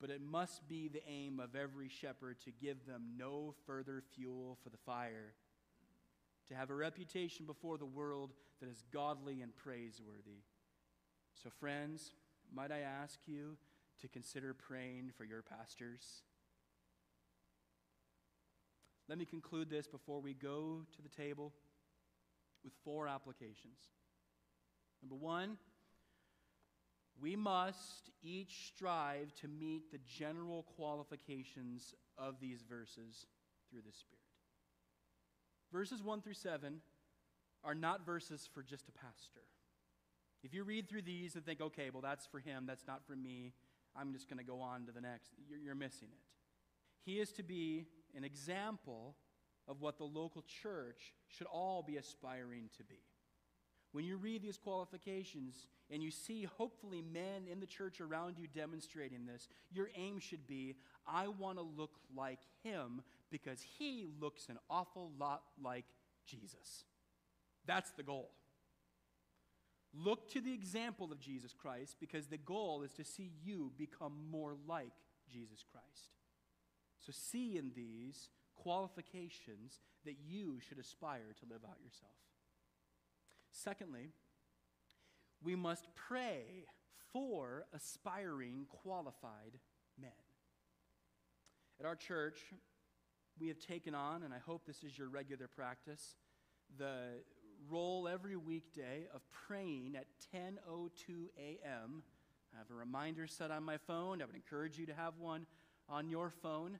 but 0.00 0.10
it 0.10 0.20
must 0.20 0.66
be 0.68 0.88
the 0.88 1.08
aim 1.08 1.38
of 1.38 1.54
every 1.54 1.88
shepherd 1.88 2.40
to 2.40 2.50
give 2.50 2.86
them 2.86 3.12
no 3.16 3.54
further 3.66 4.02
fuel 4.16 4.58
for 4.64 4.70
the 4.70 4.78
fire, 4.78 5.34
to 6.50 6.56
have 6.56 6.70
a 6.70 6.74
reputation 6.74 7.46
before 7.46 7.78
the 7.78 7.86
world 7.86 8.32
that 8.60 8.68
is 8.68 8.82
godly 8.92 9.40
and 9.40 9.54
praiseworthy. 9.54 10.42
So, 11.42 11.48
friends, 11.48 12.12
might 12.52 12.72
I 12.72 12.80
ask 12.80 13.20
you 13.26 13.56
to 14.00 14.08
consider 14.08 14.52
praying 14.52 15.12
for 15.16 15.24
your 15.24 15.42
pastors? 15.42 16.22
Let 19.08 19.16
me 19.16 19.24
conclude 19.24 19.70
this 19.70 19.86
before 19.86 20.20
we 20.20 20.34
go 20.34 20.82
to 20.94 21.02
the 21.02 21.08
table 21.08 21.52
with 22.64 22.72
four 22.84 23.06
applications. 23.06 23.78
Number 25.02 25.16
one, 25.16 25.56
we 27.20 27.36
must 27.36 28.10
each 28.22 28.72
strive 28.74 29.32
to 29.40 29.48
meet 29.48 29.92
the 29.92 29.98
general 30.06 30.64
qualifications 30.76 31.94
of 32.18 32.40
these 32.40 32.62
verses 32.62 33.26
through 33.70 33.82
the 33.86 33.92
Spirit. 33.92 34.19
Verses 35.72 36.02
1 36.02 36.20
through 36.20 36.34
7 36.34 36.80
are 37.62 37.74
not 37.74 38.04
verses 38.04 38.48
for 38.52 38.62
just 38.62 38.88
a 38.88 38.92
pastor. 38.92 39.42
If 40.42 40.54
you 40.54 40.64
read 40.64 40.88
through 40.88 41.02
these 41.02 41.34
and 41.36 41.44
think, 41.44 41.60
okay, 41.60 41.90
well, 41.92 42.02
that's 42.02 42.26
for 42.26 42.38
him, 42.38 42.64
that's 42.66 42.86
not 42.86 43.06
for 43.06 43.14
me, 43.14 43.52
I'm 43.94 44.12
just 44.12 44.28
going 44.28 44.38
to 44.38 44.44
go 44.44 44.60
on 44.60 44.86
to 44.86 44.92
the 44.92 45.00
next, 45.00 45.32
you're, 45.48 45.58
you're 45.58 45.74
missing 45.74 46.08
it. 46.10 46.24
He 47.04 47.20
is 47.20 47.32
to 47.32 47.42
be 47.42 47.86
an 48.16 48.24
example 48.24 49.16
of 49.68 49.80
what 49.80 49.98
the 49.98 50.04
local 50.04 50.42
church 50.62 51.14
should 51.28 51.46
all 51.46 51.82
be 51.82 51.96
aspiring 51.96 52.70
to 52.76 52.84
be. 52.84 52.98
When 53.92 54.04
you 54.04 54.16
read 54.16 54.42
these 54.42 54.56
qualifications 54.56 55.66
and 55.90 56.02
you 56.02 56.10
see, 56.10 56.44
hopefully, 56.44 57.02
men 57.02 57.46
in 57.50 57.58
the 57.58 57.66
church 57.66 58.00
around 58.00 58.36
you 58.38 58.46
demonstrating 58.46 59.26
this, 59.26 59.48
your 59.72 59.90
aim 59.96 60.20
should 60.20 60.46
be 60.46 60.76
I 61.06 61.28
want 61.28 61.58
to 61.58 61.64
look 61.64 61.96
like 62.16 62.38
him 62.62 63.02
because 63.30 63.60
he 63.78 64.06
looks 64.20 64.48
an 64.48 64.58
awful 64.68 65.12
lot 65.18 65.42
like 65.62 65.86
Jesus. 66.26 66.84
That's 67.66 67.90
the 67.92 68.02
goal. 68.02 68.30
Look 69.92 70.30
to 70.30 70.40
the 70.40 70.52
example 70.52 71.10
of 71.10 71.20
Jesus 71.20 71.52
Christ 71.52 71.96
because 72.00 72.26
the 72.26 72.38
goal 72.38 72.82
is 72.82 72.92
to 72.94 73.04
see 73.04 73.32
you 73.42 73.72
become 73.76 74.12
more 74.30 74.54
like 74.68 74.92
Jesus 75.32 75.64
Christ. 75.70 76.14
So 77.00 77.12
see 77.12 77.56
in 77.56 77.72
these 77.74 78.28
qualifications 78.54 79.80
that 80.04 80.16
you 80.24 80.60
should 80.60 80.78
aspire 80.78 81.34
to 81.40 81.46
live 81.52 81.62
out 81.68 81.78
yourself. 81.82 82.12
Secondly, 83.50 84.10
we 85.42 85.56
must 85.56 85.88
pray 85.94 86.66
for 87.12 87.64
aspiring 87.74 88.66
qualified 88.68 89.58
men. 90.00 90.10
At 91.80 91.86
our 91.86 91.96
church, 91.96 92.38
we 93.40 93.48
have 93.48 93.58
taken 93.58 93.94
on, 93.94 94.22
and 94.22 94.34
I 94.34 94.38
hope 94.38 94.66
this 94.66 94.84
is 94.84 94.98
your 94.98 95.08
regular 95.08 95.48
practice, 95.48 96.16
the 96.78 97.22
role 97.68 98.06
every 98.06 98.36
weekday 98.36 99.06
of 99.14 99.22
praying 99.46 99.96
at 99.96 100.06
10:02 100.34 101.28
a.m. 101.38 102.02
I 102.54 102.58
have 102.58 102.70
a 102.70 102.74
reminder 102.74 103.26
set 103.26 103.50
on 103.50 103.64
my 103.64 103.78
phone. 103.78 104.20
I 104.20 104.26
would 104.26 104.34
encourage 104.34 104.78
you 104.78 104.86
to 104.86 104.94
have 104.94 105.18
one 105.18 105.46
on 105.88 106.08
your 106.08 106.30
phone 106.30 106.78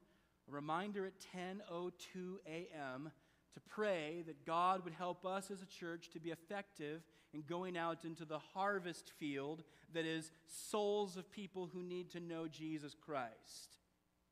a 0.50 0.52
reminder 0.52 1.06
at 1.06 1.12
10:02 1.34 2.38
a.m. 2.46 3.12
to 3.54 3.60
pray 3.68 4.22
that 4.26 4.44
God 4.44 4.84
would 4.84 4.92
help 4.92 5.24
us 5.24 5.50
as 5.50 5.62
a 5.62 5.66
church 5.66 6.10
to 6.10 6.20
be 6.20 6.30
effective 6.30 7.02
in 7.32 7.42
going 7.42 7.76
out 7.76 8.04
into 8.04 8.24
the 8.24 8.38
harvest 8.38 9.10
field 9.18 9.62
that 9.92 10.04
is 10.04 10.32
souls 10.46 11.16
of 11.16 11.30
people 11.30 11.66
who 11.72 11.82
need 11.82 12.10
to 12.10 12.20
know 12.20 12.48
Jesus 12.48 12.94
Christ. 12.94 13.79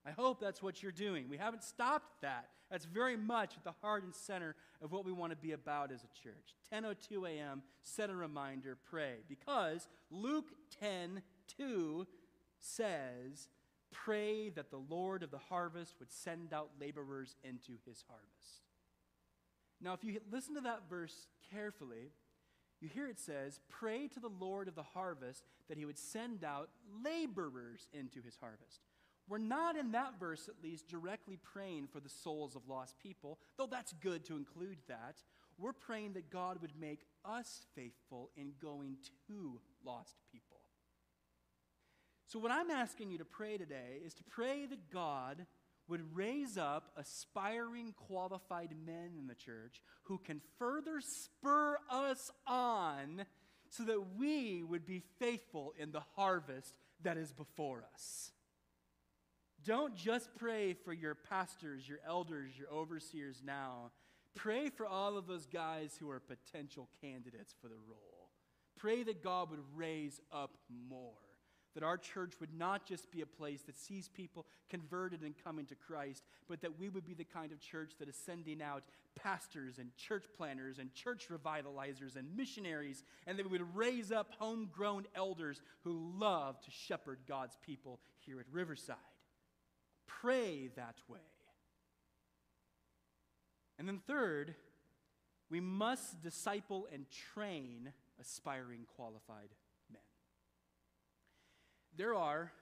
I 0.09 0.13
hope 0.13 0.41
that's 0.41 0.63
what 0.63 0.83
you're 0.83 0.93
doing. 0.93 1.29
We 1.29 1.37
haven't 1.37 1.63
stopped 1.63 2.23
that. 2.23 2.49
That's 2.71 2.87
very 2.87 3.17
much 3.17 3.55
at 3.57 3.65
the 3.65 3.75
heart 3.83 4.05
and 4.05 4.15
center 4.15 4.55
of 4.83 4.91
what 4.93 5.05
we 5.05 5.13
want 5.13 5.33
to 5.33 5.37
be 5.37 5.53
about 5.53 5.93
as 5.93 6.03
a 6.03 6.23
church. 6.23 6.55
10:02 6.73 7.29
a.m. 7.29 7.63
Set 7.83 8.09
a 8.09 8.15
reminder, 8.15 8.77
pray, 8.89 9.17
because 9.29 9.89
Luke 10.11 10.53
10:2 10.83 12.07
says 12.59 13.49
Pray 13.91 14.51
that 14.51 14.71
the 14.71 14.83
Lord 14.91 15.23
of 15.23 15.31
the 15.31 15.39
harvest 15.39 15.95
would 15.99 16.13
send 16.13 16.53
out 16.53 16.71
laborers 16.79 17.37
into 17.43 17.79
his 17.87 18.05
harvest. 18.07 18.63
Now, 19.81 19.95
if 19.95 20.05
you 20.05 20.21
listen 20.31 20.55
to 20.57 20.61
that 20.63 20.89
verse 20.91 21.29
carefully, 21.51 22.13
you 22.81 22.89
hear 22.89 23.09
it 23.09 23.19
says, 23.19 23.61
Pray 23.69 24.09
to 24.09 24.21
the 24.21 24.29
Lord 24.29 24.69
of 24.69 24.75
the 24.75 24.83
harvest 24.83 25.45
that 25.69 25.79
he 25.79 25.85
would 25.85 25.99
send 25.99 26.45
out 26.45 26.69
laborers 27.03 27.89
into 27.93 28.21
his 28.21 28.37
harvest. 28.41 28.83
We're 29.29 29.39
not 29.39 29.77
in 29.77 29.93
that 29.93 30.19
verse, 30.19 30.49
at 30.49 30.63
least, 30.63 30.89
directly 30.89 31.39
praying 31.43 31.89
for 31.93 32.01
the 32.01 32.09
souls 32.09 32.57
of 32.57 32.69
lost 32.69 32.99
people, 32.99 33.39
though 33.57 33.67
that's 33.67 33.93
good 33.93 34.25
to 34.27 34.37
include 34.37 34.79
that. 34.89 35.17
We're 35.59 35.73
praying 35.73 36.15
that 36.15 36.31
God 36.31 36.63
would 36.63 36.79
make 36.81 37.05
us 37.25 37.67
faithful 37.75 38.31
in 38.37 38.53
going 38.63 38.97
to 39.29 39.61
lost 39.85 40.17
people. 40.33 40.59
So, 42.27 42.39
what 42.39 42.53
I'm 42.53 42.71
asking 42.71 43.11
you 43.11 43.19
to 43.19 43.25
pray 43.25 43.59
today 43.59 44.01
is 44.05 44.15
to 44.15 44.25
pray 44.25 44.67
that 44.67 44.91
God 44.91 45.47
would 45.89 46.15
raise 46.15 46.59
up 46.59 46.93
aspiring, 46.97 47.95
qualified 47.97 48.75
men 48.85 49.13
in 49.19 49.27
the 49.27 49.35
church 49.35 49.83
who 50.05 50.19
can 50.19 50.41
further 50.59 51.01
spur 51.01 51.79
us 51.91 52.31
on 52.47 53.25
so 53.71 53.83
that 53.85 54.17
we 54.19 54.63
would 54.63 54.87
be 54.87 55.03
faithful 55.19 55.73
in 55.79 55.93
the 55.93 56.03
harvest 56.17 56.75
that 57.03 57.17
is 57.17 57.33
before 57.33 57.85
us. 57.95 58.33
Don't 59.65 59.95
just 59.95 60.35
pray 60.37 60.73
for 60.73 60.93
your 60.93 61.15
pastors, 61.15 61.89
your 61.89 61.99
elders, 62.07 62.53
your 62.57 62.69
overseers 62.69 63.43
now. 63.45 63.91
Pray 64.35 64.69
for 64.69 64.87
all 64.87 65.17
of 65.17 65.27
those 65.27 65.47
guys 65.47 65.97
who 65.99 66.11
are 66.11 66.21
potential 66.21 66.89
candidates 67.01 67.55
for 67.61 67.69
the 67.69 67.75
role. 67.89 68.31
Pray 68.79 69.03
that 69.03 69.23
God 69.23 69.51
would 69.51 69.63
raise 69.75 70.21
up 70.33 70.57
more 70.89 71.29
that 71.79 71.85
our 71.85 71.97
church 71.97 72.33
would 72.41 72.53
not 72.59 72.85
just 72.85 73.09
be 73.13 73.21
a 73.21 73.27
place 73.27 73.63
that 73.63 73.79
sees 73.79 74.09
people 74.09 74.47
converted 74.69 75.23
and 75.23 75.35
coming 75.45 75.65
to 75.67 75.77
Christ, 75.77 76.25
but 76.49 76.61
that 76.63 76.77
we 76.77 76.89
would 76.89 77.07
be 77.07 77.15
the 77.15 77.23
kind 77.23 77.53
of 77.53 77.61
church 77.61 77.93
that 78.01 78.09
is 78.09 78.17
sending 78.17 78.61
out 78.61 78.83
pastors 79.15 79.79
and 79.79 79.95
church 79.97 80.25
planters 80.37 80.81
and 80.81 80.93
church 80.93 81.29
revitalizers 81.31 82.17
and 82.17 82.37
missionaries, 82.37 83.05
and 83.29 83.39
that 83.39 83.49
we 83.49 83.59
would 83.59 83.77
raise 83.77 84.11
up 84.11 84.33
homegrown 84.41 85.07
elders 85.15 85.63
who 85.85 86.13
love 86.19 86.61
to 86.63 86.71
shepherd 86.73 87.21
God's 87.29 87.57
people 87.65 88.01
here 88.27 88.41
at 88.41 88.47
Riverside. 88.51 88.97
Pray 90.21 90.71
that 90.77 90.97
way. 91.09 91.21
And 93.79 93.87
then, 93.87 94.01
third, 94.07 94.55
we 95.51 95.61
must 95.61 96.21
disciple 96.21 96.89
and 96.93 97.07
train 97.33 97.93
aspiring 98.21 98.87
qualified 98.97 99.51
men. 99.91 100.03
there 101.97 102.15
are, 102.15 102.53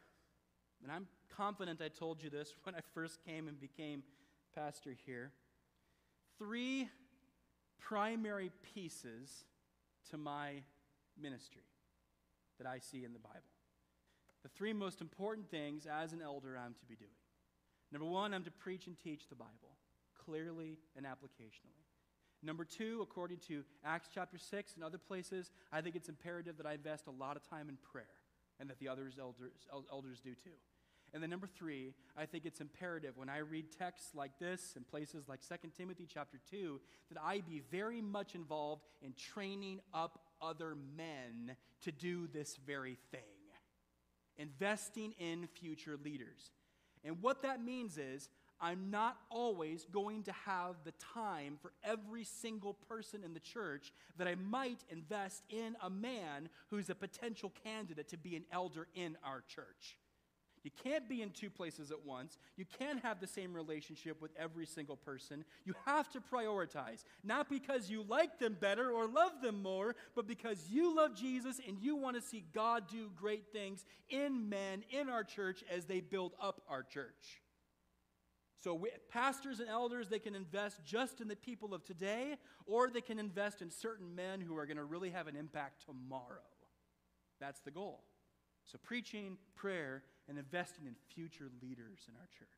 and 0.83 0.93
I'm 0.93 1.07
confident 1.35 1.81
I 1.81 1.89
told 1.89 2.23
you 2.23 2.31
this 2.31 2.55
when 2.65 2.75
I 2.75 2.81
first 2.95 3.19
came 3.25 3.49
and 3.49 3.59
became 3.59 4.03
pastor 4.55 4.95
here, 5.07 5.33
three 6.39 6.89
primary 7.79 8.51
pieces 8.75 9.45
to 10.11 10.19
my 10.19 10.63
ministry 11.21 11.63
that 12.59 12.67
I 12.67 12.79
see 12.79 13.05
in 13.05 13.13
the 13.13 13.19
Bible. 13.19 13.41
The 14.43 14.49
three 14.51 14.73
most 14.73 15.01
important 15.01 15.51
things 15.51 15.87
as 15.87 16.13
an 16.13 16.23
elder 16.23 16.57
I'm 16.57 16.75
to 16.75 16.87
be 16.87 16.95
doing. 16.95 17.11
Number 17.93 18.07
one, 18.07 18.35
I'm 18.35 18.45
to 18.45 18.51
preach 18.51 18.87
and 18.87 18.99
teach 18.99 19.29
the 19.29 19.35
Bible 19.35 19.77
clearly 20.25 20.79
and 20.97 21.07
applicationally. 21.07 21.87
Number 22.43 22.65
two, 22.65 23.01
according 23.03 23.39
to 23.49 23.65
Acts 23.85 24.09
chapter 24.13 24.39
6 24.39 24.75
and 24.75 24.85
other 24.85 24.99
places, 24.99 25.51
I 25.73 25.81
think 25.81 25.97
it's 25.97 26.09
imperative 26.09 26.57
that 26.59 26.67
I 26.67 26.75
invest 26.75 27.07
a 27.07 27.11
lot 27.11 27.37
of 27.37 27.49
time 27.49 27.69
in 27.69 27.77
prayer 27.77 28.05
and 28.61 28.69
that 28.71 28.79
the 28.79 28.89
others 28.89 29.19
elders, 29.19 29.67
elders 29.91 30.21
do 30.21 30.35
too. 30.35 30.51
And 31.15 31.23
then 31.23 31.31
number 31.31 31.47
three, 31.47 31.95
I 32.17 32.27
think 32.27 32.45
it's 32.45 32.61
imperative 32.61 33.17
when 33.17 33.29
I 33.29 33.39
read 33.39 33.67
texts 33.73 34.11
like 34.15 34.39
this 34.39 34.75
and 34.77 34.87
places 34.87 35.29
like 35.29 35.41
2 35.41 35.71
Timothy 35.77 36.07
chapter 36.13 36.39
2 36.51 36.81
that 37.11 37.23
I 37.23 37.41
be 37.41 37.63
very 37.71 38.03
much 38.03 38.35
involved 38.35 38.85
in 39.01 39.15
training 39.15 39.81
up 39.95 40.21
other 40.43 40.77
men 40.97 41.57
to 41.83 41.93
do 41.93 42.27
this 42.27 42.59
very 42.67 42.99
thing. 43.11 43.21
Investing 44.37 45.15
in 45.19 45.47
future 45.47 45.97
leaders. 46.05 46.51
And 47.07 47.23
what 47.23 47.43
that 47.43 47.63
means 47.63 47.99
is 47.99 48.29
I'm 48.61 48.91
not 48.91 49.19
always 49.31 49.87
going 49.93 50.23
to 50.25 50.33
have 50.33 50.77
the 50.85 50.93
time 51.15 51.59
for 51.61 51.73
every 51.85 52.25
single 52.25 52.75
person 52.75 53.23
in 53.23 53.35
the 53.35 53.41
church 53.41 53.93
that 54.17 54.27
I 54.27 54.35
might 54.35 54.83
invest 54.91 55.43
in 55.51 55.77
a 55.83 55.91
man 55.91 56.49
who's 56.69 56.89
a 56.89 56.95
potential 56.95 57.53
candidate 57.65 58.09
to 58.09 58.17
be 58.17 58.35
an 58.35 58.45
elder 58.51 58.89
in 58.95 59.17
our 59.23 59.43
church. 59.47 59.99
You 60.67 60.73
can't 60.83 61.09
be 61.09 61.23
in 61.23 61.31
two 61.31 61.49
places 61.49 61.93
at 61.93 62.05
once. 62.05 62.39
You 62.57 62.65
can't 62.81 63.01
have 63.05 63.21
the 63.21 63.27
same 63.29 63.55
relationship 63.55 64.21
with 64.21 64.33
every 64.37 64.67
single 64.67 64.97
person. 64.97 65.45
You 65.65 65.75
have 65.85 66.11
to 66.11 66.21
prioritize, 66.21 67.05
not 67.23 67.49
because 67.49 67.89
you 67.89 68.03
like 68.09 68.41
them 68.41 68.57
better 68.61 68.91
or 68.91 69.07
love 69.07 69.41
them 69.41 69.63
more, 69.63 69.95
but 70.17 70.27
because 70.27 70.67
you 70.69 70.97
love 70.97 71.15
Jesus 71.15 71.61
and 71.69 71.79
you 71.79 71.95
want 71.95 72.17
to 72.17 72.21
see 72.21 72.45
God 72.53 72.89
do 72.91 73.13
great 73.15 73.53
things 73.53 73.85
in 74.11 74.49
men 74.49 74.83
in 74.91 75.09
our 75.09 75.23
church 75.23 75.63
as 75.73 75.85
they 75.85 76.01
build 76.01 76.33
up 76.43 76.63
our 76.69 76.83
church. 76.83 77.43
So, 78.61 78.75
we, 78.75 78.91
pastors 79.09 79.61
and 79.61 79.69
elders, 79.69 80.09
they 80.09 80.19
can 80.19 80.35
invest 80.35 80.85
just 80.85 81.21
in 81.21 81.29
the 81.29 81.37
people 81.37 81.75
of 81.75 81.85
today, 81.85 82.39
or 82.67 82.91
they 82.91 83.03
can 83.03 83.21
invest 83.21 83.63
in 83.63 83.71
certain 83.71 84.17
men 84.17 84.41
who 84.41 84.57
are 84.57 84.67
going 84.67 84.79
to 84.79 84.85
really 84.85 85.11
have 85.11 85.29
an 85.29 85.37
impact 85.37 85.85
tomorrow. 85.87 86.43
That's 87.39 87.61
the 87.61 87.71
goal. 87.71 88.03
So, 88.65 88.79
preaching, 88.83 89.37
prayer, 89.55 90.03
and 90.29 90.39
investing 90.39 90.87
in 90.87 90.95
future 91.15 91.51
leaders 91.63 92.07
in 92.09 92.15
our 92.17 92.29
church. 92.39 92.49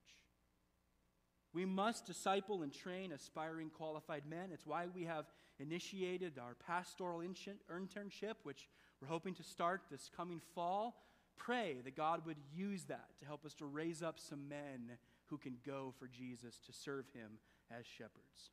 We 1.55 1.65
must 1.65 2.07
disciple 2.07 2.63
and 2.63 2.73
train 2.73 3.13
aspiring 3.13 3.71
qualified 3.71 4.25
men. 4.29 4.51
It's 4.53 4.67
why 4.67 4.87
we 4.95 5.05
have 5.05 5.27
initiated 5.59 6.39
our 6.39 6.55
pastoral 6.67 7.21
internship, 7.21 8.35
which 8.43 8.69
we're 9.01 9.09
hoping 9.09 9.35
to 9.35 9.43
start 9.43 9.83
this 9.91 10.11
coming 10.15 10.41
fall. 10.55 11.03
Pray 11.37 11.79
that 11.85 11.97
God 11.97 12.23
would 12.27 12.37
use 12.55 12.85
that 12.85 13.09
to 13.21 13.27
help 13.27 13.45
us 13.45 13.55
to 13.55 13.65
raise 13.65 14.03
up 14.03 14.19
some 14.19 14.49
men 14.49 14.99
who 15.27 15.39
can 15.39 15.57
go 15.65 15.95
for 15.99 16.07
Jesus 16.07 16.59
to 16.67 16.73
serve 16.73 17.07
him 17.15 17.39
as 17.71 17.87
shepherds. 17.87 18.51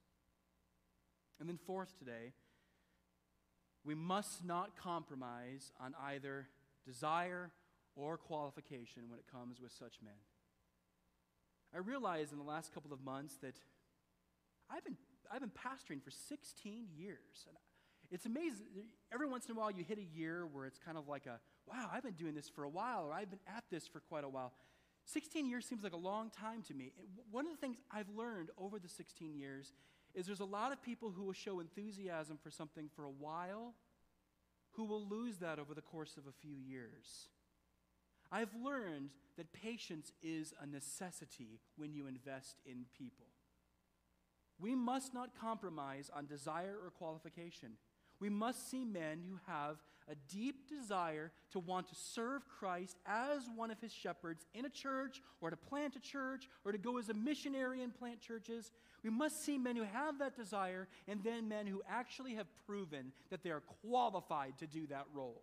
And 1.39 1.49
then, 1.49 1.57
fourth, 1.57 1.97
today, 1.97 2.33
we 3.83 3.95
must 3.95 4.45
not 4.45 4.77
compromise 4.77 5.71
on 5.79 5.93
either 6.01 6.47
desire 6.85 7.51
or 7.95 8.17
qualification 8.17 9.03
when 9.09 9.19
it 9.19 9.25
comes 9.31 9.59
with 9.61 9.71
such 9.71 9.95
men. 10.03 10.13
I 11.73 11.79
realized 11.79 12.31
in 12.31 12.37
the 12.37 12.43
last 12.43 12.73
couple 12.73 12.93
of 12.93 13.01
months 13.03 13.37
that 13.41 13.55
I've 14.69 14.83
been, 14.83 14.97
I've 15.31 15.41
been 15.41 15.51
pastoring 15.51 16.01
for 16.01 16.11
16 16.11 16.87
years. 16.95 17.45
And 17.47 17.57
it's 18.11 18.25
amazing. 18.25 18.67
Every 19.13 19.27
once 19.27 19.45
in 19.45 19.55
a 19.55 19.59
while, 19.59 19.71
you 19.71 19.83
hit 19.83 19.97
a 19.97 20.17
year 20.17 20.45
where 20.45 20.65
it's 20.65 20.79
kind 20.79 20.97
of 20.97 21.07
like 21.07 21.25
a, 21.25 21.39
wow, 21.67 21.89
I've 21.91 22.03
been 22.03 22.13
doing 22.13 22.35
this 22.35 22.47
for 22.47 22.63
a 22.63 22.69
while, 22.69 23.03
or 23.03 23.13
I've 23.13 23.29
been 23.29 23.39
at 23.47 23.63
this 23.71 23.87
for 23.87 23.99
quite 23.99 24.23
a 24.23 24.29
while. 24.29 24.53
16 25.05 25.47
years 25.47 25.65
seems 25.65 25.83
like 25.83 25.93
a 25.93 25.97
long 25.97 26.29
time 26.29 26.63
to 26.63 26.73
me. 26.73 26.91
One 27.31 27.45
of 27.45 27.51
the 27.51 27.57
things 27.57 27.77
I've 27.91 28.09
learned 28.09 28.49
over 28.57 28.79
the 28.79 28.89
16 28.89 29.35
years 29.35 29.73
is 30.13 30.25
there's 30.25 30.39
a 30.39 30.45
lot 30.45 30.71
of 30.71 30.81
people 30.81 31.11
who 31.11 31.23
will 31.23 31.33
show 31.33 31.59
enthusiasm 31.59 32.39
for 32.41 32.49
something 32.49 32.89
for 32.95 33.03
a 33.03 33.11
while 33.11 33.73
who 34.71 34.85
will 34.85 35.07
lose 35.07 35.37
that 35.37 35.59
over 35.59 35.73
the 35.73 35.81
course 35.81 36.17
of 36.17 36.23
a 36.27 36.31
few 36.31 36.55
years. 36.55 37.29
I've 38.35 38.53
learned 38.61 39.11
that 39.37 39.53
patience 39.53 40.11
is 40.21 40.53
a 40.61 40.67
necessity 40.67 41.61
when 41.77 41.93
you 41.93 42.05
invest 42.05 42.57
in 42.65 42.83
people. 42.97 43.27
We 44.59 44.75
must 44.75 45.13
not 45.13 45.39
compromise 45.39 46.11
on 46.13 46.25
desire 46.25 46.75
or 46.83 46.89
qualification. 46.89 47.77
We 48.19 48.29
must 48.29 48.69
see 48.69 48.83
men 48.83 49.21
who 49.25 49.39
have 49.47 49.77
a 50.11 50.15
deep 50.29 50.67
desire 50.67 51.31
to 51.51 51.59
want 51.59 51.87
to 51.87 51.95
serve 51.95 52.41
Christ 52.59 52.97
as 53.05 53.43
one 53.55 53.71
of 53.71 53.79
his 53.79 53.93
shepherds 53.93 54.45
in 54.53 54.65
a 54.65 54.69
church 54.69 55.21
or 55.39 55.49
to 55.49 55.55
plant 55.55 55.95
a 55.95 56.01
church 56.01 56.49
or 56.65 56.73
to 56.73 56.77
go 56.77 56.97
as 56.97 57.07
a 57.07 57.13
missionary 57.13 57.83
and 57.83 57.97
plant 57.97 58.19
churches. 58.19 58.73
We 59.01 59.11
must 59.11 59.45
see 59.45 59.57
men 59.57 59.77
who 59.77 59.83
have 59.83 60.19
that 60.19 60.35
desire 60.35 60.89
and 61.07 61.23
then 61.23 61.47
men 61.47 61.67
who 61.67 61.81
actually 61.89 62.35
have 62.35 62.47
proven 62.65 63.13
that 63.29 63.43
they 63.43 63.51
are 63.51 63.63
qualified 63.81 64.57
to 64.57 64.67
do 64.67 64.87
that 64.87 65.05
role. 65.13 65.41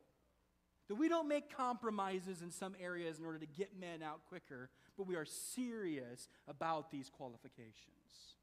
That 0.92 0.98
we 0.98 1.08
don't 1.08 1.26
make 1.26 1.56
compromises 1.56 2.42
in 2.42 2.50
some 2.50 2.76
areas 2.78 3.18
in 3.18 3.24
order 3.24 3.38
to 3.38 3.46
get 3.46 3.70
men 3.80 4.02
out 4.02 4.20
quicker, 4.28 4.68
but 4.98 5.06
we 5.06 5.16
are 5.16 5.24
serious 5.24 6.28
about 6.46 6.90
these 6.90 7.08
qualifications. 7.08 8.36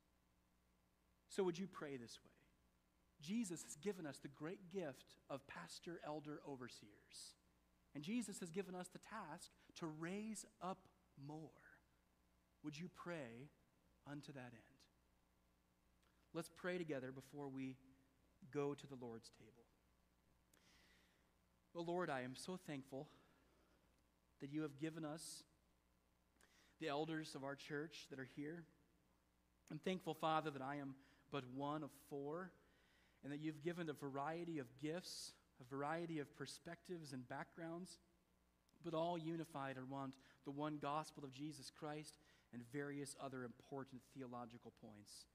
So, 1.27 1.43
would 1.43 1.59
you 1.59 1.67
pray 1.67 1.95
this 1.97 2.17
way? 2.25 2.31
Jesus 3.21 3.61
has 3.61 3.75
given 3.75 4.07
us 4.07 4.17
the 4.17 4.29
great 4.29 4.71
gift 4.73 5.13
of 5.29 5.45
pastor, 5.45 5.99
elder, 6.03 6.39
overseers. 6.49 7.35
And 7.93 8.03
Jesus 8.03 8.39
has 8.39 8.49
given 8.49 8.73
us 8.73 8.87
the 8.87 8.97
task 8.97 9.51
to 9.75 9.85
raise 9.85 10.43
up 10.59 10.87
more. 11.23 11.51
Would 12.63 12.79
you 12.79 12.89
pray 12.95 13.51
unto 14.09 14.33
that 14.33 14.39
end? 14.39 14.79
Let's 16.33 16.49
pray 16.49 16.79
together 16.79 17.11
before 17.11 17.47
we 17.47 17.75
go 18.51 18.73
to 18.73 18.87
the 18.87 18.97
Lord's 18.99 19.29
table. 19.37 19.68
Well, 21.73 21.85
Lord, 21.85 22.09
I 22.09 22.21
am 22.21 22.35
so 22.35 22.57
thankful 22.67 23.07
that 24.41 24.51
you 24.51 24.63
have 24.63 24.79
given 24.79 25.05
us 25.05 25.43
the 26.79 26.87
elders 26.87 27.35
of 27.35 27.43
our 27.43 27.55
church 27.55 28.07
that 28.09 28.19
are 28.19 28.27
here. 28.35 28.63
I'm 29.69 29.79
thankful, 29.79 30.15
Father, 30.15 30.49
that 30.49 30.61
I 30.61 30.77
am 30.77 30.95
but 31.31 31.43
one 31.53 31.83
of 31.83 31.91
four 32.09 32.51
and 33.23 33.31
that 33.31 33.39
you've 33.39 33.61
given 33.61 33.89
a 33.89 33.93
variety 33.93 34.57
of 34.57 34.65
gifts, 34.81 35.33
a 35.61 35.75
variety 35.75 36.19
of 36.19 36.35
perspectives 36.35 37.13
and 37.13 37.27
backgrounds, 37.27 37.99
but 38.83 38.93
all 38.93 39.17
unified 39.17 39.75
around 39.77 40.13
the 40.45 40.51
one 40.51 40.79
gospel 40.81 41.23
of 41.23 41.33
Jesus 41.33 41.69
Christ 41.69 42.15
and 42.51 42.63
various 42.71 43.15
other 43.23 43.43
important 43.43 44.01
theological 44.15 44.73
points. 44.81 45.25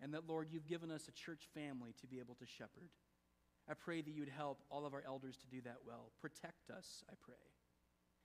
And 0.00 0.14
that, 0.14 0.28
Lord, 0.28 0.48
you've 0.50 0.68
given 0.68 0.90
us 0.90 1.08
a 1.08 1.12
church 1.12 1.48
family 1.54 1.94
to 2.00 2.06
be 2.06 2.20
able 2.20 2.34
to 2.36 2.46
shepherd. 2.46 2.90
I 3.70 3.74
pray 3.74 4.02
that 4.02 4.10
you'd 4.10 4.28
help 4.28 4.60
all 4.70 4.86
of 4.86 4.94
our 4.94 5.02
elders 5.06 5.36
to 5.38 5.46
do 5.46 5.62
that 5.62 5.78
well. 5.86 6.10
Protect 6.20 6.70
us, 6.70 7.04
I 7.10 7.14
pray. 7.22 7.34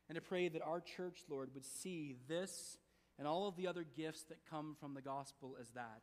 And 0.10 0.18
I 0.18 0.22
pray 0.22 0.50
that 0.50 0.62
our 0.62 0.82
church, 0.82 1.20
Lord, 1.30 1.50
would 1.54 1.66
see 1.66 2.16
this 2.28 2.78
and 3.20 3.28
all 3.28 3.48
of 3.48 3.56
the 3.56 3.68
other 3.68 3.84
gifts 3.84 4.24
that 4.24 4.38
come 4.50 4.76
from 4.80 4.94
the 4.94 5.02
gospel 5.02 5.58
as 5.60 5.70
that 5.72 6.02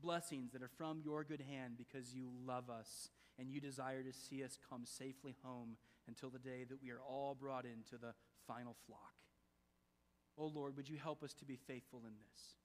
blessings 0.00 0.52
that 0.52 0.62
are 0.62 0.70
from 0.78 1.00
your 1.04 1.24
good 1.24 1.40
hand 1.40 1.74
because 1.76 2.14
you 2.14 2.30
love 2.46 2.70
us 2.70 3.10
and 3.38 3.50
you 3.50 3.60
desire 3.60 4.02
to 4.02 4.12
see 4.12 4.42
us 4.44 4.58
come 4.68 4.84
safely 4.84 5.36
home 5.42 5.76
until 6.08 6.30
the 6.30 6.38
day 6.38 6.64
that 6.68 6.82
we 6.82 6.90
are 6.90 7.00
all 7.00 7.36
brought 7.38 7.64
into 7.64 7.96
the 8.00 8.14
final 8.46 8.76
flock. 8.86 9.14
Oh 10.38 10.46
Lord, 10.46 10.76
would 10.76 10.88
you 10.88 10.96
help 10.96 11.22
us 11.22 11.34
to 11.34 11.44
be 11.44 11.56
faithful 11.56 12.00
in 12.06 12.14
this? 12.14 12.56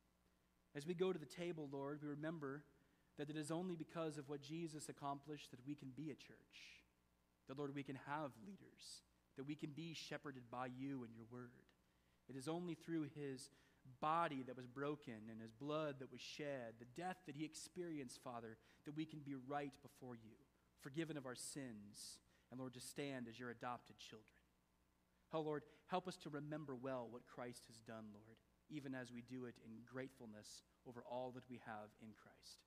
As 0.76 0.86
we 0.86 0.94
go 0.94 1.12
to 1.12 1.20
the 1.20 1.26
table, 1.26 1.70
Lord, 1.72 2.00
we 2.02 2.10
remember 2.10 2.64
that 3.18 3.30
it 3.30 3.38
is 3.38 3.52
only 3.52 3.76
because 3.76 4.18
of 4.18 4.30
what 4.30 4.42
Jesus 4.42 4.90
accomplished 4.90 5.52
that 5.52 5.66
we 5.66 5.76
can 5.76 5.90
be 5.96 6.12
a 6.12 6.16
church. 6.16 6.84
That, 7.48 7.58
Lord, 7.58 7.74
we 7.74 7.84
can 7.84 7.98
have 8.08 8.32
leaders, 8.46 9.02
that 9.38 9.48
we 9.48 9.56
can 9.56 9.72
be 9.72 9.94
shepherded 9.94 10.44
by 10.52 10.68
you 10.68 11.04
and 11.04 11.16
your 11.16 11.26
word. 11.32 11.66
It 12.30 12.36
is 12.36 12.48
only 12.48 12.76
through 12.76 13.08
his 13.16 13.50
body 14.02 14.44
that 14.46 14.58
was 14.58 14.68
broken 14.68 15.32
and 15.32 15.42
his 15.42 15.54
blood 15.54 15.96
that 16.00 16.12
was 16.12 16.22
shed, 16.22 16.74
the 16.80 17.02
death 17.02 17.18
that 17.26 17.36
he 17.36 17.46
experienced, 17.46 18.20
Father, 18.24 18.58
that 18.86 18.98
we 18.98 19.06
can 19.06 19.20
be 19.20 19.36
right 19.48 19.72
before 19.82 20.16
you, 20.16 20.36
forgiven 20.82 21.18
of 21.18 21.26
our 21.26 21.36
sins, 21.36 22.20
and 22.52 22.60
Lord, 22.60 22.74
to 22.74 22.82
stand 22.82 23.28
as 23.28 23.40
your 23.40 23.50
adopted 23.50 23.98
children. 23.98 24.28
Oh, 25.34 25.42
Lord, 25.42 25.64
help 25.88 26.08
us 26.08 26.18
to 26.18 26.30
remember 26.30 26.76
well 26.76 27.08
what 27.10 27.28
Christ 27.28 27.64
has 27.68 27.80
done, 27.80 28.06
Lord, 28.14 28.38
even 28.70 28.94
as 28.94 29.12
we 29.12 29.22
do 29.22 29.46
it 29.46 29.56
in 29.66 29.84
gratefulness 29.86 30.64
over 30.88 31.04
all 31.10 31.32
that 31.36 31.50
we 31.50 31.60
have 31.66 31.90
in 32.02 32.10
Christ. 32.22 32.67